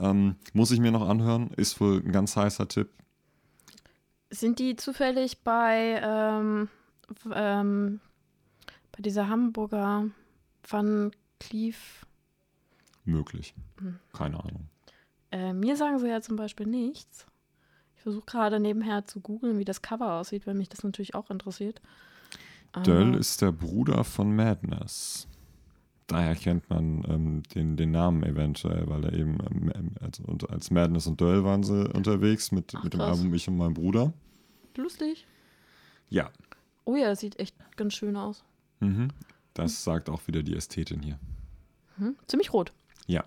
Ähm, 0.00 0.34
muss 0.52 0.72
ich 0.72 0.80
mir 0.80 0.90
noch 0.90 1.08
anhören. 1.08 1.50
Ist 1.56 1.80
wohl 1.80 2.02
ein 2.04 2.10
ganz 2.10 2.36
heißer 2.36 2.66
Tipp. 2.66 2.90
Sind 4.30 4.58
die 4.58 4.74
zufällig 4.74 5.44
bei, 5.44 6.00
ähm, 6.02 6.68
ähm, 7.32 8.00
bei 8.90 9.02
dieser 9.02 9.28
Hamburger 9.28 10.06
Van 10.68 11.12
Cleef? 11.38 12.04
Möglich. 13.04 13.54
Hm. 13.78 14.00
Keine 14.12 14.42
Ahnung. 14.42 14.68
Äh, 15.30 15.52
mir 15.52 15.76
sagen 15.76 15.98
sie 16.00 16.08
ja 16.08 16.20
zum 16.20 16.34
Beispiel 16.36 16.66
nichts. 16.66 17.26
Ich 18.04 18.12
versuche 18.12 18.26
gerade 18.26 18.60
nebenher 18.60 19.06
zu 19.06 19.20
googeln, 19.20 19.58
wie 19.58 19.64
das 19.64 19.80
Cover 19.80 20.20
aussieht, 20.20 20.46
weil 20.46 20.52
mich 20.52 20.68
das 20.68 20.84
natürlich 20.84 21.14
auch 21.14 21.30
interessiert. 21.30 21.80
Döll 22.84 23.14
ist 23.14 23.40
der 23.40 23.50
Bruder 23.50 24.04
von 24.04 24.36
Madness. 24.36 25.26
Daher 26.06 26.36
kennt 26.36 26.68
man 26.68 27.02
ähm, 27.08 27.42
den, 27.54 27.78
den 27.78 27.92
Namen 27.92 28.22
eventuell, 28.22 28.86
weil 28.88 29.04
er 29.04 29.14
eben 29.14 29.38
ähm, 29.50 29.72
ähm, 29.74 29.90
als, 30.02 30.20
als 30.50 30.70
Madness 30.70 31.06
und 31.06 31.18
Döll 31.18 31.44
waren 31.44 31.62
sie 31.62 31.90
unterwegs 31.94 32.52
mit, 32.52 32.74
Ach, 32.76 32.84
mit 32.84 32.92
dem. 32.92 33.00
Album 33.00 33.32
Ich 33.32 33.48
und 33.48 33.56
mein 33.56 33.72
Bruder. 33.72 34.12
Lustig. 34.76 35.26
Ja. 36.10 36.28
Oh 36.84 36.96
ja, 36.96 37.08
das 37.08 37.20
sieht 37.20 37.38
echt 37.38 37.56
ganz 37.76 37.94
schön 37.94 38.16
aus. 38.18 38.44
Mhm. 38.80 39.08
Das 39.54 39.82
sagt 39.82 40.10
auch 40.10 40.26
wieder 40.26 40.42
die 40.42 40.54
Ästhetin 40.54 41.00
hier. 41.00 41.18
Hm? 41.96 42.16
Ziemlich 42.26 42.52
rot. 42.52 42.74
Ja. 43.06 43.24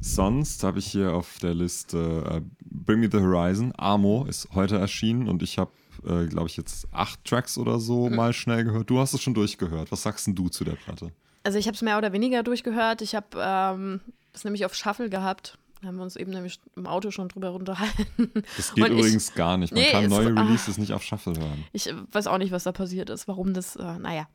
Sonst 0.00 0.62
habe 0.64 0.78
ich 0.78 0.86
hier 0.86 1.12
auf 1.14 1.38
der 1.40 1.54
Liste 1.54 2.24
äh, 2.30 2.40
Bring 2.64 3.00
Me 3.00 3.08
the 3.10 3.18
Horizon. 3.18 3.72
Amo 3.76 4.24
ist 4.28 4.48
heute 4.54 4.78
erschienen 4.78 5.28
und 5.28 5.42
ich 5.42 5.58
habe, 5.58 5.72
äh, 6.06 6.26
glaube 6.26 6.46
ich, 6.48 6.56
jetzt 6.56 6.86
acht 6.92 7.24
Tracks 7.24 7.58
oder 7.58 7.80
so 7.80 8.08
mal 8.08 8.32
schnell 8.32 8.64
gehört. 8.64 8.88
Du 8.90 8.98
hast 9.00 9.12
es 9.14 9.22
schon 9.22 9.34
durchgehört. 9.34 9.90
Was 9.90 10.02
sagst 10.02 10.26
denn 10.26 10.34
du 10.34 10.48
zu 10.48 10.64
der 10.64 10.72
Platte? 10.76 11.10
Also 11.42 11.58
ich 11.58 11.66
habe 11.66 11.74
es 11.74 11.82
mehr 11.82 11.98
oder 11.98 12.12
weniger 12.12 12.42
durchgehört. 12.42 13.02
Ich 13.02 13.14
habe 13.14 13.26
ähm, 13.38 14.00
das 14.32 14.44
nämlich 14.44 14.64
auf 14.64 14.74
Shuffle 14.74 15.08
gehabt. 15.10 15.58
Da 15.80 15.88
haben 15.88 15.96
wir 15.96 16.02
uns 16.02 16.16
eben 16.16 16.32
nämlich 16.32 16.58
im 16.76 16.86
Auto 16.86 17.10
schon 17.12 17.28
drüber 17.28 17.52
unterhalten. 17.52 18.30
Das 18.56 18.74
geht 18.74 18.84
Und 18.84 18.92
ich- 18.92 18.98
übrigens 18.98 19.34
gar 19.34 19.56
nicht. 19.56 19.72
Man 19.72 19.82
Nee, 19.82 19.90
kann 19.92 20.04
es- 20.04 20.10
neue 20.10 20.34
ah. 20.36 20.42
Releases 20.42 20.76
nicht 20.78 20.92
auf 20.92 21.02
Shuffle 21.02 21.34
hören. 21.38 21.64
Ich 21.72 21.88
äh, 21.88 21.94
weiß 22.12 22.26
auch 22.26 22.38
nicht, 22.38 22.50
was 22.52 22.64
da 22.64 22.72
passiert 22.72 23.10
ist, 23.10 23.28
warum 23.28 23.54
das, 23.54 23.76
äh, 23.76 23.98
naja. 23.98 24.28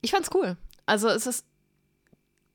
Ich 0.00 0.10
fand's 0.12 0.30
cool. 0.34 0.56
Also 0.86 1.08
es 1.08 1.26
ist 1.26 1.44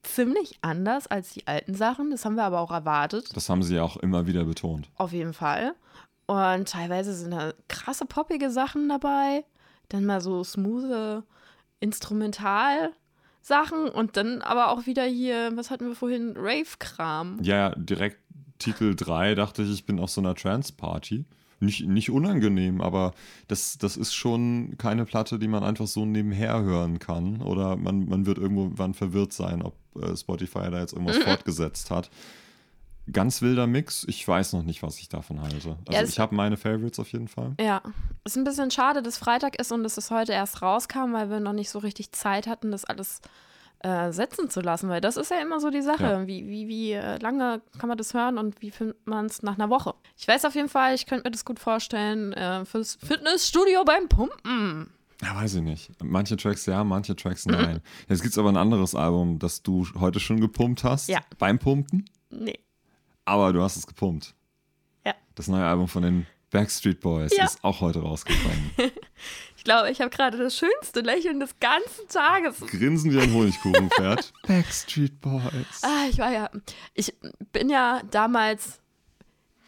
ziemlich 0.04 0.58
anders 0.62 1.08
als 1.08 1.34
die 1.34 1.48
alten 1.48 1.74
Sachen. 1.74 2.12
Das 2.12 2.26
haben 2.26 2.36
wir 2.36 2.44
aber 2.44 2.60
auch 2.60 2.72
erwartet. 2.72 3.36
Das 3.36 3.50
haben 3.50 3.64
sie 3.64 3.76
ja 3.76 3.84
auch 3.84 3.98
immer 3.98 4.28
wieder 4.28 4.46
betont. 4.46 4.90
Auf 4.96 5.12
jeden 5.12 5.34
Fall. 5.34 5.76
Und 6.26 6.70
teilweise 6.70 7.14
sind 7.14 7.32
da 7.32 7.54
krasse 7.68 8.06
poppige 8.06 8.52
Sachen 8.52 8.88
dabei. 8.88 9.44
Dann 9.90 10.06
mal 10.06 10.22
so 10.22 10.44
smooth 10.44 11.24
Instrumental-Sachen. 11.80 13.90
Und 13.90 14.18
dann 14.18 14.42
aber 14.42 14.70
auch 14.70 14.86
wieder 14.86 15.06
hier, 15.06 15.52
was 15.56 15.72
hatten 15.72 15.88
wir 15.88 15.96
vorhin? 15.96 16.36
Rave-Kram. 16.38 17.40
Ja, 17.42 17.74
direkt 17.76 18.20
Titel 18.60 18.96
3 18.96 19.36
dachte 19.36 19.64
ich, 19.64 19.72
ich 19.72 19.86
bin 19.86 20.00
auf 20.00 20.12
so 20.12 20.22
einer 20.22 20.36
Trance-Party. 20.36 21.26
Nicht, 21.62 21.86
nicht 21.88 22.10
unangenehm, 22.10 22.80
aber 22.80 23.14
das, 23.50 23.78
das 23.78 23.98
ist 23.98 24.14
schon 24.14 24.76
keine 24.78 25.04
Platte, 25.06 25.40
die 25.40 25.48
man 25.50 25.64
einfach 25.64 25.88
so 25.88 26.06
nebenher 26.06 26.62
hören 26.62 27.00
kann. 27.00 27.42
Oder 27.42 27.76
man, 27.76 28.08
man 28.08 28.26
wird 28.26 28.38
irgendwann 28.38 28.94
verwirrt 28.94 29.34
sein, 29.34 29.62
ob 29.62 29.76
äh, 30.02 30.16
Spotify 30.16 30.72
da 30.72 30.80
jetzt 30.80 30.94
irgendwas 30.94 31.18
fortgesetzt 31.18 31.92
hat. 31.92 32.10
Ganz 33.12 33.42
wilder 33.42 33.66
Mix. 33.66 34.06
Ich 34.08 34.26
weiß 34.28 34.54
noch 34.54 34.62
nicht, 34.64 34.84
was 34.84 35.00
ich 35.00 35.10
davon 35.10 35.42
halte. 35.42 35.78
Also 35.88 36.02
es- 36.04 36.10
ich 36.12 36.20
habe 36.20 36.36
meine 36.36 36.58
Favorites 36.58 37.00
auf 37.00 37.12
jeden 37.12 37.28
Fall. 37.28 37.56
Ja, 37.60 37.82
ist 38.24 38.38
ein 38.38 38.44
bisschen 38.44 38.70
schade, 38.70 39.02
dass 39.02 39.18
Freitag 39.18 39.60
ist 39.60 39.72
und 39.72 39.84
dass 39.84 39.98
es 39.98 40.12
heute 40.12 40.32
erst 40.32 40.62
rauskam, 40.62 41.12
weil 41.14 41.30
wir 41.32 41.40
noch 41.40 41.54
nicht 41.54 41.72
so 41.72 41.80
richtig 41.80 42.12
Zeit 42.12 42.46
hatten, 42.46 42.70
das 42.72 42.86
alles 42.86 43.20
äh, 43.82 44.12
setzen 44.12 44.50
zu 44.50 44.62
lassen, 44.62 44.90
weil 44.90 45.02
das 45.02 45.18
ist 45.18 45.32
ja 45.32 45.38
immer 45.42 45.60
so 45.60 45.70
die 45.70 45.82
Sache. 45.82 46.04
Ja. 46.04 46.28
Wie, 46.28 46.48
wie, 46.48 46.68
wie 46.68 46.92
äh, 46.94 47.18
lange 47.20 47.62
kann 47.78 47.88
man 47.88 47.98
das 47.98 48.14
hören 48.14 48.38
und 48.38 48.62
wie 48.62 48.72
findet 48.72 49.06
man 49.08 49.26
es 49.28 49.42
nach 49.42 49.56
einer 49.56 49.70
Woche? 49.70 49.94
Ich 50.18 50.28
weiß 50.28 50.46
auf 50.46 50.56
jeden 50.56 50.70
Fall, 50.70 50.96
ich 50.96 51.06
könnte 51.06 51.28
mir 51.28 51.32
das 51.32 51.46
gut 51.46 51.60
vorstellen, 51.60 52.34
äh, 52.34 52.66
fürs 52.66 52.96
Fitnessstudio 52.96 53.84
beim 53.86 54.10
Pumpen. 54.10 54.92
Ja, 55.22 55.36
weiß 55.36 55.56
ich 55.56 55.62
nicht. 55.62 55.92
Manche 56.04 56.38
Tracks 56.38 56.66
ja, 56.66 56.84
manche 56.84 57.16
Tracks 57.16 57.46
nein. 57.46 57.82
Jetzt 58.10 58.22
gibt 58.22 58.32
es 58.34 58.38
aber 58.38 58.50
ein 58.50 58.58
anderes 58.58 58.96
Album, 58.96 59.38
das 59.40 59.64
du 59.64 59.86
heute 60.00 60.20
schon 60.20 60.40
gepumpt 60.40 60.84
hast. 60.84 61.10
Ja. 61.10 61.20
Beim 61.38 61.60
Pumpen. 61.60 62.06
Nee. 62.30 62.60
Aber 63.26 63.52
du 63.54 63.62
hast 63.62 63.76
es 63.76 63.86
gepumpt. 63.86 64.34
Ja. 65.06 65.14
Das 65.36 65.48
neue 65.48 65.66
Album 65.66 65.88
von 65.88 66.04
den 66.04 66.26
Backstreet 66.52 67.00
Boys 67.00 67.36
Ja. 67.36 67.46
ist 67.46 67.64
auch 67.64 67.82
heute 67.82 68.02
rausgekommen. 68.02 68.72
Ich 69.60 69.66
glaube, 69.66 69.92
ich 69.92 70.00
habe 70.00 70.10
gerade 70.10 70.38
das 70.38 70.58
schönste 70.58 71.02
Lächeln 71.02 71.42
des 71.42 71.60
ganzen 71.60 72.08
Tages. 72.08 72.62
Grinsen 72.62 73.12
wie 73.12 73.20
ein 73.20 73.34
Honigkuchenpferd. 73.34 74.32
Backstreet 74.48 75.20
Boys. 75.20 75.82
Ah, 75.82 76.06
ich 76.10 76.18
war 76.18 76.32
ja. 76.32 76.50
Ich 76.94 77.14
bin 77.52 77.70
ja 77.70 78.02
damals 78.10 78.80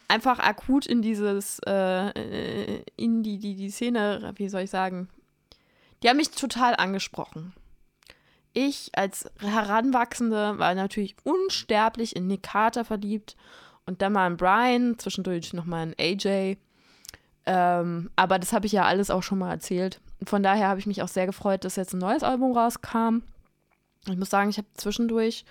einfach 0.08 0.38
akut 0.38 0.86
in 0.86 1.02
dieses, 1.02 1.58
äh, 1.66 2.80
in 2.96 3.22
die, 3.22 3.38
die, 3.38 3.54
die 3.54 3.68
Szene, 3.68 4.32
wie 4.36 4.48
soll 4.48 4.62
ich 4.62 4.70
sagen, 4.70 5.10
die 6.02 6.08
haben 6.08 6.16
mich 6.16 6.30
total 6.30 6.74
angesprochen. 6.74 7.52
Ich 8.54 8.92
als 8.94 9.30
Heranwachsende 9.40 10.58
war 10.58 10.74
natürlich 10.74 11.16
unsterblich 11.24 12.16
in 12.16 12.28
Nick 12.28 12.44
Carter 12.44 12.86
verliebt 12.86 13.36
und 13.84 14.00
dann 14.00 14.14
mal 14.14 14.26
in 14.26 14.38
Brian, 14.38 14.98
zwischendurch 14.98 15.52
nochmal 15.52 15.88
in 15.88 15.94
AJ. 15.98 16.56
Ähm, 17.46 18.10
aber 18.16 18.38
das 18.38 18.52
habe 18.52 18.66
ich 18.66 18.72
ja 18.72 18.84
alles 18.84 19.10
auch 19.10 19.22
schon 19.22 19.38
mal 19.38 19.50
erzählt. 19.50 20.00
Von 20.24 20.42
daher 20.42 20.68
habe 20.68 20.78
ich 20.78 20.86
mich 20.86 21.02
auch 21.02 21.08
sehr 21.08 21.26
gefreut, 21.26 21.64
dass 21.64 21.76
jetzt 21.76 21.94
ein 21.94 21.98
neues 21.98 22.22
Album 22.22 22.56
rauskam. 22.56 23.22
Ich 24.08 24.16
muss 24.16 24.30
sagen, 24.30 24.50
ich 24.50 24.58
habe 24.58 24.68
zwischendurch 24.74 25.44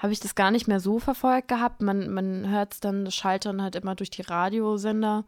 habe 0.00 0.12
ich 0.12 0.20
das 0.20 0.34
gar 0.34 0.50
nicht 0.50 0.66
mehr 0.66 0.80
so 0.80 0.98
verfolgt 0.98 1.48
gehabt. 1.48 1.82
Man, 1.82 2.10
man 2.10 2.48
hört 2.48 2.72
es 2.72 2.80
dann, 2.80 3.04
das 3.04 3.14
Schaltern 3.14 3.60
halt 3.60 3.76
immer 3.76 3.94
durch 3.94 4.10
die 4.10 4.22
Radiosender. 4.22 5.24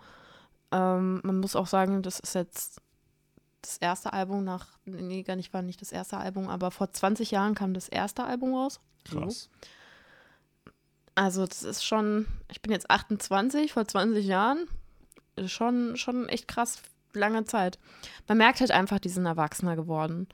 Ähm, 0.72 1.20
man 1.22 1.40
muss 1.40 1.54
auch 1.54 1.66
sagen, 1.66 2.02
das 2.02 2.18
ist 2.18 2.34
jetzt 2.34 2.80
das 3.60 3.76
erste 3.76 4.12
Album 4.14 4.44
nach, 4.44 4.66
nee, 4.86 5.22
gar 5.22 5.36
nicht, 5.36 5.52
war 5.52 5.62
nicht 5.62 5.82
das 5.82 5.92
erste 5.92 6.16
Album, 6.16 6.48
aber 6.48 6.70
vor 6.70 6.90
20 6.90 7.30
Jahren 7.30 7.54
kam 7.54 7.74
das 7.74 7.88
erste 7.88 8.24
Album 8.24 8.54
raus. 8.54 8.80
Krass. 9.04 9.50
Also 11.14 11.46
das 11.46 11.62
ist 11.62 11.84
schon, 11.84 12.26
ich 12.50 12.62
bin 12.62 12.72
jetzt 12.72 12.90
28, 12.90 13.72
vor 13.72 13.86
20 13.86 14.26
Jahren, 14.26 14.66
schon, 15.46 15.96
schon 15.96 16.28
echt 16.28 16.48
krass, 16.48 16.82
lange 17.12 17.44
Zeit. 17.44 17.78
Man 18.28 18.38
merkt 18.38 18.60
halt 18.60 18.70
einfach, 18.70 18.98
die 18.98 19.08
sind 19.08 19.26
erwachsener 19.26 19.76
geworden. 19.76 20.28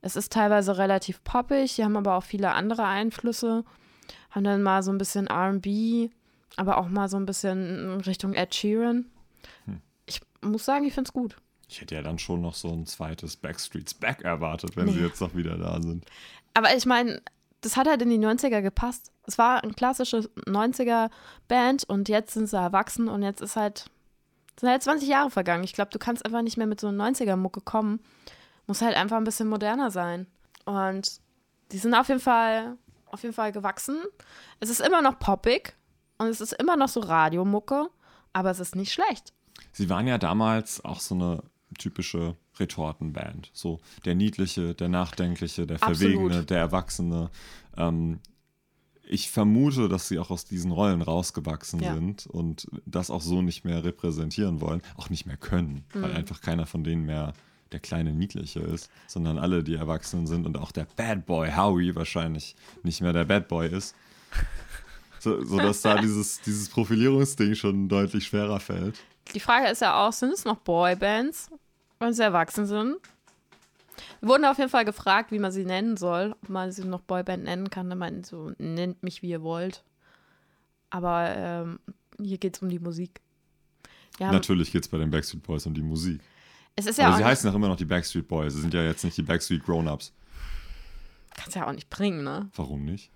Es 0.00 0.16
ist 0.16 0.32
teilweise 0.32 0.76
relativ 0.76 1.22
poppig, 1.24 1.76
die 1.76 1.84
haben 1.84 1.96
aber 1.96 2.16
auch 2.16 2.24
viele 2.24 2.52
andere 2.52 2.84
Einflüsse. 2.84 3.64
Haben 4.30 4.44
dann 4.44 4.62
mal 4.62 4.82
so 4.82 4.90
ein 4.90 4.98
bisschen 4.98 5.28
RB, 5.28 6.10
aber 6.56 6.78
auch 6.78 6.88
mal 6.88 7.08
so 7.08 7.16
ein 7.16 7.26
bisschen 7.26 8.00
Richtung 8.02 8.34
Ed 8.34 8.54
Sheeran. 8.54 9.06
Hm. 9.64 9.80
Ich 10.06 10.20
muss 10.42 10.64
sagen, 10.64 10.84
ich 10.84 10.94
finde 10.94 11.08
es 11.08 11.12
gut. 11.12 11.36
Ich 11.68 11.80
hätte 11.80 11.94
ja 11.94 12.02
dann 12.02 12.18
schon 12.18 12.42
noch 12.42 12.54
so 12.54 12.68
ein 12.68 12.86
zweites 12.86 13.36
Backstreets 13.36 13.94
Back 13.94 14.22
erwartet, 14.22 14.76
wenn 14.76 14.86
nee. 14.86 14.92
sie 14.92 15.00
jetzt 15.00 15.20
noch 15.20 15.34
wieder 15.34 15.56
da 15.56 15.80
sind. 15.80 16.04
Aber 16.52 16.76
ich 16.76 16.86
meine, 16.86 17.22
das 17.62 17.76
hat 17.76 17.88
halt 17.88 18.02
in 18.02 18.10
die 18.10 18.18
90er 18.18 18.60
gepasst. 18.60 19.10
Es 19.26 19.38
war 19.38 19.64
ein 19.64 19.74
klassisches 19.74 20.28
90er-Band 20.46 21.84
und 21.84 22.08
jetzt 22.08 22.34
sind 22.34 22.48
sie 22.48 22.58
erwachsen 22.58 23.08
und 23.08 23.22
jetzt 23.22 23.40
ist 23.40 23.56
halt, 23.56 23.86
sind 24.58 24.68
halt 24.68 24.82
20 24.82 25.08
Jahre 25.08 25.30
vergangen. 25.30 25.64
Ich 25.64 25.72
glaube, 25.72 25.90
du 25.90 25.98
kannst 25.98 26.24
einfach 26.24 26.42
nicht 26.42 26.56
mehr 26.56 26.66
mit 26.66 26.80
so 26.80 26.88
einer 26.88 27.10
90er-Mucke 27.10 27.60
kommen. 27.60 28.00
Muss 28.66 28.82
halt 28.82 28.96
einfach 28.96 29.16
ein 29.16 29.24
bisschen 29.24 29.48
moderner 29.48 29.90
sein. 29.90 30.26
Und 30.64 31.20
die 31.72 31.78
sind 31.78 31.94
auf 31.94 32.08
jeden 32.08 32.20
Fall, 32.20 32.76
auf 33.06 33.22
jeden 33.22 33.34
Fall 33.34 33.52
gewachsen. 33.52 34.02
Es 34.60 34.70
ist 34.70 34.80
immer 34.80 35.02
noch 35.02 35.18
poppig 35.18 35.74
und 36.18 36.28
es 36.28 36.40
ist 36.40 36.52
immer 36.52 36.76
noch 36.76 36.88
so 36.88 37.00
Radiomucke, 37.00 37.88
aber 38.32 38.50
es 38.50 38.60
ist 38.60 38.76
nicht 38.76 38.92
schlecht. 38.92 39.32
Sie 39.72 39.90
waren 39.90 40.06
ja 40.06 40.18
damals 40.18 40.84
auch 40.84 41.00
so 41.00 41.14
eine 41.14 41.42
typische 41.78 42.36
Retortenband. 42.58 43.50
So 43.52 43.80
der 44.04 44.14
Niedliche, 44.14 44.74
der 44.74 44.88
Nachdenkliche, 44.88 45.66
der 45.66 45.78
Verwegene, 45.78 46.26
Absolut. 46.26 46.50
der 46.50 46.58
Erwachsene. 46.58 47.30
Ähm, 47.76 48.20
ich 49.06 49.30
vermute, 49.30 49.88
dass 49.88 50.08
sie 50.08 50.18
auch 50.18 50.30
aus 50.30 50.44
diesen 50.44 50.70
Rollen 50.70 51.02
rausgewachsen 51.02 51.80
ja. 51.80 51.94
sind 51.94 52.26
und 52.26 52.68
das 52.86 53.10
auch 53.10 53.20
so 53.20 53.42
nicht 53.42 53.64
mehr 53.64 53.84
repräsentieren 53.84 54.60
wollen, 54.60 54.82
auch 54.96 55.10
nicht 55.10 55.26
mehr 55.26 55.36
können, 55.36 55.84
mhm. 55.94 56.02
weil 56.02 56.12
einfach 56.12 56.40
keiner 56.40 56.66
von 56.66 56.84
denen 56.84 57.04
mehr 57.04 57.34
der 57.72 57.80
kleine 57.80 58.12
Niedliche 58.12 58.60
ist, 58.60 58.90
sondern 59.06 59.38
alle, 59.38 59.64
die 59.64 59.74
Erwachsenen 59.74 60.26
sind 60.26 60.46
und 60.46 60.56
auch 60.56 60.70
der 60.70 60.86
Bad 60.96 61.26
Boy 61.26 61.50
Howie 61.50 61.94
wahrscheinlich 61.94 62.54
nicht 62.82 63.00
mehr 63.00 63.12
der 63.12 63.24
Bad 63.24 63.48
Boy 63.48 63.68
ist. 63.68 63.94
So, 65.18 65.42
sodass 65.42 65.80
da 65.80 66.00
dieses, 66.00 66.42
dieses 66.42 66.68
Profilierungsding 66.68 67.54
schon 67.54 67.88
deutlich 67.88 68.26
schwerer 68.26 68.60
fällt. 68.60 68.98
Die 69.32 69.40
Frage 69.40 69.68
ist 69.68 69.80
ja 69.80 70.06
auch, 70.06 70.12
sind 70.12 70.34
es 70.34 70.44
noch 70.44 70.58
Boybands, 70.58 71.50
wenn 71.98 72.12
sie 72.12 72.22
erwachsen 72.22 72.66
sind? 72.66 72.96
Wir 74.20 74.28
wurden 74.28 74.44
auf 74.44 74.58
jeden 74.58 74.70
Fall 74.70 74.84
gefragt, 74.84 75.32
wie 75.32 75.38
man 75.38 75.52
sie 75.52 75.64
nennen 75.64 75.96
soll, 75.96 76.34
ob 76.42 76.48
man 76.48 76.72
sie 76.72 76.84
noch 76.84 77.00
Boyband 77.00 77.44
nennen 77.44 77.70
kann. 77.70 77.88
Da 77.90 77.96
meinten 77.96 78.24
so, 78.24 78.52
nennt 78.58 79.02
mich 79.02 79.22
wie 79.22 79.30
ihr 79.30 79.42
wollt. 79.42 79.84
Aber 80.90 81.34
ähm, 81.36 81.78
hier 82.20 82.38
geht 82.38 82.56
es 82.56 82.62
um 82.62 82.68
die 82.68 82.78
Musik. 82.78 83.20
Natürlich 84.18 84.70
geht 84.70 84.84
es 84.84 84.88
bei 84.88 84.98
den 84.98 85.10
Backstreet 85.10 85.42
Boys 85.42 85.66
um 85.66 85.74
die 85.74 85.82
Musik. 85.82 86.20
Es 86.76 86.86
ist 86.86 86.98
ja 86.98 87.08
Aber 87.08 87.16
sie 87.16 87.24
heißen 87.24 87.50
auch 87.50 87.54
immer 87.54 87.68
noch 87.68 87.76
die 87.76 87.84
Backstreet 87.84 88.26
Boys. 88.26 88.54
Sie 88.54 88.60
sind 88.60 88.74
ja 88.74 88.82
jetzt 88.82 89.04
nicht 89.04 89.16
die 89.16 89.22
Backstreet 89.22 89.64
Grown-Ups. 89.64 90.12
Kannst 91.36 91.56
ja 91.56 91.66
auch 91.66 91.72
nicht 91.72 91.90
bringen, 91.90 92.22
ne? 92.22 92.48
Warum 92.54 92.84
nicht? 92.84 93.10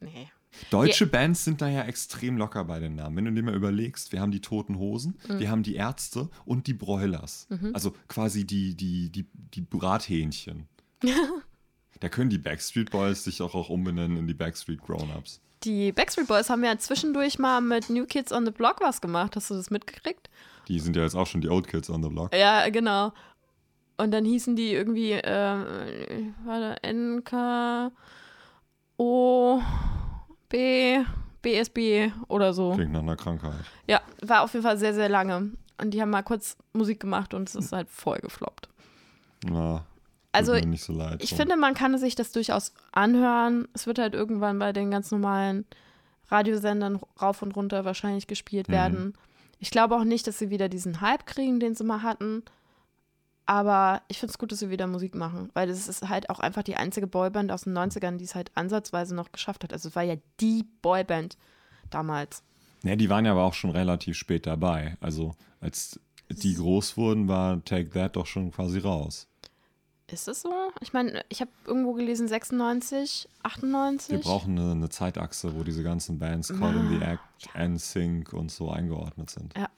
Nee. 0.00 0.28
Deutsche 0.70 1.04
ja. 1.04 1.10
Bands 1.10 1.44
sind 1.44 1.60
da 1.60 1.68
ja 1.68 1.82
extrem 1.82 2.36
locker 2.36 2.64
bei 2.64 2.78
den 2.80 2.94
Namen. 2.94 3.16
Wenn 3.16 3.24
du 3.26 3.32
dir 3.32 3.42
mal 3.42 3.54
überlegst, 3.54 4.12
wir 4.12 4.20
haben 4.20 4.30
die 4.30 4.40
Toten 4.40 4.78
Hosen, 4.78 5.18
mhm. 5.28 5.38
wir 5.38 5.50
haben 5.50 5.62
die 5.62 5.74
Ärzte 5.74 6.28
und 6.44 6.66
die 6.66 6.74
Broilers. 6.74 7.46
Mhm. 7.50 7.70
Also 7.74 7.94
quasi 8.08 8.44
die, 8.46 8.74
die, 8.76 9.10
die, 9.10 9.26
die 9.54 9.60
Brathähnchen. 9.60 10.68
da 12.00 12.08
können 12.08 12.30
die 12.30 12.38
Backstreet 12.38 12.90
Boys 12.90 13.24
sich 13.24 13.42
auch, 13.42 13.54
auch 13.54 13.68
umbenennen 13.68 14.16
in 14.16 14.26
die 14.26 14.34
Backstreet 14.34 14.82
Grown-Ups. 14.82 15.40
Die 15.64 15.92
Backstreet 15.92 16.28
Boys 16.28 16.50
haben 16.50 16.62
ja 16.64 16.76
zwischendurch 16.78 17.38
mal 17.38 17.60
mit 17.60 17.88
New 17.88 18.04
Kids 18.06 18.32
on 18.32 18.44
the 18.44 18.50
Block 18.50 18.80
was 18.80 19.00
gemacht. 19.00 19.36
Hast 19.36 19.50
du 19.50 19.54
das 19.54 19.70
mitgekriegt? 19.70 20.28
Die 20.68 20.78
sind 20.78 20.96
ja 20.96 21.02
jetzt 21.02 21.14
auch 21.14 21.26
schon 21.26 21.40
die 21.40 21.48
Old 21.48 21.68
Kids 21.68 21.90
on 21.90 22.02
the 22.02 22.08
Block. 22.08 22.34
Ja, 22.34 22.68
genau. 22.68 23.12
Und 23.96 24.10
dann 24.10 24.24
hießen 24.24 24.56
die 24.56 24.72
irgendwie, 24.72 25.12
äh, 25.12 26.32
warte, 26.44 26.76
NK, 26.82 27.92
O. 28.96 29.60
BSB 31.42 32.12
oder 32.28 32.52
so. 32.52 32.72
Klingt 32.72 32.92
nach 32.92 33.00
einer 33.00 33.16
Krankheit. 33.16 33.54
Ja, 33.86 34.00
war 34.22 34.42
auf 34.42 34.52
jeden 34.52 34.64
Fall 34.64 34.78
sehr, 34.78 34.94
sehr 34.94 35.08
lange. 35.08 35.52
Und 35.80 35.90
die 35.90 36.00
haben 36.00 36.10
mal 36.10 36.22
kurz 36.22 36.56
Musik 36.72 37.00
gemacht 37.00 37.34
und 37.34 37.48
es 37.48 37.54
ist 37.54 37.72
halt 37.72 37.88
voll 37.88 38.18
gefloppt. 38.18 38.68
Na, 39.44 39.84
also 40.32 40.54
so 40.76 40.92
leid. 40.92 41.22
Ich 41.22 41.34
finde, 41.34 41.56
man 41.56 41.74
kann 41.74 41.96
sich 41.98 42.14
das 42.14 42.32
durchaus 42.32 42.72
anhören. 42.92 43.68
Es 43.72 43.86
wird 43.86 43.98
halt 43.98 44.14
irgendwann 44.14 44.58
bei 44.58 44.72
den 44.72 44.90
ganz 44.90 45.10
normalen 45.10 45.64
Radiosendern 46.28 47.00
rauf 47.20 47.42
und 47.42 47.54
runter 47.54 47.84
wahrscheinlich 47.84 48.26
gespielt 48.26 48.68
mhm. 48.68 48.72
werden. 48.72 49.14
Ich 49.58 49.70
glaube 49.70 49.96
auch 49.96 50.04
nicht, 50.04 50.26
dass 50.26 50.38
sie 50.38 50.50
wieder 50.50 50.68
diesen 50.68 51.00
Hype 51.00 51.26
kriegen, 51.26 51.60
den 51.60 51.74
sie 51.74 51.84
mal 51.84 52.02
hatten. 52.02 52.42
Aber 53.46 54.02
ich 54.08 54.18
finde 54.18 54.30
es 54.30 54.38
gut, 54.38 54.52
dass 54.52 54.60
sie 54.60 54.70
wieder 54.70 54.86
Musik 54.86 55.14
machen, 55.14 55.50
weil 55.52 55.68
das 55.68 55.86
ist 55.86 56.08
halt 56.08 56.30
auch 56.30 56.40
einfach 56.40 56.62
die 56.62 56.76
einzige 56.76 57.06
Boyband 57.06 57.52
aus 57.52 57.62
den 57.62 57.76
90ern, 57.76 58.16
die 58.16 58.24
es 58.24 58.34
halt 58.34 58.50
ansatzweise 58.54 59.14
noch 59.14 59.32
geschafft 59.32 59.64
hat. 59.64 59.72
Also 59.72 59.88
es 59.88 59.96
war 59.96 60.02
ja 60.02 60.16
die 60.40 60.64
Boyband 60.80 61.36
damals. 61.90 62.42
Ja, 62.82 62.96
die 62.96 63.10
waren 63.10 63.24
ja 63.24 63.32
aber 63.32 63.44
auch 63.44 63.54
schon 63.54 63.70
relativ 63.70 64.16
spät 64.16 64.46
dabei. 64.46 64.96
Also 65.00 65.34
als 65.60 66.00
die 66.30 66.54
groß 66.54 66.96
wurden, 66.96 67.28
war 67.28 67.62
Take 67.64 67.90
That 67.90 68.16
doch 68.16 68.26
schon 68.26 68.50
quasi 68.50 68.78
raus. 68.78 69.28
Ist 70.06 70.28
es 70.28 70.42
so? 70.42 70.52
Ich 70.80 70.92
meine, 70.92 71.24
ich 71.28 71.40
habe 71.40 71.50
irgendwo 71.66 71.94
gelesen 71.94 72.28
96, 72.28 73.28
98. 73.42 74.12
Wir 74.12 74.18
brauchen 74.20 74.58
eine, 74.58 74.72
eine 74.72 74.88
Zeitachse, 74.90 75.56
wo 75.56 75.64
diese 75.64 75.82
ganzen 75.82 76.18
Bands 76.18 76.48
Call 76.48 76.76
in 76.76 76.88
the 76.90 77.04
Act, 77.04 77.20
ja. 77.54 77.66
NSYNC 77.66 78.32
und 78.32 78.50
so 78.50 78.70
eingeordnet 78.70 79.30
sind. 79.30 79.54
Ja, 79.56 79.68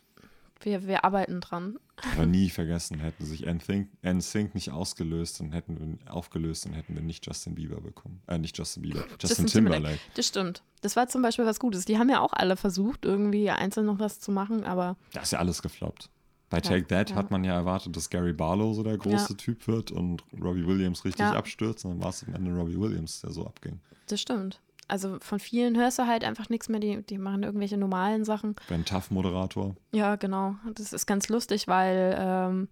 wir, 0.60 0.86
wir 0.86 1.04
arbeiten 1.04 1.40
dran. 1.40 1.78
Aber 2.12 2.26
nie 2.26 2.50
vergessen, 2.50 2.98
hätten 2.98 3.24
sich 3.24 3.46
NSYNC 3.46 4.54
nicht 4.54 4.70
ausgelöst 4.70 5.40
und 5.40 5.52
hätten 5.52 5.78
wir 5.78 6.12
aufgelöst 6.12 6.66
und 6.66 6.74
hätten 6.74 6.94
wir 6.94 7.02
nicht 7.02 7.26
Justin 7.26 7.54
Bieber 7.54 7.80
bekommen. 7.80 8.22
Äh, 8.26 8.38
nicht 8.38 8.56
Justin 8.58 8.82
Bieber, 8.82 9.00
Justin, 9.00 9.28
Justin 9.28 9.46
Timberlake. 9.46 9.82
Timberlake. 9.82 10.02
Das 10.14 10.26
stimmt. 10.26 10.62
Das 10.82 10.96
war 10.96 11.08
zum 11.08 11.22
Beispiel 11.22 11.46
was 11.46 11.58
Gutes. 11.58 11.84
Die 11.84 11.98
haben 11.98 12.10
ja 12.10 12.20
auch 12.20 12.32
alle 12.32 12.56
versucht, 12.56 13.04
irgendwie 13.04 13.50
einzeln 13.50 13.86
noch 13.86 13.98
was 13.98 14.20
zu 14.20 14.30
machen, 14.30 14.64
aber. 14.64 14.96
Da 15.12 15.22
ist 15.22 15.32
ja 15.32 15.38
alles 15.38 15.62
gefloppt. 15.62 16.10
Bei 16.48 16.60
Take 16.60 16.86
ja, 16.88 16.98
That 16.98 17.10
ja. 17.10 17.16
hat 17.16 17.30
man 17.30 17.42
ja 17.42 17.54
erwartet, 17.54 17.96
dass 17.96 18.08
Gary 18.08 18.32
Barlow 18.32 18.72
so 18.72 18.84
der 18.84 18.96
große 18.98 19.32
ja. 19.32 19.36
Typ 19.36 19.66
wird 19.66 19.90
und 19.90 20.22
Robbie 20.40 20.66
Williams 20.66 21.04
richtig 21.04 21.24
abstürzt. 21.24 21.84
Und 21.84 21.92
dann 21.92 22.02
war 22.02 22.10
es 22.10 22.24
am 22.24 22.34
Ende 22.34 22.52
Robbie 22.52 22.78
Williams, 22.78 23.20
der 23.20 23.32
so 23.32 23.46
abging. 23.46 23.80
Das 24.06 24.20
stimmt 24.20 24.60
also 24.88 25.18
von 25.20 25.38
vielen 25.38 25.76
hörst 25.76 25.98
du 25.98 26.06
halt 26.06 26.24
einfach 26.24 26.48
nichts 26.48 26.68
mehr, 26.68 26.80
die, 26.80 27.02
die 27.02 27.18
machen 27.18 27.42
irgendwelche 27.42 27.76
normalen 27.76 28.24
Sachen. 28.24 28.56
Ben 28.68 28.84
Tough-Moderator. 28.84 29.74
Ja, 29.92 30.16
genau. 30.16 30.56
Das 30.74 30.92
ist 30.92 31.06
ganz 31.06 31.28
lustig, 31.28 31.68
weil 31.68 32.16
ähm, 32.18 32.68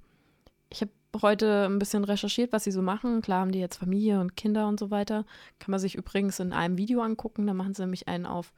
ich 0.71 0.81
habe 0.81 0.93
heute 1.23 1.67
ein 1.67 1.79
bisschen 1.79 2.05
recherchiert, 2.05 2.53
was 2.53 2.65
sie 2.65 2.73
so 2.73 2.83
machen. 2.83 3.23
Klar 3.23 3.41
haben 3.41 3.53
die 3.53 3.61
jetzt 3.61 3.77
Familie 3.77 4.21
und 4.21 4.37
Kinder 4.37 4.69
und 4.69 4.79
so 4.81 4.91
weiter. 4.91 5.25
Kann 5.59 5.71
man 5.71 5.81
sich 5.81 5.95
übrigens 5.95 6.41
in 6.41 6.53
einem 6.53 6.77
Video 6.79 7.01
angucken. 7.01 7.47
Da 7.47 7.55
machen 7.55 7.75
sie 7.75 7.83
nämlich 7.83 8.09
einen 8.09 8.27
auf 8.27 8.53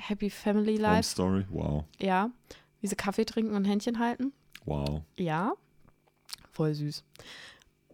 Happy 0.00 0.30
Family 0.30 0.76
Life. 0.76 0.94
Home 0.94 1.02
Story, 1.02 1.46
wow. 1.50 1.84
Ja, 1.98 2.30
wie 2.80 2.86
sie 2.86 2.96
Kaffee 2.96 3.24
trinken 3.24 3.54
und 3.54 3.64
Händchen 3.64 3.98
halten. 3.98 4.32
Wow. 4.64 5.02
Ja, 5.16 5.54
voll 6.50 6.74
süß. 6.74 7.04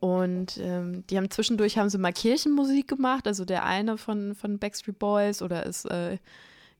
Und 0.01 0.59
ähm, 0.59 1.07
die 1.09 1.19
haben 1.19 1.31
zwischendurch 1.31 1.77
haben 1.77 1.91
sie 1.91 1.99
mal 1.99 2.13
Kirchenmusik 2.13 2.89
gemacht, 2.89 3.27
also 3.27 3.45
der 3.45 3.65
eine 3.65 3.99
von, 3.99 4.35
von 4.35 4.59
Backstreet 4.59 4.99
Boys 4.99 5.43
oder 5.43 5.67
ist 5.67 5.85
äh, 5.85 6.17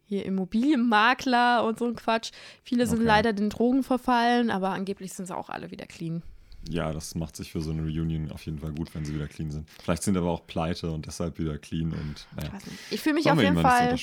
hier 0.07 0.25
Immobilienmakler 0.25 1.65
und 1.65 1.79
so 1.79 1.85
ein 1.85 1.95
Quatsch. 1.95 2.33
Viele 2.65 2.87
sind 2.87 2.99
okay. 2.99 3.07
leider 3.07 3.33
den 3.35 3.51
Drogen 3.51 3.83
verfallen, 3.83 4.51
aber 4.51 4.71
angeblich 4.71 5.13
sind 5.13 5.27
sie 5.27 5.37
auch 5.37 5.51
alle 5.51 5.71
wieder 5.71 5.87
clean. 5.87 6.23
Ja, 6.69 6.93
das 6.93 7.15
macht 7.15 7.37
sich 7.37 7.53
für 7.53 7.61
so 7.61 7.71
eine 7.71 7.83
Reunion 7.83 8.31
auf 8.33 8.45
jeden 8.45 8.59
Fall 8.59 8.73
gut, 8.73 8.95
wenn 8.95 9.05
sie 9.05 9.15
wieder 9.15 9.27
clean 9.27 9.51
sind. 9.51 9.69
Vielleicht 9.83 10.03
sind 10.03 10.17
aber 10.17 10.31
auch 10.31 10.47
pleite 10.47 10.91
und 10.91 11.07
deshalb 11.07 11.39
wieder 11.39 11.59
clean 11.59 11.93
und 11.93 12.27
naja. 12.37 12.51
Ich, 12.89 12.95
ich 12.95 13.01
fühle 13.01 13.15
mich 13.15 13.31
auf 13.31 13.41
jeden 13.41 13.61
Fall 13.61 13.97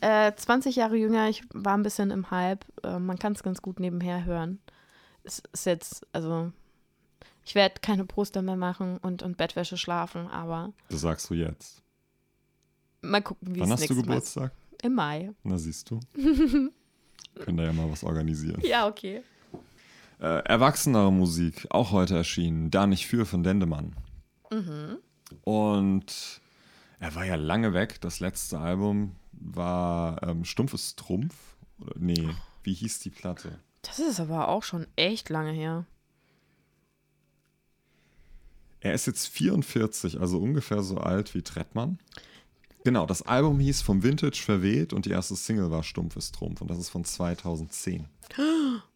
äh, 0.00 0.32
20 0.34 0.76
Jahre 0.76 0.96
jünger. 0.96 1.28
Ich 1.28 1.42
war 1.52 1.76
ein 1.76 1.82
bisschen 1.82 2.10
im 2.10 2.30
Hype. 2.30 2.64
Äh, 2.84 2.98
man 2.98 3.18
kann 3.18 3.32
es 3.32 3.42
ganz 3.42 3.62
gut 3.62 3.80
nebenher 3.80 4.24
hören. 4.24 4.60
Es 5.24 5.42
ist 5.52 5.66
jetzt, 5.66 6.06
also 6.12 6.52
ich 7.50 7.56
werde 7.56 7.80
keine 7.80 8.04
Poster 8.04 8.42
mehr 8.42 8.54
machen 8.54 8.98
und, 8.98 9.24
und 9.24 9.36
Bettwäsche 9.36 9.76
schlafen, 9.76 10.28
aber. 10.28 10.72
Das 10.88 11.00
sagst 11.00 11.28
du 11.30 11.34
jetzt. 11.34 11.82
Mal 13.00 13.22
gucken, 13.22 13.56
wie 13.56 13.58
es 13.58 13.62
Wann 13.62 13.72
hast 13.72 13.90
du 13.90 13.96
Geburtstag? 13.96 14.52
Mal. 14.52 14.86
Im 14.86 14.94
Mai. 14.94 15.30
Na, 15.42 15.58
siehst 15.58 15.90
du. 15.90 15.98
Können 16.14 17.56
da 17.56 17.64
ja 17.64 17.72
mal 17.72 17.90
was 17.90 18.04
organisieren. 18.04 18.60
Ja, 18.62 18.86
okay. 18.86 19.22
Äh, 20.20 20.44
erwachsenere 20.44 21.12
Musik, 21.12 21.66
auch 21.70 21.90
heute 21.90 22.14
erschienen. 22.14 22.70
Da 22.70 22.86
nicht 22.86 23.08
für 23.08 23.26
von 23.26 23.42
Dendemann. 23.42 23.96
Mhm. 24.52 24.98
Und 25.42 26.40
er 27.00 27.14
war 27.16 27.24
ja 27.24 27.34
lange 27.34 27.72
weg. 27.72 28.00
Das 28.00 28.20
letzte 28.20 28.60
Album 28.60 29.16
war 29.32 30.22
ähm, 30.22 30.44
Stumpfes 30.44 30.94
Trumpf. 30.94 31.34
Oder, 31.80 31.94
nee, 31.98 32.28
wie 32.62 32.74
hieß 32.74 33.00
die 33.00 33.10
Platte? 33.10 33.58
Das 33.82 33.98
ist 33.98 34.20
aber 34.20 34.46
auch 34.46 34.62
schon 34.62 34.86
echt 34.94 35.30
lange 35.30 35.50
her. 35.50 35.84
Er 38.80 38.94
ist 38.94 39.06
jetzt 39.06 39.28
44, 39.28 40.20
also 40.20 40.38
ungefähr 40.38 40.82
so 40.82 40.96
alt 40.98 41.34
wie 41.34 41.42
Trettmann. 41.42 41.98
Genau, 42.82 43.04
das 43.04 43.22
Album 43.22 43.60
hieß 43.60 43.82
Vom 43.82 44.02
Vintage 44.02 44.40
verweht 44.42 44.92
und 44.92 45.04
die 45.04 45.10
erste 45.10 45.36
Single 45.36 45.70
war 45.70 45.82
Stumpfes 45.82 46.32
Trumpf 46.32 46.62
und 46.62 46.70
das 46.70 46.78
ist 46.78 46.88
von 46.88 47.04
2010. 47.04 48.06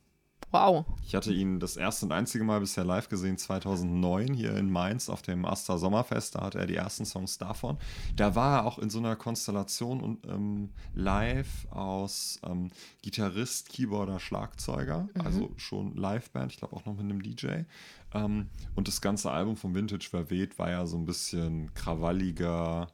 Wow. 0.55 0.85
Ich 1.05 1.17
hatte 1.17 1.33
ihn 1.33 1.59
das 1.59 1.77
erste 1.77 2.07
und 2.07 2.13
einzige 2.13 2.45
Mal 2.45 2.61
bisher 2.61 2.85
live 2.85 3.09
gesehen, 3.09 3.37
2009 3.37 4.35
hier 4.35 4.57
in 4.57 4.71
Mainz 4.71 5.09
auf 5.09 5.21
dem 5.21 5.45
Asta 5.45 5.79
Sommerfest. 5.79 6.37
Da 6.37 6.43
hatte 6.43 6.61
er 6.61 6.67
die 6.67 6.77
ersten 6.77 7.05
Songs 7.05 7.39
davon. 7.39 7.77
Da 8.15 8.37
war 8.37 8.59
er 8.59 8.65
auch 8.65 8.79
in 8.79 8.89
so 8.89 9.01
einer 9.01 9.17
Konstellation 9.17 10.01
und 10.01 10.25
ähm, 10.29 10.71
live 10.95 11.67
aus 11.73 12.39
ähm, 12.45 12.71
Gitarrist, 13.03 13.69
Keyboarder, 13.69 14.21
Schlagzeuger. 14.21 15.09
Also 15.25 15.51
schon 15.57 15.97
Liveband, 15.97 16.53
ich 16.53 16.59
glaube 16.59 16.77
auch 16.77 16.85
noch 16.85 16.95
mit 16.95 17.03
einem 17.03 17.21
DJ. 17.21 17.65
Ähm, 18.15 18.49
und 18.75 18.89
das 18.89 19.01
ganze 19.01 19.31
Album 19.31 19.57
vom 19.57 19.75
Vintage 19.75 20.09
Verweht 20.09 20.59
war 20.59 20.71
ja 20.71 20.87
so 20.87 20.97
ein 20.97 21.05
bisschen 21.05 21.73
krawalliger. 21.75 22.89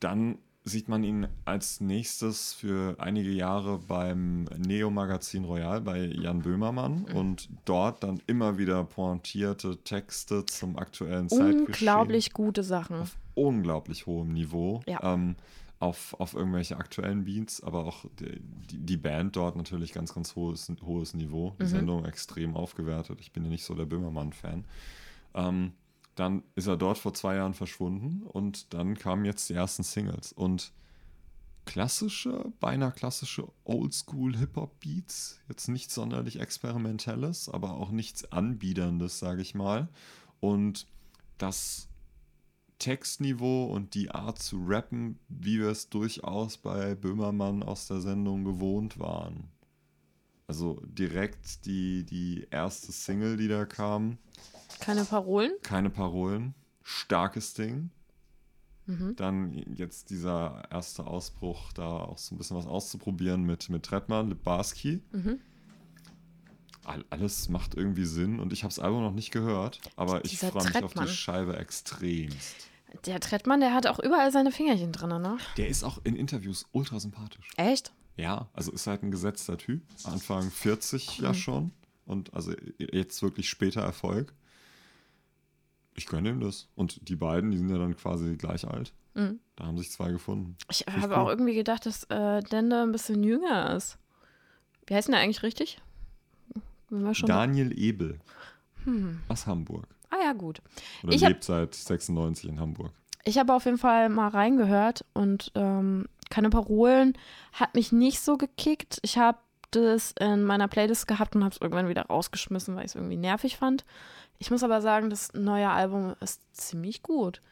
Dann 0.00 0.38
sieht 0.68 0.88
man 0.88 1.02
ihn 1.02 1.28
als 1.44 1.80
nächstes 1.80 2.52
für 2.52 2.96
einige 2.98 3.30
Jahre 3.30 3.78
beim 3.78 4.44
Neo-Magazin 4.56 5.44
Royal 5.44 5.80
bei 5.80 6.04
Jan 6.04 6.42
Böhmermann 6.42 7.04
und 7.04 7.48
dort 7.64 8.02
dann 8.02 8.20
immer 8.26 8.58
wieder 8.58 8.84
pointierte 8.84 9.78
Texte 9.78 10.44
zum 10.46 10.76
aktuellen 10.76 11.28
Zeitgeschehen. 11.28 11.66
Unglaublich 11.66 12.32
gute 12.32 12.62
Sachen. 12.62 13.00
Auf 13.00 13.16
unglaublich 13.34 14.06
hohem 14.06 14.32
Niveau. 14.32 14.82
Ja. 14.86 15.14
Ähm, 15.14 15.36
auf, 15.80 16.14
auf 16.18 16.34
irgendwelche 16.34 16.76
aktuellen 16.76 17.24
Beats, 17.24 17.62
aber 17.62 17.84
auch 17.84 18.04
die, 18.18 18.40
die, 18.78 18.96
Band 18.96 19.36
dort 19.36 19.56
natürlich 19.56 19.92
ganz, 19.92 20.12
ganz 20.12 20.34
hohes, 20.34 20.72
hohes 20.82 21.14
Niveau. 21.14 21.54
Die 21.60 21.66
Sendung 21.66 22.04
extrem 22.04 22.56
aufgewertet. 22.56 23.20
Ich 23.20 23.32
bin 23.32 23.44
ja 23.44 23.50
nicht 23.50 23.64
so 23.64 23.74
der 23.74 23.86
Böhmermann-Fan. 23.86 24.64
Ähm, 25.34 25.72
dann 26.16 26.42
ist 26.56 26.66
er 26.66 26.76
dort 26.76 26.98
vor 26.98 27.14
zwei 27.14 27.36
Jahren 27.36 27.54
verschwunden 27.54 28.22
und 28.26 28.74
dann 28.74 28.96
kamen 28.96 29.24
jetzt 29.24 29.48
die 29.50 29.54
ersten 29.54 29.84
Singles. 29.84 30.32
Und 30.32 30.72
klassische, 31.64 32.52
beinahe 32.58 32.90
klassische 32.90 33.46
Oldschool-Hip-Hop-Beats. 33.64 35.40
Jetzt 35.48 35.68
nichts 35.68 35.94
sonderlich 35.94 36.40
Experimentelles, 36.40 37.48
aber 37.48 37.74
auch 37.74 37.90
nichts 37.90 38.32
Anbiederndes, 38.32 39.20
sage 39.20 39.42
ich 39.42 39.54
mal. 39.54 39.88
Und 40.40 40.88
das 41.36 41.87
Textniveau 42.78 43.66
und 43.66 43.94
die 43.94 44.10
Art 44.10 44.38
zu 44.38 44.62
rappen, 44.66 45.18
wie 45.28 45.58
wir 45.58 45.68
es 45.68 45.88
durchaus 45.88 46.56
bei 46.56 46.94
Böhmermann 46.94 47.62
aus 47.62 47.86
der 47.88 48.00
Sendung 48.00 48.44
gewohnt 48.44 48.98
waren. 48.98 49.44
Also 50.46 50.80
direkt 50.84 51.66
die, 51.66 52.04
die 52.04 52.46
erste 52.50 52.92
Single, 52.92 53.36
die 53.36 53.48
da 53.48 53.66
kam, 53.66 54.18
Keine 54.80 55.04
Parolen? 55.04 55.52
keine 55.62 55.90
Parolen, 55.90 56.54
starkes 56.82 57.54
Ding. 57.54 57.90
Mhm. 58.86 59.16
Dann 59.16 59.52
jetzt 59.74 60.08
dieser 60.08 60.62
erste 60.70 61.06
Ausbruch, 61.06 61.72
da 61.74 61.84
auch 62.00 62.16
so 62.16 62.34
ein 62.34 62.38
bisschen 62.38 62.56
was 62.56 62.66
auszuprobieren 62.66 63.44
mit, 63.44 63.68
mit 63.68 63.82
Trettmann, 63.82 64.28
Libarski. 64.30 65.02
Mhm. 65.12 65.40
All, 66.88 67.04
alles 67.10 67.48
macht 67.48 67.74
irgendwie 67.74 68.04
Sinn 68.04 68.40
und 68.40 68.52
ich 68.52 68.62
habe 68.64 68.74
das 68.74 68.78
Album 68.78 69.02
noch 69.02 69.12
nicht 69.12 69.30
gehört, 69.30 69.80
aber 69.96 70.24
ich 70.24 70.38
freue 70.38 70.64
mich 70.64 70.82
auf 70.82 70.94
die 70.94 71.08
Scheibe 71.08 71.56
extremst. 71.56 72.54
Der 73.04 73.20
Trettmann, 73.20 73.60
der 73.60 73.74
hat 73.74 73.86
auch 73.86 73.98
überall 73.98 74.32
seine 74.32 74.50
Fingerchen 74.50 74.92
drin, 74.92 75.10
ne? 75.20 75.36
Der 75.58 75.68
ist 75.68 75.84
auch 75.84 75.98
in 76.04 76.16
Interviews 76.16 76.66
ultra 76.72 76.98
sympathisch. 76.98 77.50
Echt? 77.56 77.92
Ja, 78.16 78.48
also 78.54 78.72
ist 78.72 78.86
halt 78.86 79.02
ein 79.02 79.10
gesetzter 79.10 79.58
Typ. 79.58 79.82
Anfang 80.04 80.50
40 80.50 81.18
Mhm. 81.18 81.24
ja 81.24 81.34
schon. 81.34 81.70
Und 82.06 82.32
also 82.32 82.52
jetzt 82.78 83.22
wirklich 83.22 83.48
später 83.50 83.82
Erfolg. 83.82 84.32
Ich 85.94 86.06
gönne 86.06 86.30
ihm 86.30 86.40
das. 86.40 86.68
Und 86.74 87.08
die 87.08 87.16
beiden, 87.16 87.50
die 87.50 87.58
sind 87.58 87.68
ja 87.68 87.76
dann 87.78 87.96
quasi 87.96 88.36
gleich 88.36 88.66
alt. 88.66 88.94
Mhm. 89.14 89.40
Da 89.56 89.66
haben 89.66 89.76
sich 89.76 89.90
zwei 89.90 90.10
gefunden. 90.10 90.56
Ich 90.70 90.86
ich 90.86 90.96
habe 90.96 91.14
cool. 91.14 91.20
auch 91.20 91.28
irgendwie 91.28 91.54
gedacht, 91.54 91.84
dass 91.86 92.04
äh, 92.04 92.40
Dende 92.42 92.80
ein 92.82 92.92
bisschen 92.92 93.22
jünger 93.22 93.74
ist. 93.76 93.98
Wie 94.86 94.94
heißt 94.94 95.08
denn 95.08 95.12
der 95.12 95.20
eigentlich 95.20 95.42
richtig? 95.42 95.82
Daniel 96.90 97.78
Ebel 97.78 98.18
Hm. 98.84 99.20
aus 99.28 99.46
Hamburg. 99.46 99.86
Ah 100.10 100.16
ja, 100.24 100.32
gut. 100.32 100.62
Oder 101.02 101.12
Ich 101.12 101.22
hab- 101.22 101.28
lebt 101.30 101.44
seit 101.44 101.74
96 101.74 102.48
in 102.48 102.60
Hamburg. 102.60 102.92
Ich 103.24 103.36
habe 103.38 103.52
auf 103.52 103.64
jeden 103.66 103.78
Fall 103.78 104.08
mal 104.08 104.28
reingehört 104.28 105.04
und 105.12 105.52
ähm, 105.54 106.06
keine 106.30 106.48
Parolen 106.50 107.16
hat 107.52 107.74
mich 107.74 107.92
nicht 107.92 108.20
so 108.20 108.36
gekickt. 108.38 108.98
Ich 109.02 109.18
habe 109.18 109.38
das 109.70 110.12
in 110.18 110.44
meiner 110.44 110.68
Playlist 110.68 111.06
gehabt 111.06 111.36
und 111.36 111.44
habe 111.44 111.54
es 111.54 111.60
irgendwann 111.60 111.88
wieder 111.88 112.06
rausgeschmissen, 112.06 112.74
weil 112.74 112.84
ich 112.86 112.92
es 112.92 112.94
irgendwie 112.94 113.16
nervig 113.18 113.58
fand. 113.58 113.84
Ich 114.38 114.50
muss 114.50 114.62
aber 114.62 114.80
sagen, 114.80 115.10
das 115.10 115.34
neue 115.34 115.68
Album 115.68 116.14
ist 116.20 116.40
ziemlich 116.56 117.02
gut. 117.02 117.42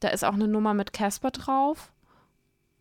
Da 0.00 0.08
ist 0.08 0.24
auch 0.24 0.34
eine 0.34 0.48
Nummer 0.48 0.74
mit 0.74 0.92
Casper 0.92 1.30
drauf 1.30 1.92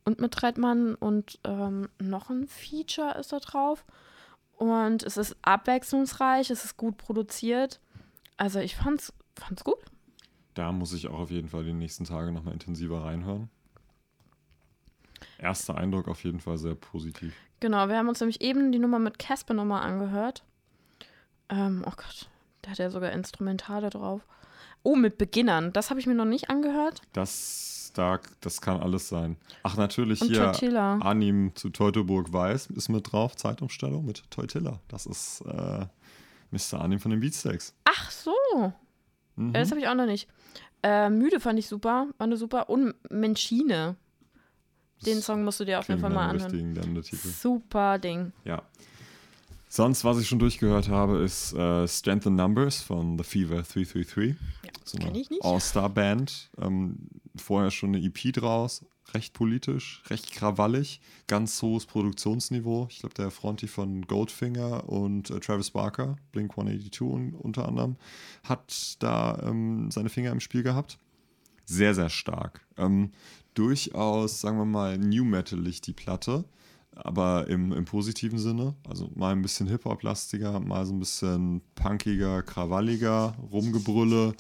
und 0.05 0.19
mit 0.19 0.41
Redmann 0.41 0.95
und 0.95 1.39
ähm, 1.43 1.87
noch 2.01 2.29
ein 2.31 2.47
Feature 2.47 3.15
ist 3.19 3.31
da 3.31 3.39
drauf. 3.39 3.85
Und 4.57 5.03
es 5.03 5.17
ist 5.17 5.35
abwechslungsreich, 5.41 6.49
es 6.49 6.63
ist 6.63 6.77
gut 6.77 6.97
produziert. 6.97 7.79
Also 8.37 8.59
ich 8.59 8.75
fand's, 8.75 9.13
fand's 9.35 9.63
gut. 9.63 9.79
Da 10.53 10.71
muss 10.71 10.93
ich 10.93 11.07
auch 11.07 11.19
auf 11.19 11.31
jeden 11.31 11.49
Fall 11.49 11.63
die 11.63 11.73
nächsten 11.73 12.05
Tage 12.05 12.31
nochmal 12.31 12.53
intensiver 12.53 13.03
reinhören. 13.03 13.49
Erster 15.37 15.75
Eindruck 15.75 16.07
auf 16.07 16.23
jeden 16.23 16.39
Fall 16.39 16.57
sehr 16.57 16.75
positiv. 16.75 17.33
Genau, 17.59 17.87
wir 17.87 17.97
haben 17.97 18.09
uns 18.09 18.19
nämlich 18.19 18.41
eben 18.41 18.71
die 18.71 18.79
Nummer 18.79 18.99
mit 18.99 19.19
Casper 19.19 19.53
nochmal 19.53 19.83
angehört. 19.83 20.43
Ähm, 21.49 21.83
oh 21.85 21.93
Gott, 21.95 22.29
da 22.61 22.71
hat 22.71 22.79
er 22.79 22.91
sogar 22.91 23.11
Instrumentale 23.11 23.89
drauf. 23.89 24.21
Oh, 24.83 24.95
mit 24.95 25.17
Beginnern. 25.17 25.73
Das 25.73 25.89
habe 25.89 25.99
ich 25.99 26.07
mir 26.07 26.15
noch 26.15 26.25
nicht 26.25 26.49
angehört. 26.49 27.01
Das, 27.13 27.82
da, 27.93 28.19
das 28.41 28.61
kann 28.61 28.79
alles 28.81 29.07
sein. 29.09 29.37
Ach, 29.63 29.77
natürlich 29.77 30.21
Und 30.21 30.27
hier 30.27 30.43
Tortilla. 30.43 30.97
Arnim 30.99 31.51
zu 31.55 31.69
Teutoburg 31.69 32.33
Weiß 32.33 32.67
ist 32.67 32.89
mit 32.89 33.11
drauf. 33.11 33.35
Zeitumstellung 33.35 34.05
mit 34.05 34.29
Teutilla. 34.31 34.79
Das 34.87 35.05
ist 35.05 35.41
äh, 35.41 35.85
Mr. 36.51 36.81
Arnim 36.81 36.99
von 36.99 37.11
den 37.11 37.19
Beatsteaks. 37.19 37.73
Ach 37.85 38.11
so. 38.11 38.33
Mhm. 39.35 39.47
Ja, 39.53 39.59
Das 39.61 39.71
habe 39.71 39.79
ich 39.81 39.87
auch 39.87 39.95
noch 39.95 40.05
nicht. 40.05 40.27
Äh, 40.83 41.09
Müde 41.09 41.39
fand 41.39 41.57
ich 41.59 41.67
super. 41.67 42.07
War 42.17 42.25
eine 42.25 42.37
super. 42.37 42.69
Und 42.69 42.93
Menschine. 43.09 43.95
Den 45.05 45.21
Song 45.21 45.43
musst 45.43 45.59
du 45.59 45.65
dir 45.65 45.79
auf 45.79 45.87
jeden 45.89 45.99
Fall 45.99 46.09
mal 46.09 46.29
anhören. 46.29 46.75
Super 47.11 47.99
Ding. 47.99 48.31
Ja. 48.45 48.61
Sonst, 49.75 50.03
was 50.03 50.19
ich 50.19 50.27
schon 50.27 50.37
durchgehört 50.37 50.87
habe, 50.87 51.17
ist 51.23 51.51
äh, 51.53 51.87
Strength 51.87 52.27
in 52.27 52.35
Numbers 52.35 52.83
von 52.83 53.17
The 53.17 53.23
Fever 53.23 53.63
333. 53.63 54.35
so 54.83 54.99
kenn 54.99 55.15
ich 55.15 55.31
nicht. 55.31 55.43
All-Star-Band. 55.43 56.51
Ähm, 56.61 57.09
vorher 57.35 57.71
schon 57.71 57.95
eine 57.95 58.05
EP 58.05 58.31
draus. 58.33 58.85
Recht 59.15 59.33
politisch, 59.33 60.03
recht 60.11 60.31
krawallig. 60.31 61.01
Ganz 61.25 61.59
hohes 61.63 61.87
Produktionsniveau. 61.87 62.85
Ich 62.91 62.99
glaube, 62.99 63.15
der 63.15 63.31
Fronti 63.31 63.67
von 63.67 64.05
Goldfinger 64.05 64.87
und 64.87 65.31
äh, 65.31 65.39
Travis 65.39 65.71
Barker, 65.71 66.17
Blink 66.31 66.51
182 66.51 67.01
un 67.01 67.33
unter 67.33 67.67
anderem, 67.67 67.95
hat 68.43 68.97
da 68.99 69.41
ähm, 69.41 69.89
seine 69.89 70.09
Finger 70.09 70.31
im 70.31 70.39
Spiel 70.39 70.61
gehabt. 70.61 70.99
Sehr, 71.65 71.95
sehr 71.95 72.09
stark. 72.09 72.61
Ähm, 72.77 73.09
durchaus, 73.55 74.39
sagen 74.39 74.59
wir 74.59 74.65
mal, 74.65 74.99
New 74.99 75.25
Metalig 75.25 75.81
die 75.81 75.93
Platte 75.93 76.45
aber 76.95 77.47
im, 77.47 77.71
im 77.71 77.85
positiven 77.85 78.39
Sinne. 78.39 78.75
Also 78.87 79.09
mal 79.15 79.31
ein 79.31 79.41
bisschen 79.41 79.67
Hip-Hop-lastiger, 79.67 80.59
mal 80.59 80.85
so 80.85 80.93
ein 80.93 80.99
bisschen 80.99 81.61
punkiger, 81.75 82.43
krawalliger, 82.43 83.35
Rumgebrülle. 83.51 84.33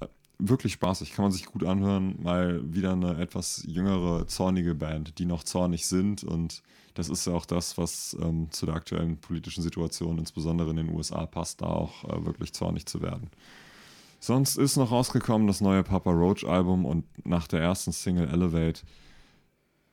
Äh, 0.00 0.06
Wirklich 0.38 0.74
spaßig, 0.74 1.12
kann 1.12 1.24
man 1.24 1.32
sich 1.32 1.46
gut 1.46 1.64
anhören. 1.64 2.16
Mal 2.22 2.60
wieder 2.72 2.92
eine 2.92 3.18
etwas 3.18 3.64
jüngere, 3.66 4.26
zornige 4.26 4.74
Band, 4.74 5.18
die 5.18 5.26
noch 5.26 5.44
zornig 5.44 5.86
sind. 5.86 6.24
Und 6.24 6.62
das 6.94 7.08
ist 7.08 7.26
ja 7.26 7.32
auch 7.32 7.46
das, 7.46 7.78
was 7.78 8.16
ähm, 8.20 8.48
zu 8.50 8.66
der 8.66 8.74
aktuellen 8.74 9.16
politischen 9.18 9.62
Situation, 9.62 10.18
insbesondere 10.18 10.70
in 10.70 10.76
den 10.76 10.90
USA, 10.90 11.26
passt, 11.26 11.62
da 11.62 11.66
auch 11.66 12.04
äh, 12.04 12.24
wirklich 12.24 12.52
zornig 12.52 12.86
zu 12.86 13.00
werden. 13.00 13.30
Sonst 14.20 14.56
ist 14.56 14.76
noch 14.76 14.90
rausgekommen 14.90 15.46
das 15.46 15.60
neue 15.60 15.82
Papa 15.82 16.10
Roach 16.10 16.44
Album 16.44 16.86
und 16.86 17.04
nach 17.26 17.46
der 17.46 17.60
ersten 17.60 17.92
Single 17.92 18.28
Elevate 18.28 18.80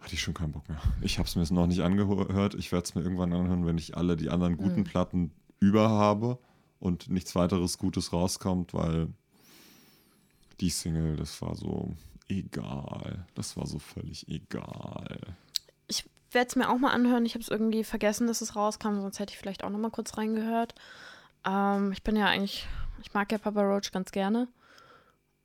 hatte 0.02 0.14
ich 0.14 0.22
schon 0.22 0.34
keinen 0.34 0.52
Bock 0.52 0.68
mehr. 0.68 0.82
Ich 1.02 1.18
habe 1.20 1.28
es 1.28 1.36
mir 1.36 1.42
jetzt 1.44 1.52
noch 1.52 1.68
nicht 1.68 1.82
angehört. 1.82 2.56
Ich 2.56 2.72
werde 2.72 2.84
es 2.86 2.96
mir 2.96 3.02
irgendwann 3.02 3.32
anhören, 3.34 3.66
wenn 3.66 3.78
ich 3.78 3.96
alle 3.96 4.18
die 4.18 4.30
anderen 4.30 4.58
guten 4.58 4.80
Mhm. 4.82 4.86
Platten 4.86 5.32
über 5.60 5.90
habe 5.90 6.40
und 6.80 7.10
nichts 7.10 7.36
weiteres 7.36 7.78
Gutes 7.78 8.12
rauskommt, 8.12 8.74
weil 8.74 9.08
die 10.60 10.70
Single, 10.72 11.16
das 11.16 11.42
war 11.42 11.56
so 11.56 11.94
egal. 12.28 13.26
Das 13.36 13.58
war 13.58 13.68
so 13.68 13.78
völlig 13.80 14.28
egal. 14.28 15.20
Ich 15.88 16.10
werde 16.32 16.48
es 16.48 16.56
mir 16.56 16.70
auch 16.70 16.78
mal 16.80 16.92
anhören. 16.92 17.26
Ich 17.26 17.34
habe 17.36 17.44
es 17.44 17.50
irgendwie 17.50 17.84
vergessen, 17.84 18.26
dass 18.28 18.42
es 18.42 18.56
rauskam, 18.56 19.02
sonst 19.02 19.20
hätte 19.20 19.34
ich 19.34 19.38
vielleicht 19.40 19.64
auch 19.64 19.70
noch 19.70 19.80
mal 19.80 19.92
kurz 19.92 20.18
reingehört. 20.18 20.74
Ähm, 21.46 21.92
ich 21.92 22.04
bin 22.04 22.16
ja 22.16 22.26
eigentlich, 22.28 22.68
ich 23.04 23.14
mag 23.14 23.32
ja 23.32 23.38
Papa 23.38 23.62
Roach 23.62 23.92
ganz 23.92 24.12
gerne. 24.12 24.48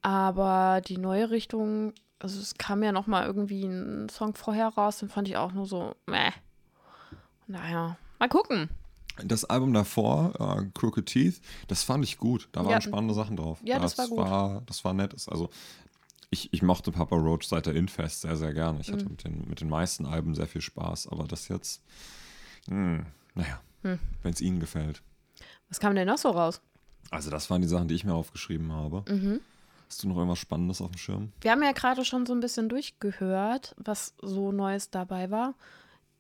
Aber 0.02 0.80
die 0.86 0.98
neue 0.98 1.30
Richtung, 1.30 1.92
also 2.18 2.40
es 2.40 2.54
kam 2.56 2.82
ja 2.82 2.92
noch 2.92 3.06
mal 3.06 3.26
irgendwie 3.26 3.64
ein 3.64 4.08
Song 4.08 4.34
vorher 4.34 4.68
raus, 4.68 4.98
den 4.98 5.08
fand 5.08 5.28
ich 5.28 5.36
auch 5.36 5.52
nur 5.52 5.66
so, 5.66 5.94
meh. 6.06 6.30
Naja, 7.46 7.96
mal 8.18 8.28
gucken. 8.28 8.68
Das 9.24 9.44
Album 9.44 9.72
davor, 9.72 10.34
äh, 10.38 10.66
Crooked 10.74 11.06
Teeth, 11.06 11.40
das 11.68 11.84
fand 11.84 12.04
ich 12.04 12.18
gut. 12.18 12.48
Da 12.52 12.64
waren 12.64 12.72
Ja. 12.72 12.80
spannende 12.80 13.14
Sachen 13.14 13.36
drauf. 13.36 13.60
Ja, 13.64 13.78
das 13.78 13.96
war 13.96 14.08
gut. 14.08 14.18
War, 14.18 14.62
das 14.66 14.84
war 14.84 14.92
nett. 14.92 15.14
Also 15.28 15.48
ich, 16.30 16.52
ich 16.52 16.60
mochte 16.62 16.92
Papa 16.92 17.16
Roach 17.16 17.44
seit 17.44 17.66
der 17.66 17.74
Infest 17.74 18.22
sehr, 18.22 18.36
sehr 18.36 18.52
gerne. 18.52 18.80
Ich 18.80 18.92
hatte 18.92 19.04
Mhm. 19.04 19.10
mit 19.12 19.24
den, 19.24 19.48
mit 19.48 19.60
den 19.60 19.68
meisten 19.70 20.04
Alben 20.06 20.34
sehr 20.34 20.46
viel 20.46 20.60
Spaß, 20.60 21.08
aber 21.08 21.24
das 21.24 21.48
jetzt, 21.48 21.82
hm, 22.68 23.06
naja, 23.34 23.60
Hm. 23.82 23.98
wenn 24.22 24.32
es 24.32 24.40
Ihnen 24.40 24.60
gefällt. 24.60 25.02
Was 25.68 25.80
kam 25.80 25.94
denn 25.94 26.08
noch 26.08 26.18
so 26.18 26.30
raus? 26.30 26.60
Also 27.10 27.30
das 27.30 27.48
waren 27.48 27.62
die 27.62 27.68
Sachen, 27.68 27.88
die 27.88 27.94
ich 27.94 28.04
mir 28.04 28.14
aufgeschrieben 28.14 28.72
habe. 28.72 29.04
Mhm. 29.10 29.40
Hast 29.89 30.03
du 30.03 30.09
noch 30.09 30.16
irgendwas 30.16 30.39
Spannendes 30.39 30.80
auf 30.80 30.91
dem 30.91 30.99
Schirm? 30.99 31.32
Wir 31.41 31.53
haben 31.53 31.62
ja 31.62 31.72
gerade 31.72 32.05
schon 32.05 32.26
so 32.26 32.32
ein 32.34 32.41
bisschen 32.41 32.68
durchgehört, 32.68 33.74
was 33.78 34.14
so 34.20 34.51
Neues 34.53 34.91
dabei 34.91 35.30
war. 35.30 35.55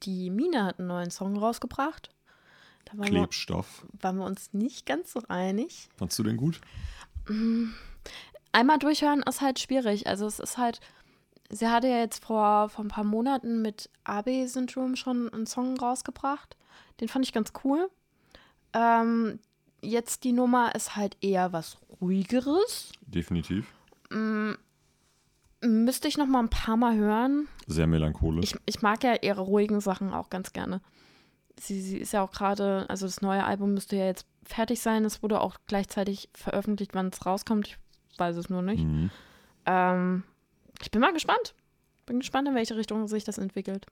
Die 0.02 0.30
Mine 0.30 0.64
hat 0.64 0.78
einen 0.78 0.88
neuen 0.88 1.10
Song 1.10 1.36
rausgebracht. 1.36 2.10
Da 2.84 2.92
waren, 2.92 3.12
wir, 3.12 3.20
Klebstoff. 3.20 3.84
waren 4.00 4.16
wir 4.18 4.24
uns 4.24 4.52
nicht 4.52 4.86
ganz 4.86 5.12
so 5.12 5.20
einig. 5.28 5.88
Fandst 5.96 6.18
du 6.18 6.22
den 6.22 6.36
gut? 6.36 6.60
Einmal 8.52 8.78
durchhören 8.78 9.22
ist 9.22 9.40
halt 9.40 9.58
schwierig. 9.58 10.06
Also 10.06 10.26
es 10.26 10.38
ist 10.38 10.56
halt, 10.58 10.80
sie 11.50 11.66
hatte 11.68 11.88
ja 11.88 11.98
jetzt 11.98 12.24
vor, 12.24 12.68
vor 12.68 12.84
ein 12.84 12.88
paar 12.88 13.04
Monaten 13.04 13.62
mit 13.62 13.90
AB-Syndrom 14.04 14.94
schon 14.94 15.32
einen 15.32 15.46
Song 15.46 15.76
rausgebracht. 15.76 16.56
Den 17.00 17.08
fand 17.08 17.24
ich 17.24 17.32
ganz 17.32 17.52
cool. 17.64 17.90
Ähm, 18.72 19.40
jetzt 19.82 20.24
die 20.24 20.32
Nummer 20.32 20.74
ist 20.74 20.96
halt 20.96 21.16
eher 21.20 21.52
was 21.52 21.78
ruhigeres. 22.00 22.92
Definitiv. 23.06 23.66
Müsste 25.62 26.08
ich 26.08 26.18
noch 26.18 26.26
mal 26.26 26.40
ein 26.40 26.48
paar 26.48 26.76
Mal 26.76 26.96
hören. 26.96 27.48
Sehr 27.66 27.86
melancholisch. 27.86 28.52
Ich, 28.52 28.60
ich 28.66 28.82
mag 28.82 29.02
ja 29.02 29.14
ihre 29.22 29.40
ruhigen 29.40 29.80
Sachen 29.80 30.12
auch 30.12 30.30
ganz 30.30 30.52
gerne. 30.52 30.80
Sie, 31.58 31.80
sie 31.80 31.98
ist 31.98 32.12
ja 32.12 32.22
auch 32.22 32.32
gerade, 32.32 32.84
also 32.88 33.06
das 33.06 33.22
neue 33.22 33.44
Album 33.44 33.72
müsste 33.74 33.96
ja 33.96 34.06
jetzt 34.06 34.26
fertig 34.44 34.80
sein. 34.80 35.04
Es 35.04 35.22
wurde 35.22 35.40
auch 35.40 35.56
gleichzeitig 35.66 36.28
veröffentlicht, 36.34 36.94
wann 36.94 37.08
es 37.08 37.24
rauskommt. 37.24 37.68
Ich 37.68 37.78
weiß 38.18 38.36
es 38.36 38.50
nur 38.50 38.62
nicht. 38.62 38.84
Mhm. 38.84 39.10
Ähm, 39.64 40.22
ich 40.80 40.90
bin 40.90 41.00
mal 41.00 41.12
gespannt. 41.12 41.54
Bin 42.04 42.20
gespannt, 42.20 42.48
in 42.48 42.54
welche 42.54 42.76
Richtung 42.76 43.08
sich 43.08 43.24
das 43.24 43.38
entwickelt. 43.38 43.86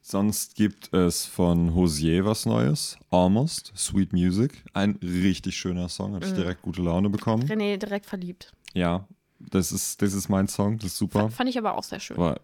Sonst 0.00 0.54
gibt 0.54 0.92
es 0.94 1.26
von 1.26 1.74
Hosier 1.74 2.24
was 2.24 2.46
Neues. 2.46 2.96
Almost. 3.10 3.72
Sweet 3.76 4.12
Music. 4.12 4.64
Ein 4.72 4.98
richtig 5.02 5.56
schöner 5.56 5.88
Song. 5.88 6.14
Hatte 6.14 6.26
ich 6.26 6.32
Mhm. 6.32 6.36
direkt 6.36 6.62
gute 6.62 6.82
Laune 6.82 7.10
bekommen. 7.10 7.42
René 7.44 7.76
direkt 7.76 8.06
verliebt. 8.06 8.52
Ja, 8.74 9.06
das 9.38 9.70
ist, 9.72 10.00
das 10.00 10.14
ist 10.14 10.28
mein 10.28 10.48
Song. 10.48 10.78
Das 10.78 10.86
ist 10.92 10.96
super. 10.96 11.30
Fand 11.30 11.50
ich 11.50 11.58
aber 11.58 11.76
auch 11.76 11.84
sehr 11.84 12.00
schön. 12.00 12.16
Aber 12.16 12.40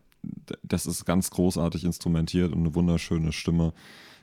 das 0.63 0.87
ist 0.87 1.05
ganz 1.05 1.31
großartig 1.31 1.85
instrumentiert 1.85 2.53
und 2.53 2.59
eine 2.61 2.75
wunderschöne 2.75 3.33
Stimme. 3.33 3.73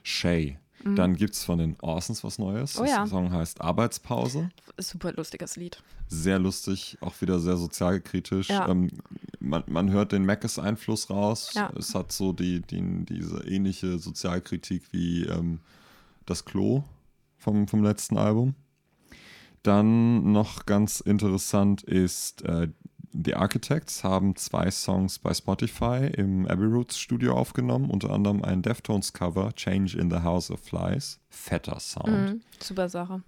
Shay. 0.03 0.57
Dann 0.83 1.15
gibt 1.15 1.35
es 1.35 1.43
von 1.43 1.59
den 1.59 1.75
Orsons 1.81 2.23
was 2.23 2.39
Neues. 2.39 2.75
Mhm. 2.75 2.81
Oh 2.81 2.85
ja. 2.85 2.97
Der 2.97 3.07
Song 3.07 3.31
heißt 3.31 3.61
Arbeitspause. 3.61 4.49
Super 4.77 5.13
lustiges 5.13 5.55
Lied. 5.55 5.81
Sehr 6.07 6.39
lustig, 6.39 6.97
auch 7.01 7.13
wieder 7.21 7.39
sehr 7.39 7.57
sozialkritisch. 7.57 8.49
Ja. 8.49 8.67
Ähm, 8.67 8.89
man, 9.39 9.63
man 9.67 9.91
hört 9.91 10.11
den 10.11 10.25
Mackes-Einfluss 10.25 11.09
raus. 11.09 11.51
Ja. 11.53 11.71
Es 11.77 11.95
hat 11.95 12.11
so 12.11 12.33
die, 12.33 12.61
die, 12.61 13.05
diese 13.05 13.43
ähnliche 13.47 13.99
Sozialkritik 13.99 14.83
wie 14.91 15.23
ähm, 15.23 15.59
das 16.25 16.45
Klo 16.45 16.83
vom, 17.37 17.67
vom 17.67 17.83
letzten 17.83 18.17
Album. 18.17 18.55
Dann 19.63 20.31
noch 20.31 20.65
ganz 20.65 20.99
interessant 21.01 21.83
ist, 21.83 22.43
äh, 22.43 22.69
The 23.13 23.35
Architects 23.35 24.03
haben 24.03 24.35
zwei 24.35 24.71
Songs 24.71 25.19
bei 25.19 25.33
Spotify 25.33 26.07
im 26.15 26.47
Abbey 26.47 26.65
Roots 26.65 26.97
Studio 26.97 27.35
aufgenommen, 27.35 27.89
unter 27.89 28.09
anderem 28.11 28.41
ein 28.43 28.61
Deftones-Cover, 28.61 29.53
Change 29.55 29.97
in 29.97 30.09
the 30.09 30.19
House 30.19 30.49
of 30.49 30.59
Flies. 30.61 31.19
Fetter 31.29 31.79
Sound. 31.79 32.07
Mhm. 32.07 32.41
Super 32.61 32.87
Sache. 32.89 33.21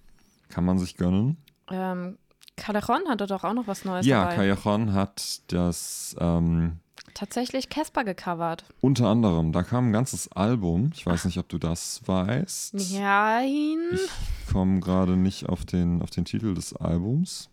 Kann 0.49 0.65
man 0.65 0.79
sich 0.79 0.95
gönnen. 0.95 1.37
Ähm, 1.69 2.17
Calderon 2.55 3.01
hatte 3.09 3.25
doch 3.27 3.43
auch 3.43 3.53
noch 3.53 3.67
was 3.67 3.83
Neues 3.83 4.05
Ja, 4.05 4.23
dabei. 4.23 4.35
Callejon 4.35 4.93
hat 4.93 5.41
das 5.51 6.15
ähm, 6.19 6.79
Tatsächlich 7.13 7.69
Casper 7.69 8.03
gecovert. 8.03 8.63
unter 8.81 9.07
anderem, 9.07 9.51
da 9.51 9.63
kam 9.63 9.89
ein 9.89 9.93
ganzes 9.93 10.31
Album. 10.31 10.91
Ich 10.95 11.05
weiß 11.05 11.25
nicht, 11.25 11.37
ob 11.37 11.49
du 11.49 11.57
das 11.57 12.01
weißt. 12.05 12.75
Nein. 12.93 13.77
Ich 13.93 14.51
komme 14.51 14.79
gerade 14.79 15.17
nicht 15.17 15.47
auf 15.49 15.65
den, 15.65 16.01
auf 16.01 16.09
den 16.09 16.25
Titel 16.25 16.53
des 16.53 16.73
Albums. 16.75 17.49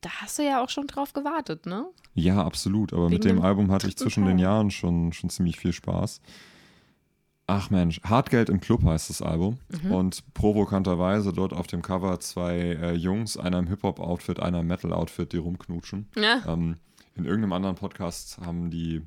Da 0.00 0.10
hast 0.20 0.38
du 0.38 0.44
ja 0.44 0.62
auch 0.62 0.68
schon 0.68 0.86
drauf 0.86 1.12
gewartet, 1.12 1.66
ne? 1.66 1.86
Ja, 2.14 2.44
absolut. 2.44 2.92
Aber 2.92 3.04
mit 3.04 3.24
Wegen 3.24 3.28
dem 3.28 3.36
dem 3.36 3.44
Album 3.44 3.70
hatte 3.70 3.88
ich 3.88 3.96
zwischen 3.96 4.24
den 4.24 4.36
Teil. 4.36 4.44
Jahren 4.44 4.70
schon, 4.70 5.12
schon 5.12 5.30
ziemlich 5.30 5.58
viel 5.58 5.72
Spaß. 5.72 6.20
Ach 7.50 7.70
Mensch, 7.70 8.00
Hartgeld 8.04 8.50
im 8.50 8.60
Club 8.60 8.84
heißt 8.84 9.08
das 9.08 9.22
Album. 9.22 9.58
Mhm. 9.82 9.92
Und 9.92 10.34
provokanterweise 10.34 11.32
dort 11.32 11.52
auf 11.52 11.66
dem 11.66 11.82
Cover 11.82 12.20
zwei 12.20 12.58
äh, 12.58 12.92
Jungs, 12.92 13.36
einer 13.36 13.58
im 13.58 13.66
Hip-Hop-Outfit, 13.66 14.38
einer 14.38 14.60
im 14.60 14.66
Metal-Outfit, 14.66 15.32
die 15.32 15.38
rumknutschen. 15.38 16.08
Ja. 16.14 16.42
Ähm, 16.46 16.76
in 17.14 17.24
irgendeinem 17.24 17.54
anderen 17.54 17.76
Podcast 17.76 18.38
haben 18.38 18.70
die 18.70 19.02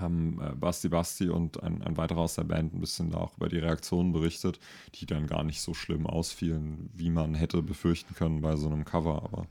haben 0.00 0.40
äh, 0.40 0.54
Basti 0.54 0.88
Basti 0.88 1.28
und 1.28 1.62
ein, 1.62 1.82
ein 1.82 1.96
weiterer 1.96 2.20
aus 2.20 2.34
der 2.34 2.44
Band 2.44 2.74
ein 2.74 2.80
bisschen 2.80 3.10
da 3.10 3.18
auch 3.18 3.36
über 3.36 3.48
die 3.48 3.58
Reaktionen 3.58 4.12
berichtet, 4.12 4.58
die 4.94 5.06
dann 5.06 5.26
gar 5.26 5.44
nicht 5.44 5.60
so 5.60 5.74
schlimm 5.74 6.06
ausfielen, 6.06 6.90
wie 6.94 7.10
man 7.10 7.34
hätte 7.34 7.62
befürchten 7.62 8.14
können 8.14 8.40
bei 8.40 8.56
so 8.56 8.66
einem 8.66 8.84
Cover. 8.84 9.22
Aber 9.24 9.46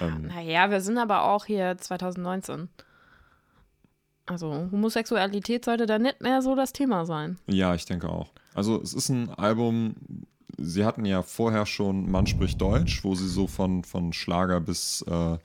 ähm, 0.00 0.28
Naja, 0.28 0.70
wir 0.70 0.80
sind 0.80 0.98
aber 0.98 1.24
auch 1.24 1.44
hier 1.44 1.76
2019. 1.78 2.68
Also 4.26 4.68
Homosexualität 4.70 5.64
sollte 5.64 5.86
da 5.86 5.98
nicht 5.98 6.20
mehr 6.20 6.40
so 6.40 6.54
das 6.54 6.72
Thema 6.72 7.04
sein. 7.04 7.38
ja, 7.46 7.74
ich 7.74 7.84
denke 7.84 8.08
auch. 8.08 8.28
Also 8.54 8.80
es 8.80 8.94
ist 8.94 9.08
ein 9.08 9.30
Album, 9.30 9.94
sie 10.56 10.84
hatten 10.84 11.04
ja 11.04 11.22
vorher 11.22 11.66
schon 11.66 12.10
Mann 12.10 12.26
spricht 12.26 12.60
Deutsch, 12.60 13.02
wo 13.02 13.14
sie 13.14 13.28
so 13.28 13.46
von, 13.46 13.82
von 13.82 14.12
Schlager 14.12 14.60
bis 14.60 15.02
äh, 15.02 15.38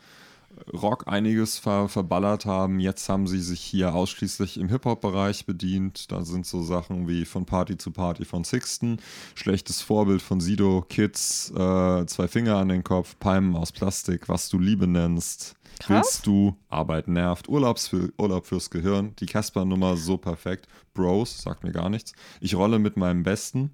Rock 0.73 1.07
einiges 1.07 1.57
ver 1.57 1.89
verballert 1.89 2.45
haben. 2.45 2.79
Jetzt 2.79 3.09
haben 3.09 3.27
sie 3.27 3.39
sich 3.39 3.61
hier 3.61 3.93
ausschließlich 3.93 4.57
im 4.57 4.69
Hip-Hop-Bereich 4.69 5.45
bedient. 5.45 6.11
Da 6.11 6.23
sind 6.23 6.45
so 6.45 6.63
Sachen 6.63 7.07
wie 7.07 7.25
von 7.25 7.45
Party 7.45 7.77
zu 7.77 7.91
Party 7.91 8.25
von 8.25 8.43
Sixten, 8.43 8.99
schlechtes 9.35 9.81
Vorbild 9.81 10.21
von 10.21 10.39
Sido, 10.39 10.85
Kids, 10.87 11.51
äh, 11.51 12.05
zwei 12.05 12.27
Finger 12.27 12.57
an 12.57 12.69
den 12.69 12.83
Kopf, 12.83 13.17
Palmen 13.19 13.55
aus 13.55 13.71
Plastik, 13.71 14.29
was 14.29 14.49
du 14.49 14.59
Liebe 14.59 14.87
nennst. 14.87 15.55
Krass. 15.79 15.89
Willst 15.89 16.27
du, 16.27 16.55
Arbeit 16.69 17.07
nervt, 17.07 17.49
Urlaubs 17.49 17.87
für, 17.87 18.11
Urlaub 18.17 18.45
fürs 18.45 18.69
Gehirn, 18.69 19.13
die 19.19 19.25
Casper-Nummer 19.25 19.97
so 19.97 20.17
perfekt. 20.17 20.67
Bros, 20.93 21.41
sagt 21.41 21.63
mir 21.63 21.71
gar 21.71 21.89
nichts. 21.89 22.13
Ich 22.39 22.55
rolle 22.55 22.79
mit 22.79 22.95
meinem 22.97 23.23
Besten. 23.23 23.71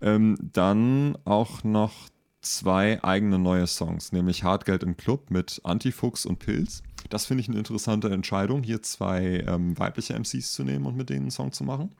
Ähm, 0.00 0.36
dann 0.40 1.16
auch 1.24 1.64
noch 1.64 2.08
zwei 2.40 3.02
eigene 3.02 3.38
neue 3.38 3.66
Songs, 3.66 4.12
nämlich 4.12 4.44
Hartgeld 4.44 4.82
im 4.82 4.96
Club 4.96 5.30
mit 5.30 5.60
Antifuchs 5.64 6.24
und 6.24 6.38
Pilz. 6.38 6.82
Das 7.10 7.26
finde 7.26 7.42
ich 7.42 7.48
eine 7.48 7.58
interessante 7.58 8.10
Entscheidung, 8.10 8.62
hier 8.62 8.82
zwei 8.82 9.44
ähm, 9.46 9.78
weibliche 9.78 10.14
MCs 10.14 10.52
zu 10.52 10.64
nehmen 10.64 10.86
und 10.86 10.96
mit 10.96 11.10
denen 11.10 11.22
einen 11.22 11.30
Song 11.30 11.52
zu 11.52 11.64
machen. 11.64 11.90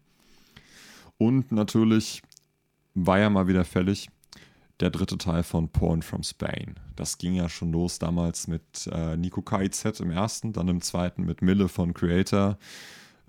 Und 1.17 1.51
natürlich 1.51 2.23
war 2.95 3.19
ja 3.19 3.31
mal 3.31 3.49
wieder 3.49 3.65
fällig 3.65 4.09
der 4.81 4.91
dritte 4.91 5.19
Teil 5.19 5.43
von 5.43 5.69
Porn 5.69 6.03
from 6.03 6.23
Spain. 6.23 6.77
Das 6.95 7.19
ging 7.19 7.35
ja 7.35 7.49
schon 7.49 7.73
los 7.73 7.99
damals 7.99 8.47
mit 8.47 8.89
äh, 8.93 9.17
Nico 9.17 9.43
KIZ 9.43 10.01
im 10.01 10.11
ersten, 10.11 10.53
dann 10.53 10.69
im 10.69 10.81
zweiten 10.81 11.25
mit 11.25 11.43
Mille 11.43 11.69
von 11.69 11.95
Creator, 11.95 12.59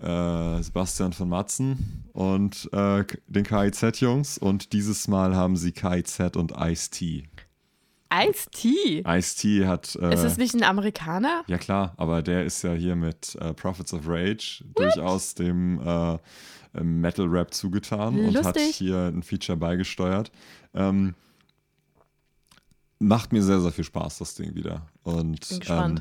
äh, 0.00 0.62
Sebastian 0.62 1.12
von 1.12 1.28
Matzen 1.28 2.04
und 2.12 2.68
äh, 2.72 3.04
den 3.26 3.44
KIZ-Jungs. 3.44 4.38
Und 4.38 4.72
dieses 4.72 5.08
Mal 5.08 5.34
haben 5.36 5.56
sie 5.56 5.72
KIZ 5.72 6.36
und 6.36 6.52
Ice-T. 6.56 7.28
Ice-T. 8.12 9.04
Ice-T 9.06 9.66
hat. 9.66 9.96
Äh, 9.96 10.14
Ist 10.14 10.24
es 10.24 10.36
nicht 10.36 10.54
ein 10.54 10.64
Amerikaner? 10.64 11.44
ja, 11.46 11.58
klar, 11.58 11.94
aber 11.96 12.22
der 12.22 12.44
ist 12.44 12.62
ja 12.62 12.72
hier 12.72 12.96
mit 12.96 13.36
äh, 13.36 13.54
Prophets 13.54 13.94
of 13.94 14.02
Rage 14.06 14.64
durchaus 14.74 15.34
dem 15.34 15.80
äh, 15.80 16.18
Metal-Rap 16.82 17.54
zugetan 17.54 18.18
und 18.18 18.36
hat 18.36 18.56
Lustig. 18.56 18.76
hier 18.76 19.06
ein 19.14 19.22
Feature 19.22 19.56
beigesteuert. 19.58 20.32
Ähm, 20.74 21.14
macht 22.98 23.32
mir 23.32 23.42
sehr, 23.42 23.60
sehr 23.60 23.72
viel 23.72 23.84
Spaß, 23.84 24.18
das 24.18 24.34
Ding 24.34 24.54
wieder. 24.54 24.86
Und. 25.02 25.60
Ähm, 25.68 26.00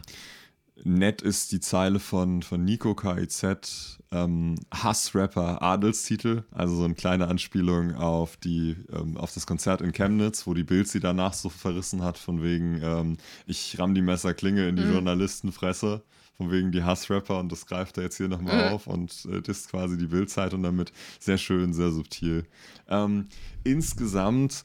nett 0.84 1.22
ist 1.22 1.52
die 1.52 1.60
Zeile 1.60 2.00
von, 2.00 2.42
von 2.44 2.64
Nico 2.64 2.96
KIZ, 2.96 4.00
ähm, 4.12 4.56
Hassrapper 4.74 5.62
Adelstitel, 5.62 6.44
also 6.52 6.76
so 6.76 6.84
eine 6.84 6.96
kleine 6.96 7.28
Anspielung 7.28 7.96
auf 7.96 8.38
die, 8.38 8.76
ähm, 8.92 9.18
auf 9.18 9.34
das 9.34 9.46
Konzert 9.46 9.82
in 9.82 9.92
Chemnitz, 9.92 10.48
wo 10.48 10.54
die 10.54 10.64
Bild 10.64 10.88
sie 10.88 11.00
danach 11.00 11.34
so 11.34 11.50
verrissen 11.50 12.04
hat, 12.04 12.18
von 12.18 12.42
wegen, 12.42 12.80
ähm, 12.84 13.18
ich 13.46 13.78
ramm 13.80 13.94
die 13.94 14.02
Messerklinge 14.02 14.68
in 14.68 14.76
die 14.76 14.84
Mhm. 14.84 14.94
Journalistenfresse, 14.94 16.02
von 16.38 16.52
wegen 16.52 16.72
die 16.72 16.84
Hassrapper 16.84 17.40
und 17.40 17.52
das 17.52 17.66
greift 17.66 17.98
er 17.98 18.04
jetzt 18.04 18.18
hier 18.18 18.30
nochmal 18.30 18.56
Mhm. 18.70 18.74
auf 18.74 18.88
und 18.88 19.26
äh, 19.26 19.42
das 19.42 19.60
ist 19.60 19.70
quasi 19.72 19.98
die 19.98 20.08
Bildzeitung 20.08 20.64
damit. 20.64 20.92
Sehr 21.20 21.38
schön, 21.38 21.74
sehr 21.74 21.92
subtil. 21.92 22.46
Ähm, 22.88 23.28
insgesamt 23.64 24.64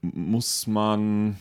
muss 0.00 0.66
man 0.66 1.36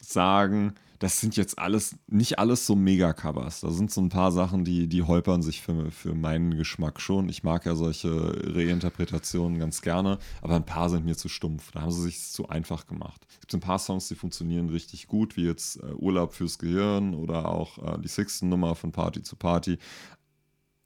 sagen, 0.00 0.74
das 1.00 1.18
sind 1.18 1.34
jetzt 1.36 1.58
alles, 1.58 1.96
nicht 2.08 2.38
alles 2.38 2.66
so 2.66 2.76
Mega-Covers. 2.76 3.62
Da 3.62 3.70
sind 3.70 3.90
so 3.90 4.02
ein 4.02 4.10
paar 4.10 4.30
Sachen, 4.32 4.66
die, 4.66 4.86
die 4.86 5.02
holpern 5.02 5.40
sich 5.40 5.62
für, 5.62 5.90
für 5.90 6.14
meinen 6.14 6.58
Geschmack 6.58 7.00
schon. 7.00 7.30
Ich 7.30 7.42
mag 7.42 7.64
ja 7.64 7.74
solche 7.74 8.10
Reinterpretationen 8.54 9.58
ganz 9.58 9.80
gerne, 9.80 10.18
aber 10.42 10.56
ein 10.56 10.66
paar 10.66 10.90
sind 10.90 11.06
mir 11.06 11.16
zu 11.16 11.30
stumpf. 11.30 11.72
Da 11.72 11.80
haben 11.80 11.90
sie 11.90 12.02
sich 12.02 12.20
zu 12.20 12.50
einfach 12.50 12.86
gemacht. 12.86 13.26
Es 13.30 13.40
gibt 13.40 13.54
ein 13.54 13.60
paar 13.60 13.78
Songs, 13.78 14.08
die 14.08 14.14
funktionieren 14.14 14.68
richtig 14.68 15.06
gut, 15.06 15.38
wie 15.38 15.46
jetzt 15.46 15.82
äh, 15.82 15.86
Urlaub 15.94 16.34
fürs 16.34 16.58
Gehirn 16.58 17.14
oder 17.14 17.48
auch 17.48 17.78
äh, 17.78 17.98
die 17.98 18.08
Sixten 18.08 18.50
Nummer 18.50 18.74
von 18.74 18.92
Party 18.92 19.22
zu 19.22 19.36
Party. 19.36 19.78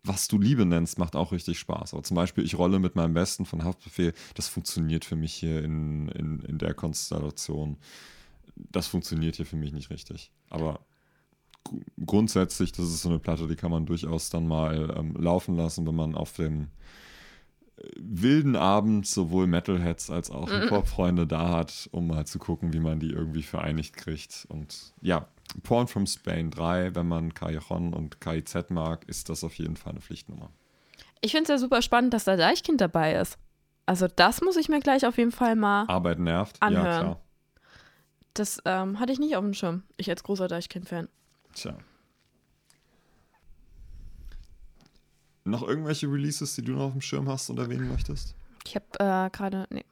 was 0.05 0.29
du 0.29 0.39
Liebe 0.39 0.65
nennst, 0.65 0.97
macht 0.97 1.17
auch 1.17 1.33
richtig 1.33 1.59
Spaß. 1.59 1.93
Aber 1.93 2.05
zum 2.05 2.15
Beispiel, 2.15 2.45
ich 2.45 2.57
rolle 2.57 2.79
mit 2.79 2.95
meinem 2.95 3.15
Besten 3.15 3.47
von 3.47 3.65
Haftbefehl, 3.65 4.13
das 4.35 4.47
funktioniert 4.47 5.05
für 5.05 5.17
mich 5.17 5.35
hier 5.35 5.65
in, 5.65 6.09
in, 6.11 6.39
in 6.41 6.59
der 6.59 6.75
Konstellation. 6.75 7.79
Das 8.57 8.87
funktioniert 8.87 9.37
hier 9.37 9.47
für 9.47 9.57
mich 9.57 9.73
nicht 9.73 9.91
richtig. 9.91 10.31
Aber 10.51 10.81
grundsätzlich, 12.05 12.73
das 12.73 12.87
ist 12.87 13.03
so 13.03 13.09
eine 13.09 13.19
Platte, 13.19 13.49
die 13.49 13.57
kann 13.57 13.71
man 13.71 13.87
durchaus 13.87 14.31
dann 14.31 14.47
mal 14.47 14.95
ähm, 14.97 15.15
laufen 15.19 15.57
lassen, 15.57 15.87
wenn 15.87 15.95
man 15.95 16.15
auf 16.15 16.33
dem 16.35 16.69
äh, 17.77 17.89
wilden 17.99 18.57
Abend 18.57 19.07
sowohl 19.07 19.47
Metalheads 19.47 20.11
als 20.11 20.31
auch 20.31 20.49
mhm. 20.49 20.61
Hip-Hop-Freunde 20.61 21.27
da 21.27 21.51
hat, 21.51 21.89
um 21.93 22.09
mal 22.09 22.27
zu 22.27 22.39
gucken, 22.39 22.73
wie 22.73 22.81
man 22.81 23.01
die 23.01 23.11
irgendwie 23.11 23.43
vereinigt 23.43 23.97
kriegt. 23.97 24.47
Und 24.49 24.93
ja, 25.01 25.27
Porn 25.63 25.87
from 25.87 26.07
Spain 26.07 26.51
3, 26.51 26.95
wenn 26.95 27.09
man 27.09 27.35
Callejon 27.35 27.95
und 27.95 28.21
KIZ 28.21 28.71
mag, 28.71 29.09
ist 29.09 29.29
das 29.29 29.45
auf 29.45 29.55
jeden 29.55 29.77
Fall 29.77 29.93
eine 29.93 30.01
Pflichtnummer. 30.01 30.51
Ich 31.21 31.33
finde 31.33 31.45
es 31.45 31.49
ja 31.49 31.59
super 31.59 31.81
spannend, 31.81 32.13
dass 32.13 32.25
da 32.25 32.37
Deichkind 32.37 32.81
dabei 32.81 33.15
ist. 33.15 33.39
Also 33.87 34.09
das 34.09 34.41
muss 34.41 34.57
ich 34.57 34.69
mir 34.69 34.81
gleich 34.81 35.07
auf 35.07 35.19
jeden 35.19 35.33
Fall 35.33 35.57
mal 35.57 35.87
Arbeit 35.89 36.19
nervt, 36.19 36.61
anhören. 36.61 36.87
ja 36.87 37.01
klar. 37.01 37.21
Das 38.35 38.61
ähm, 38.65 38.99
hatte 38.99 39.13
ich 39.13 39.19
nicht 39.19 39.37
auf 39.37 39.45
dem 39.45 39.55
Schirm. 39.55 39.85
Ich 39.97 40.11
als 40.11 40.23
großer 40.23 40.49
Deichkind-Fan. 40.49 41.09
Tja. 41.55 41.77
Noch 45.45 45.63
irgendwelche 45.63 46.07
Releases, 46.07 46.55
die 46.55 46.63
du 46.63 46.73
noch 46.73 46.87
auf 46.87 46.93
dem 46.93 47.01
Schirm 47.01 47.29
hast 47.29 47.51
und 47.51 47.59
erwähnen 47.59 47.89
möchtest? 47.89 48.35
Ich 48.67 48.75
habe 48.75 48.87
äh, 48.99 49.31
gerade, 49.31 49.67
nee, 49.71 49.85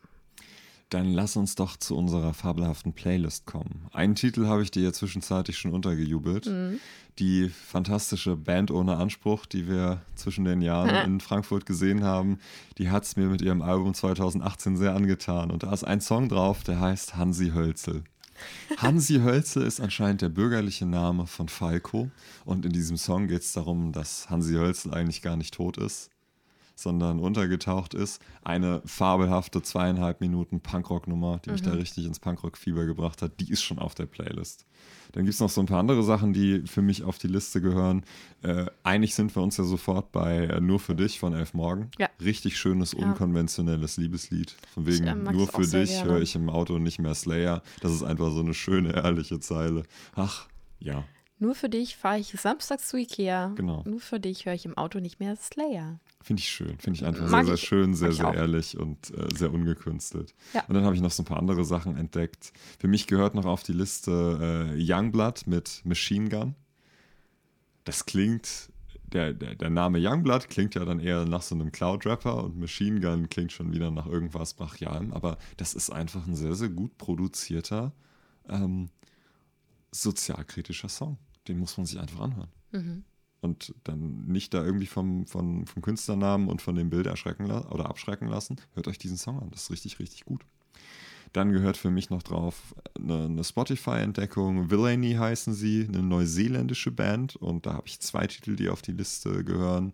dann 0.93 1.13
lass 1.13 1.37
uns 1.37 1.55
doch 1.55 1.77
zu 1.77 1.97
unserer 1.97 2.35
fabelhaften 2.35 2.93
Playlist 2.93 3.47
kommen. 3.47 3.87
Einen 3.93 4.15
Titel 4.15 4.47
habe 4.47 4.63
ich 4.63 4.71
dir 4.71 4.83
ja 4.83 4.93
zwischenzeitlich 4.93 5.57
schon 5.57 5.73
untergejubelt. 5.73 6.47
Mhm. 6.47 6.81
Die 7.19 7.49
fantastische 7.49 8.37
Band 8.37 8.71
ohne 8.71 8.97
Anspruch, 8.97 9.47
die 9.47 9.69
wir 9.69 10.03
zwischen 10.17 10.45
den 10.45 10.61
Jahren 10.61 10.95
in 11.07 11.21
Frankfurt 11.21 11.65
gesehen 11.65 12.05
haben, 12.05 12.39
die 12.79 12.91
hat 12.91 13.05
es 13.05 13.17
mir 13.17 13.27
mit 13.27 13.41
ihrem 13.41 13.63
Album 13.63 13.95
2018 13.95 14.77
sehr 14.77 14.95
angetan. 14.95 15.51
Und 15.51 15.63
da 15.63 15.73
ist 15.73 15.85
ein 15.85 16.01
Song 16.01 16.29
drauf, 16.29 16.63
der 16.63 16.81
heißt 16.81 17.17
Hansi 17.17 17.53
Hölzel. 17.55 18.05
Hansi 18.77 19.21
Hölzel 19.21 19.63
ist 19.65 19.81
anscheinend 19.81 20.23
der 20.23 20.29
bürgerliche 20.29 20.87
Name 20.87 21.27
von 21.27 21.49
Falco. 21.49 22.11
Und 22.45 22.65
in 22.65 22.73
diesem 22.73 22.97
Song 22.97 23.29
geht 23.29 23.43
es 23.43 23.53
darum, 23.53 23.93
dass 23.93 24.31
Hansi 24.31 24.55
Hölzel 24.55 24.95
eigentlich 24.95 25.23
gar 25.23 25.37
nicht 25.37 25.55
tot 25.55 25.77
ist, 25.77 26.12
sondern 26.75 27.21
untergetaucht 27.21 27.95
ist. 27.95 28.21
Eine 28.43 28.83
fabelhafte 28.85 29.63
zweieinhalb 29.63 30.21
Minuten 30.21 30.61
Punkrock-Nummer, 30.61 31.41
die 31.45 31.51
mhm. 31.51 31.55
mich 31.55 31.63
da 31.63 31.71
mhm. 31.71 31.79
richtig 31.79 32.07
ins 32.07 32.21
Punkrock-Fieber 32.21 32.87
gebracht 32.87 33.23
hat, 33.23 33.41
die 33.41 33.51
ist 33.51 33.63
schon 33.63 33.79
auf 33.79 33.95
der 33.95 34.07
Playlist. 34.07 34.67
Dann 35.13 35.25
gibt 35.25 35.35
es 35.35 35.41
noch 35.41 35.51
so 35.51 35.61
ein 35.61 35.67
paar 35.67 35.79
andere 35.79 36.03
Sachen, 36.03 36.33
die 36.33 36.63
für 36.67 36.81
mich 36.81 37.03
auf 37.03 37.19
die 37.19 37.29
Liste 37.29 37.61
gehören. 37.61 38.03
Äh, 38.43 38.67
einig 38.83 39.15
sind 39.15 39.35
wir 39.37 39.43
uns 39.43 39.59
ja 39.59 39.65
sofort 39.65 40.11
bei 40.11 40.47
äh, 40.47 40.61
Nur 40.61 40.81
für 40.81 40.95
dich 40.95 41.19
von 41.19 41.35
Elf 41.35 41.55
Morgen. 41.55 41.91
Ja. 41.99 42.09
Richtig 42.21 42.57
schönes, 42.59 42.95
unkonventionelles 42.95 43.99
Liebeslied. 43.99 44.57
Von 44.73 44.87
wegen 44.87 45.05
ich, 45.05 45.11
äh, 45.11 45.15
Nur 45.15 45.49
für 45.49 45.67
dich 45.67 46.03
höre 46.05 46.21
ich 46.21 46.35
im 46.35 46.49
Auto 46.49 46.79
nicht 46.79 46.99
mehr 46.99 47.15
Slayer. 47.15 47.63
Das 47.81 47.93
ist 47.93 48.03
einfach 48.03 48.31
so 48.31 48.41
eine 48.41 48.55
schöne, 48.55 48.95
ehrliche 48.95 49.39
Zeile. 49.39 49.83
Ach, 50.15 50.49
ja. 50.79 51.05
Nur 51.43 51.57
für 51.57 51.69
dich 51.69 51.97
fahre 51.97 52.21
ich 52.21 52.29
samstags 52.41 52.87
zu 52.87 52.97
Ikea. 52.97 53.49
Genau. 53.57 53.83
Nur 53.85 53.99
für 53.99 54.21
dich 54.21 54.47
höre 54.47 54.55
ich 54.55 54.65
im 54.65 54.79
Auto 54.79 55.01
nicht 55.01 55.19
mehr 55.19 55.35
Slayer. 55.35 55.99
Finde 56.21 56.39
ich 56.39 56.49
schön. 56.49 56.79
Finde 56.79 56.99
ich 57.01 57.05
einfach 57.05 57.29
Mag 57.29 57.47
sehr, 57.47 57.57
sehr 57.57 57.67
schön, 57.67 57.95
sehr, 57.95 58.13
sehr 58.13 58.33
ehrlich 58.33 58.79
und 58.79 59.11
äh, 59.11 59.27
sehr 59.35 59.53
ungekünstelt. 59.53 60.37
Ja. 60.55 60.63
Und 60.69 60.77
dann 60.77 60.85
habe 60.85 60.95
ich 60.95 61.01
noch 61.01 61.11
so 61.11 61.25
ein 61.25 61.27
paar 61.27 61.39
andere 61.39 61.65
Sachen 61.65 61.97
entdeckt. 61.97 62.53
Für 62.79 62.87
mich 62.87 63.09
gehört 63.09 63.35
noch 63.35 63.45
auf 63.45 63.65
die 63.65 63.73
Liste 63.73 64.71
äh, 64.73 64.77
Youngblood 64.79 65.49
mit 65.49 65.81
Machine 65.85 66.29
Gun. 66.29 66.55
Das 67.83 68.07
klingt, 68.07 68.71
der, 69.07 69.33
der, 69.33 69.57
der 69.57 69.71
Name 69.71 69.99
Youngblood 70.01 70.49
klingt 70.49 70.77
ja 70.77 70.85
dann 70.85 71.01
eher 71.01 71.25
nach 71.25 71.43
so 71.43 71.57
einem 71.57 71.73
Cloud-Rapper 71.73 72.45
und 72.45 72.57
Machine 72.57 73.01
Gun 73.01 73.29
klingt 73.29 73.51
schon 73.51 73.73
wieder 73.73 73.91
nach 73.91 74.07
irgendwas 74.07 74.55
Brachialem, 74.55 75.13
aber 75.13 75.39
das 75.57 75.75
ist 75.75 75.91
einfach 75.91 76.25
ein 76.25 76.37
sehr, 76.37 76.55
sehr 76.55 76.69
gut 76.69 76.97
produzierter, 76.99 77.91
ähm, 78.49 78.91
sozialkritischer 79.91 80.89
Song. 80.89 81.19
Den 81.49 81.59
muss 81.59 81.77
man 81.77 81.87
sich 81.87 81.99
einfach 81.99 82.21
anhören. 82.21 82.51
Mhm 82.71 83.05
und 83.43 83.75
dann 83.85 84.25
nicht 84.27 84.55
da 84.55 84.65
irgendwie 84.65 84.87
vom, 84.87 85.27
vom, 85.27 85.67
vom 85.67 85.83
Künstlernamen 85.83 86.49
und 86.49 86.63
von 86.63 86.77
dem 86.77 86.91
Bild 86.91 87.07
erschrecken 87.07 87.51
oder 87.51 87.91
abschrecken 87.91 88.29
lassen, 88.29 88.57
hört 88.75 88.87
euch 88.89 88.99
diesen 88.99 89.19
Song 89.19 89.41
an. 89.41 89.51
Das 89.51 89.65
ist 89.65 89.71
richtig, 89.71 89.99
richtig 89.99 90.25
gut. 90.25 90.47
Dann 91.33 91.53
gehört 91.53 91.77
für 91.77 91.91
mich 91.91 92.09
noch 92.09 92.23
drauf 92.23 92.75
eine, 92.97 93.25
eine 93.25 93.45
Spotify-Entdeckung. 93.45 94.71
Villainy 94.71 95.15
heißen 95.15 95.55
sie, 95.55 95.89
eine 95.89 96.03
neuseeländische 96.03 96.93
Band. 96.93 97.37
Und 97.37 97.67
da 97.67 97.75
habe 97.75 97.89
ich 97.89 98.01
zwei 98.01 98.27
Titel, 98.27 98.55
die 98.55 98.69
auf 98.69 98.83
die 98.83 98.93
Liste 98.93 99.43
gehören. 99.43 99.93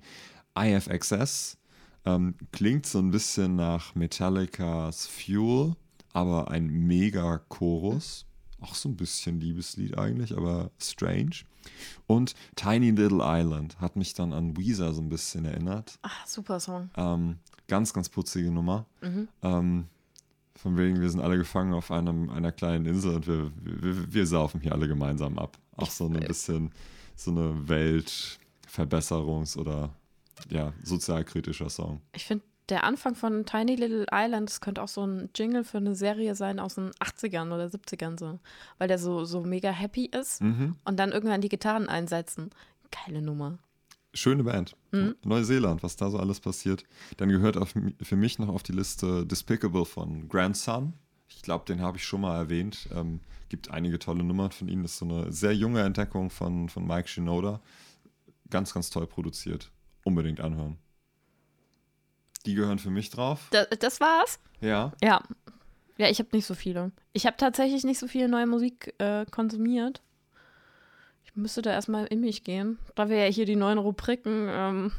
IFXS 0.59 1.57
ähm, 2.05 2.35
klingt 2.53 2.87
so 2.87 2.99
ein 2.99 3.11
bisschen 3.11 3.57
nach 3.57 3.95
Metallicas 3.95 5.07
Fuel, 5.07 5.75
aber 6.13 6.51
ein 6.51 6.67
mega 6.67 7.39
Chorus. 7.49 8.27
Auch 8.61 8.75
so 8.75 8.89
ein 8.89 8.97
bisschen 8.97 9.41
Liebeslied 9.41 9.97
eigentlich, 9.97 10.37
aber 10.37 10.71
strange. 10.79 11.45
Und 12.07 12.35
Tiny 12.57 12.91
Little 12.91 13.21
Island 13.23 13.81
hat 13.81 13.97
mich 13.97 14.15
dann 14.15 14.33
an 14.33 14.57
Weezer 14.57 14.93
so 14.93 15.01
ein 15.01 15.09
bisschen 15.09 15.45
erinnert. 15.45 15.99
Ach, 16.03 16.27
super 16.27 16.59
Song. 16.59 16.91
Ähm, 16.97 17.39
ganz, 17.69 17.93
ganz 17.93 18.09
putzige 18.09 18.51
Nummer. 18.51 18.87
Mhm. 19.01 19.29
Ähm, 19.43 19.87
von 20.57 20.77
wegen, 20.77 21.01
wir 21.01 21.09
sind 21.09 21.21
alle 21.21 21.39
gefangen 21.39 21.73
auf 21.73 21.93
einem, 21.93 22.31
einer 22.31 22.51
kleinen 22.51 22.87
Insel 22.87 23.15
und 23.17 23.27
wir, 23.29 23.53
wir, 23.63 24.13
wir 24.13 24.27
saufen 24.27 24.61
hier 24.61 24.73
alle 24.73 24.89
gemeinsam 24.89 25.39
ab. 25.39 25.57
Auch 25.77 25.91
so 25.91 26.07
ein 26.07 26.15
bisschen 26.15 26.73
so 27.15 27.31
eine 27.31 27.55
Weltverbesserungs- 27.69 29.57
oder 29.57 29.91
ja, 30.51 30.73
sozialkritischer 30.83 31.71
Song. 31.71 32.01
Ich 32.13 32.25
finde 32.25 32.45
der 32.69 32.85
Anfang 32.85 33.15
von 33.15 33.47
Tiny 33.47 33.77
Little 33.77 34.07
Island, 34.13 34.49
das 34.49 34.61
könnte 34.61 34.83
auch 34.83 34.89
so 34.89 35.07
ein 35.07 35.31
Jingle 35.35 35.65
für 35.65 35.79
eine 35.79 35.95
Serie 35.95 36.35
sein 36.35 36.61
aus 36.61 36.75
den 36.75 36.91
80ern 36.93 37.47
oder 37.47 37.67
70ern 37.67 38.19
so. 38.19 38.39
Weil 38.79 38.89
der 38.89 38.99
so, 38.99 39.25
so 39.25 39.43
mega 39.43 39.71
happy 39.71 40.07
ist 40.07 40.43
mhm. 40.43 40.77
und 40.85 40.99
dann 40.99 41.13
irgendwann 41.13 41.41
die 41.41 41.49
Gitarren 41.49 41.89
einsetzen. 41.89 42.51
Geile 42.91 43.23
Nummer. 43.23 43.59
Schöne 44.15 44.45
Band. 44.45 44.75
Mhm. 44.93 45.15
Neuseeland, 45.25 45.83
was 45.83 45.97
da 45.97 46.11
so 46.11 46.19
alles 46.19 46.41
passiert. 46.41 46.85
Dann 47.19 47.29
gehört 47.29 47.57
auf, 47.57 47.75
für 48.03 48.17
mich 48.17 48.39
noch 48.39 48.49
auf 48.49 48.63
die 48.63 48.73
Liste 48.73 49.27
Despicable 49.27 49.85
von 49.85 50.29
Grandson. 50.29 50.95
Ich 51.29 51.43
glaube, 51.43 51.67
den 51.67 51.83
habe 51.83 51.99
ich 51.99 52.05
schon 52.05 52.23
mal 52.23 52.37
erwähnt. 52.37 52.89
Ähm, 52.95 53.21
gibt 53.49 53.71
einige 53.71 53.99
tolle 53.99 54.25
Nummern 54.25 54.51
von 54.51 54.69
ihnen. 54.69 54.83
Das 54.83 54.93
ist 54.93 54.99
so 54.99 55.05
eine 55.05 55.33
sehr 55.33 55.55
junge 55.55 55.83
Entdeckung 55.83 56.31
von, 56.31 56.69
von 56.69 56.87
Mike 56.87 57.09
Shinoda. 57.09 57.61
Ganz, 58.51 58.73
ganz 58.73 58.91
toll 58.91 59.07
produziert. 59.07 59.71
Unbedingt 60.05 60.41
anhören. 60.41 60.79
Die 62.49 62.55
gehören 62.55 62.79
für 62.79 62.89
mich 62.89 63.11
drauf. 63.11 63.49
Das, 63.51 63.67
das 63.79 64.01
war's? 64.01 64.41
Ja. 64.63 64.93
Ja. 65.05 65.23
Ja, 65.99 66.09
ich 66.09 66.19
habe 66.19 66.31
nicht 66.33 66.47
so 66.47 66.55
viele. 66.55 66.93
Ich 67.13 67.27
habe 67.27 67.37
tatsächlich 67.37 67.85
nicht 67.85 67.99
so 67.99 68.09
viel 68.09 68.27
neue 68.27 68.47
Musik 68.47 68.95
äh, 68.97 69.27
konsumiert. 69.31 70.01
Ich 71.27 71.37
müsste 71.37 71.61
da 71.61 71.73
erstmal 71.73 72.07
in 72.07 72.21
mich 72.21 72.45
gehen, 72.45 72.79
da 72.95 73.11
wir 73.11 73.19
ja 73.19 73.31
hier 73.31 73.45
die 73.45 73.55
neuen 73.55 73.77
Rubriken 73.77 74.49
ähm, 74.51 74.93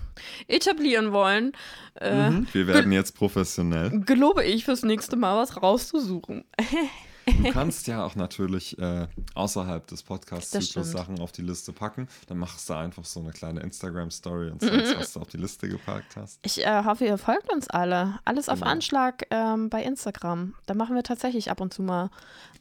etablieren 0.48 1.12
wollen. 1.12 1.54
Äh, 1.96 2.30
mhm, 2.30 2.48
wir 2.54 2.68
werden 2.68 2.92
jetzt 2.92 3.14
professionell. 3.14 4.00
Gelobe 4.02 4.44
ich 4.44 4.66
fürs 4.66 4.84
nächste 4.84 5.16
Mal 5.16 5.36
was 5.36 5.60
rauszusuchen. 5.60 6.44
Du 7.38 7.52
kannst 7.52 7.88
ja 7.88 8.04
auch 8.04 8.16
natürlich 8.16 8.78
äh, 8.80 9.08
außerhalb 9.36 9.86
des 9.88 10.04
Podcasts-Zyklus 10.04 10.92
Sachen 10.92 11.20
auf 11.20 11.32
die 11.32 11.42
Liste 11.42 11.74
packen. 11.74 12.08
Dann 12.28 12.38
machst 12.38 12.70
du 12.70 12.74
einfach 12.74 13.06
so 13.06 13.20
eine 13.20 13.32
kleine 13.32 13.62
Instagram-Story 13.62 14.52
und 14.52 14.62
zeigst, 14.62 14.98
was 14.98 15.14
du 15.14 15.20
auf 15.22 15.28
die 15.28 15.38
Liste 15.38 15.68
gepackt 15.70 16.16
hast. 16.16 16.40
Ich 16.44 16.66
äh, 16.66 16.84
hoffe, 16.84 17.06
ihr 17.06 17.18
folgt 17.18 17.52
uns 17.52 17.70
alle. 17.70 18.20
Alles 18.26 18.48
genau. 18.48 18.58
auf 18.58 18.64
Anschlag 18.64 19.26
ähm, 19.32 19.70
bei 19.70 19.84
Instagram. 19.84 20.56
Da 20.66 20.74
machen 20.74 20.96
wir 20.96 21.04
tatsächlich 21.04 21.52
ab 21.52 21.62
und 21.62 21.74
zu 21.74 21.82
mal 21.82 22.10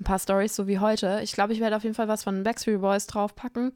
ein 0.00 0.04
paar 0.04 0.18
Stories, 0.18 0.54
so 0.54 0.66
wie 0.66 0.78
heute. 0.78 1.20
Ich 1.22 1.32
glaube, 1.32 1.52
ich 1.52 1.60
werde 1.60 1.76
auf 1.76 1.82
jeden 1.82 1.94
Fall 1.94 2.08
was 2.08 2.24
von 2.24 2.42
Backstreet 2.42 2.80
Boys 2.80 3.06
draufpacken 3.06 3.72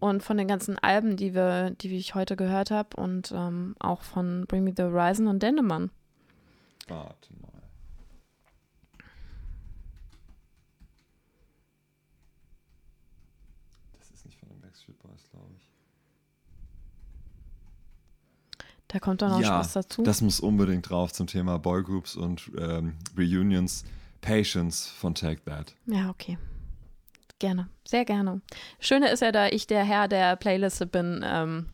und 0.00 0.22
von 0.22 0.36
den 0.36 0.48
ganzen 0.48 0.78
Alben, 0.78 1.16
die 1.16 1.34
wir, 1.34 1.70
die 1.70 1.96
ich 1.96 2.14
heute 2.14 2.36
gehört 2.36 2.70
habe 2.70 2.96
und 2.96 3.32
ähm, 3.34 3.76
auch 3.78 4.02
von 4.02 4.46
Bring 4.46 4.64
Me 4.64 4.72
the 4.76 4.84
Horizon 4.84 5.26
und 5.26 5.42
Dendemann. 5.42 5.90
Warte 6.88 7.32
mal. 7.40 7.55
Da 18.96 19.00
kommt 19.00 19.20
dann 19.20 19.30
auch 19.30 19.40
ja, 19.40 19.58
was 19.58 19.74
dazu. 19.74 20.02
Das 20.04 20.22
muss 20.22 20.40
unbedingt 20.40 20.88
drauf 20.88 21.12
zum 21.12 21.26
Thema 21.26 21.58
Boygroups 21.58 22.16
und 22.16 22.50
ähm, 22.58 22.94
Reunions. 23.14 23.84
Patience 24.22 24.88
von 24.88 25.14
Take 25.14 25.44
That. 25.44 25.74
Ja, 25.84 26.08
okay. 26.08 26.38
Gerne, 27.38 27.68
sehr 27.86 28.06
gerne. 28.06 28.40
Schöne 28.80 29.10
ist 29.10 29.20
ja, 29.20 29.32
da 29.32 29.48
ich 29.48 29.66
der 29.66 29.84
Herr 29.84 30.08
der 30.08 30.36
Playliste 30.36 30.86
bin, 30.86 31.22
ähm, 31.22 31.68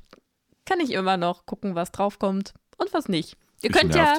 kann 0.66 0.80
ich 0.80 0.90
immer 0.90 1.16
noch 1.16 1.46
gucken, 1.46 1.76
was 1.76 1.92
draufkommt 1.92 2.54
und 2.76 2.92
was 2.92 3.08
nicht. 3.08 3.36
Ihr 3.62 3.70
ich 3.70 3.76
könnt 3.76 3.94
ja, 3.94 4.18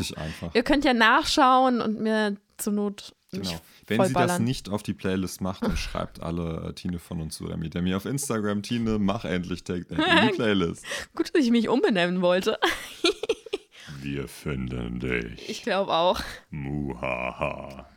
ihr 0.53 0.63
könnt 0.63 0.85
ja 0.85 0.93
nachschauen 0.93 1.81
und 1.81 1.99
mir 1.99 2.37
zur 2.55 2.71
Not 2.71 3.13
Genau. 3.41 3.49
Wenn 3.87 3.97
sie 3.97 3.97
das 3.97 3.97
vollballern. 4.13 4.43
nicht 4.43 4.69
auf 4.69 4.83
die 4.83 4.93
Playlist 4.93 5.41
macht, 5.41 5.63
dann 5.63 5.77
schreibt 5.77 6.21
alle 6.21 6.69
äh, 6.69 6.73
Tine 6.73 6.99
von 6.99 7.21
uns 7.21 7.41
oder 7.41 7.57
mit 7.57 7.73
mir 7.75 7.97
auf 7.97 8.05
Instagram. 8.05 8.63
Tine, 8.63 8.99
mach 8.99 9.25
endlich 9.25 9.63
Take 9.63 9.85
That 9.87 9.97
in 9.99 10.27
die 10.27 10.33
Playlist. 10.35 10.85
Gut, 11.15 11.33
dass 11.33 11.43
ich 11.43 11.51
mich 11.51 11.69
umbenennen 11.69 12.21
wollte. 12.21 12.57
Wir 14.01 14.27
finden 14.27 14.99
dich. 14.99 15.49
Ich 15.49 15.63
glaube 15.63 15.93
auch. 15.93 16.21
Muhaha. 16.49 17.87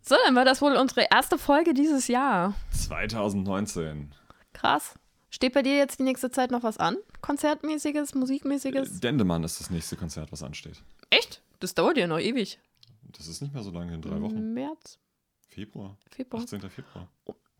So, 0.00 0.16
dann 0.24 0.34
war 0.34 0.44
das 0.44 0.62
wohl 0.62 0.72
unsere 0.74 1.06
erste 1.10 1.36
Folge 1.38 1.74
dieses 1.74 2.08
Jahr. 2.08 2.54
2019. 2.72 4.14
Krass. 4.52 4.94
Steht 5.30 5.52
bei 5.52 5.62
dir 5.62 5.76
jetzt 5.76 5.98
die 5.98 6.04
nächste 6.04 6.30
Zeit 6.30 6.50
noch 6.50 6.62
was 6.62 6.78
an? 6.78 6.96
Konzertmäßiges, 7.20 8.14
Musikmäßiges? 8.14 9.00
Dendemann 9.00 9.44
ist 9.44 9.60
das 9.60 9.70
nächste 9.70 9.96
Konzert, 9.96 10.32
was 10.32 10.42
ansteht. 10.42 10.82
Echt? 11.10 11.42
Das 11.60 11.74
dauert 11.74 11.98
ja 11.98 12.06
noch 12.06 12.18
ewig. 12.18 12.58
Das 13.12 13.26
ist 13.26 13.40
nicht 13.40 13.54
mehr 13.54 13.62
so 13.62 13.70
lange, 13.70 13.94
in 13.94 14.02
drei 14.02 14.20
Wochen. 14.20 14.52
März, 14.54 14.98
Februar. 15.48 15.96
Februar. 16.10 16.42
18. 16.42 16.60
Februar. 16.70 17.08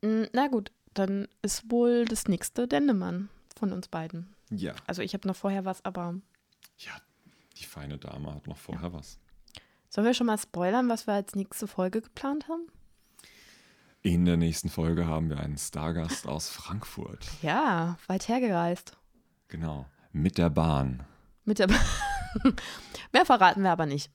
Mm, 0.02 0.24
Na 0.32 0.48
gut, 0.48 0.72
dann 0.94 1.26
ist 1.42 1.70
wohl 1.70 2.04
das 2.04 2.28
nächste 2.28 2.68
Dendemann 2.68 3.28
von 3.56 3.72
uns 3.72 3.88
beiden. 3.88 4.34
Ja. 4.50 4.74
Also 4.86 5.02
ich 5.02 5.14
habe 5.14 5.26
noch 5.26 5.36
vorher 5.36 5.64
was, 5.64 5.84
aber 5.84 6.14
Ja, 6.78 6.92
die 7.56 7.64
feine 7.64 7.98
Dame 7.98 8.34
hat 8.34 8.46
noch 8.46 8.56
vorher 8.58 8.92
was. 8.92 9.18
sollen 9.88 10.06
wir 10.06 10.14
schon 10.14 10.26
mal 10.26 10.38
spoilern, 10.38 10.88
was 10.88 11.06
wir 11.06 11.14
als 11.14 11.34
nächste 11.34 11.66
Folge 11.66 12.02
geplant 12.02 12.48
haben? 12.48 12.66
In 14.02 14.24
der 14.24 14.36
nächsten 14.36 14.68
Folge 14.68 15.06
haben 15.06 15.28
wir 15.28 15.38
einen 15.40 15.58
Stargast 15.58 16.26
aus 16.28 16.48
Frankfurt. 16.50 17.26
Ja, 17.42 17.98
weit 18.06 18.28
hergereist. 18.28 18.96
Genau. 19.48 19.86
Mit 20.12 20.38
der 20.38 20.50
Bahn. 20.50 21.04
Mit 21.44 21.58
der 21.58 21.68
Mehr 23.12 23.26
verraten 23.26 23.62
wir 23.62 23.70
aber 23.72 23.86
nicht. 23.86 24.10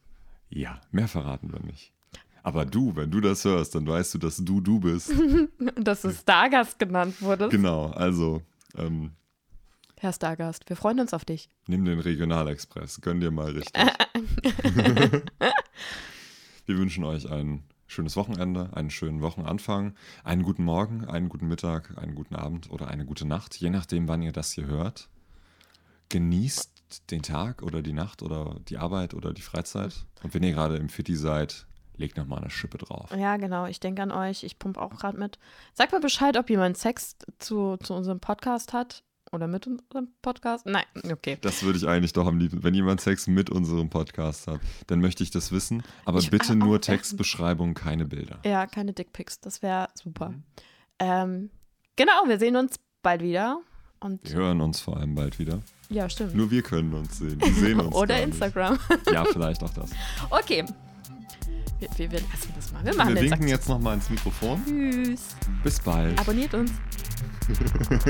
Ja, 0.55 0.79
mehr 0.91 1.07
verraten 1.07 1.51
wir 1.51 1.59
nicht. 1.61 1.91
Aber 2.43 2.65
du, 2.65 2.95
wenn 2.95 3.09
du 3.09 3.21
das 3.21 3.43
hörst, 3.45 3.73
dann 3.73 3.87
weißt 3.87 4.13
du, 4.13 4.17
dass 4.19 4.37
du 4.37 4.61
du 4.61 4.79
bist. 4.79 5.11
Dass 5.75 6.01
du 6.01 6.11
Stargast 6.11 6.77
genannt 6.77 7.21
wurdest. 7.21 7.51
genau, 7.51 7.87
also 7.87 8.41
ähm, 8.77 9.11
Herr 9.97 10.11
Stargast, 10.11 10.67
wir 10.67 10.75
freuen 10.75 10.99
uns 10.99 11.13
auf 11.13 11.23
dich. 11.23 11.49
nimm 11.67 11.85
den 11.85 11.99
Regionalexpress, 11.99 12.99
gönn 13.01 13.21
dir 13.21 13.31
mal 13.31 13.51
richtig. 13.51 13.81
wir 16.65 16.77
wünschen 16.77 17.05
euch 17.05 17.31
ein 17.31 17.63
schönes 17.87 18.17
Wochenende, 18.17 18.69
einen 18.75 18.89
schönen 18.89 19.21
Wochenanfang, 19.21 19.95
einen 20.25 20.43
guten 20.43 20.65
Morgen, 20.65 21.05
einen 21.05 21.29
guten 21.29 21.47
Mittag, 21.47 21.97
einen 21.97 22.15
guten 22.15 22.35
Abend 22.35 22.69
oder 22.69 22.89
eine 22.89 23.05
gute 23.05 23.25
Nacht, 23.25 23.55
je 23.55 23.69
nachdem, 23.69 24.09
wann 24.09 24.21
ihr 24.21 24.33
das 24.33 24.51
hier 24.51 24.65
hört. 24.65 25.07
Genießt 26.09 26.72
den 27.11 27.21
Tag 27.21 27.61
oder 27.63 27.81
die 27.81 27.93
Nacht 27.93 28.21
oder 28.21 28.59
die 28.67 28.77
Arbeit 28.77 29.13
oder 29.13 29.33
die 29.33 29.41
Freizeit. 29.41 30.05
Und 30.23 30.33
wenn 30.33 30.43
ihr 30.43 30.51
gerade 30.51 30.77
im 30.77 30.89
Fitti 30.89 31.15
seid, 31.15 31.65
legt 31.95 32.17
nochmal 32.17 32.39
eine 32.39 32.49
Schippe 32.49 32.77
drauf. 32.77 33.09
Ja, 33.15 33.37
genau. 33.37 33.65
Ich 33.67 33.79
denke 33.79 34.01
an 34.01 34.11
euch. 34.11 34.43
Ich 34.43 34.57
pumpe 34.59 34.81
auch 34.81 34.95
gerade 34.97 35.17
mit. 35.17 35.37
Sagt 35.73 35.91
mal 35.91 36.01
Bescheid, 36.01 36.37
ob 36.37 36.49
jemand 36.49 36.77
Sex 36.77 37.15
zu, 37.39 37.77
zu 37.77 37.93
unserem 37.93 38.19
Podcast 38.19 38.73
hat. 38.73 39.03
Oder 39.31 39.47
mit 39.47 39.65
unserem 39.65 40.09
Podcast. 40.21 40.67
Nein, 40.67 40.83
okay. 41.11 41.39
Das 41.41 41.63
würde 41.63 41.79
ich 41.79 41.87
eigentlich 41.87 42.13
doch 42.13 42.27
am 42.27 42.37
liebsten. 42.37 42.61
Wenn 42.63 42.75
jemand 42.75 43.01
Sex 43.01 43.25
mit 43.25 43.49
unserem 43.49 43.89
Podcast 43.89 44.45
hat, 44.45 44.61
dann 44.85 44.99
möchte 45.01 45.23
ich 45.23 45.31
das 45.31 45.51
wissen. 45.51 45.81
Aber 46.05 46.19
Ich- 46.19 46.29
bitte 46.29 46.51
ah, 46.53 46.55
nur. 46.55 46.79
Textbeschreibung, 46.79 47.73
keine 47.73 48.05
Bilder. 48.05 48.37
Ja, 48.45 48.67
keine 48.67 48.93
Dickpics. 48.93 49.39
Das 49.39 49.63
wäre 49.63 49.89
super. 49.95 50.29
Mhm. 50.29 50.43
Ähm, 50.99 51.49
genau, 51.95 52.11
wir 52.27 52.37
sehen 52.37 52.55
uns 52.55 52.75
bald 53.01 53.23
wieder. 53.23 53.59
Und 53.99 54.23
Wir 54.29 54.35
hören 54.35 54.61
uns 54.61 54.79
vor 54.81 54.97
allem 54.97 55.15
bald 55.15 55.39
wieder. 55.39 55.61
Ja, 55.93 56.09
stimmt. 56.09 56.35
Nur 56.35 56.49
wir 56.51 56.61
können 56.61 56.93
uns 56.93 57.17
sehen. 57.19 57.39
Die 57.39 57.51
sehen 57.51 57.79
uns 57.79 57.93
Oder 57.95 58.15
gar 58.15 58.23
Instagram. 58.23 58.73
Nicht. 58.89 59.11
Ja, 59.11 59.25
vielleicht 59.25 59.63
auch 59.63 59.73
das. 59.73 59.91
Okay. 60.29 60.65
Wir, 61.79 61.89
wir, 61.97 62.11
wir 62.11 62.19
lassen 62.21 62.53
das 62.55 62.71
mal. 62.71 62.83
Wir 62.85 62.95
machen 62.95 63.09
Wir 63.09 63.15
den 63.21 63.31
winken 63.31 63.41
Sack. 63.41 63.49
jetzt 63.49 63.69
nochmal 63.69 63.95
ins 63.95 64.09
Mikrofon. 64.09 64.61
Tschüss. 64.65 65.35
Bis 65.63 65.79
bald. 65.79 66.19
Abonniert 66.19 66.53
uns. 66.53 66.71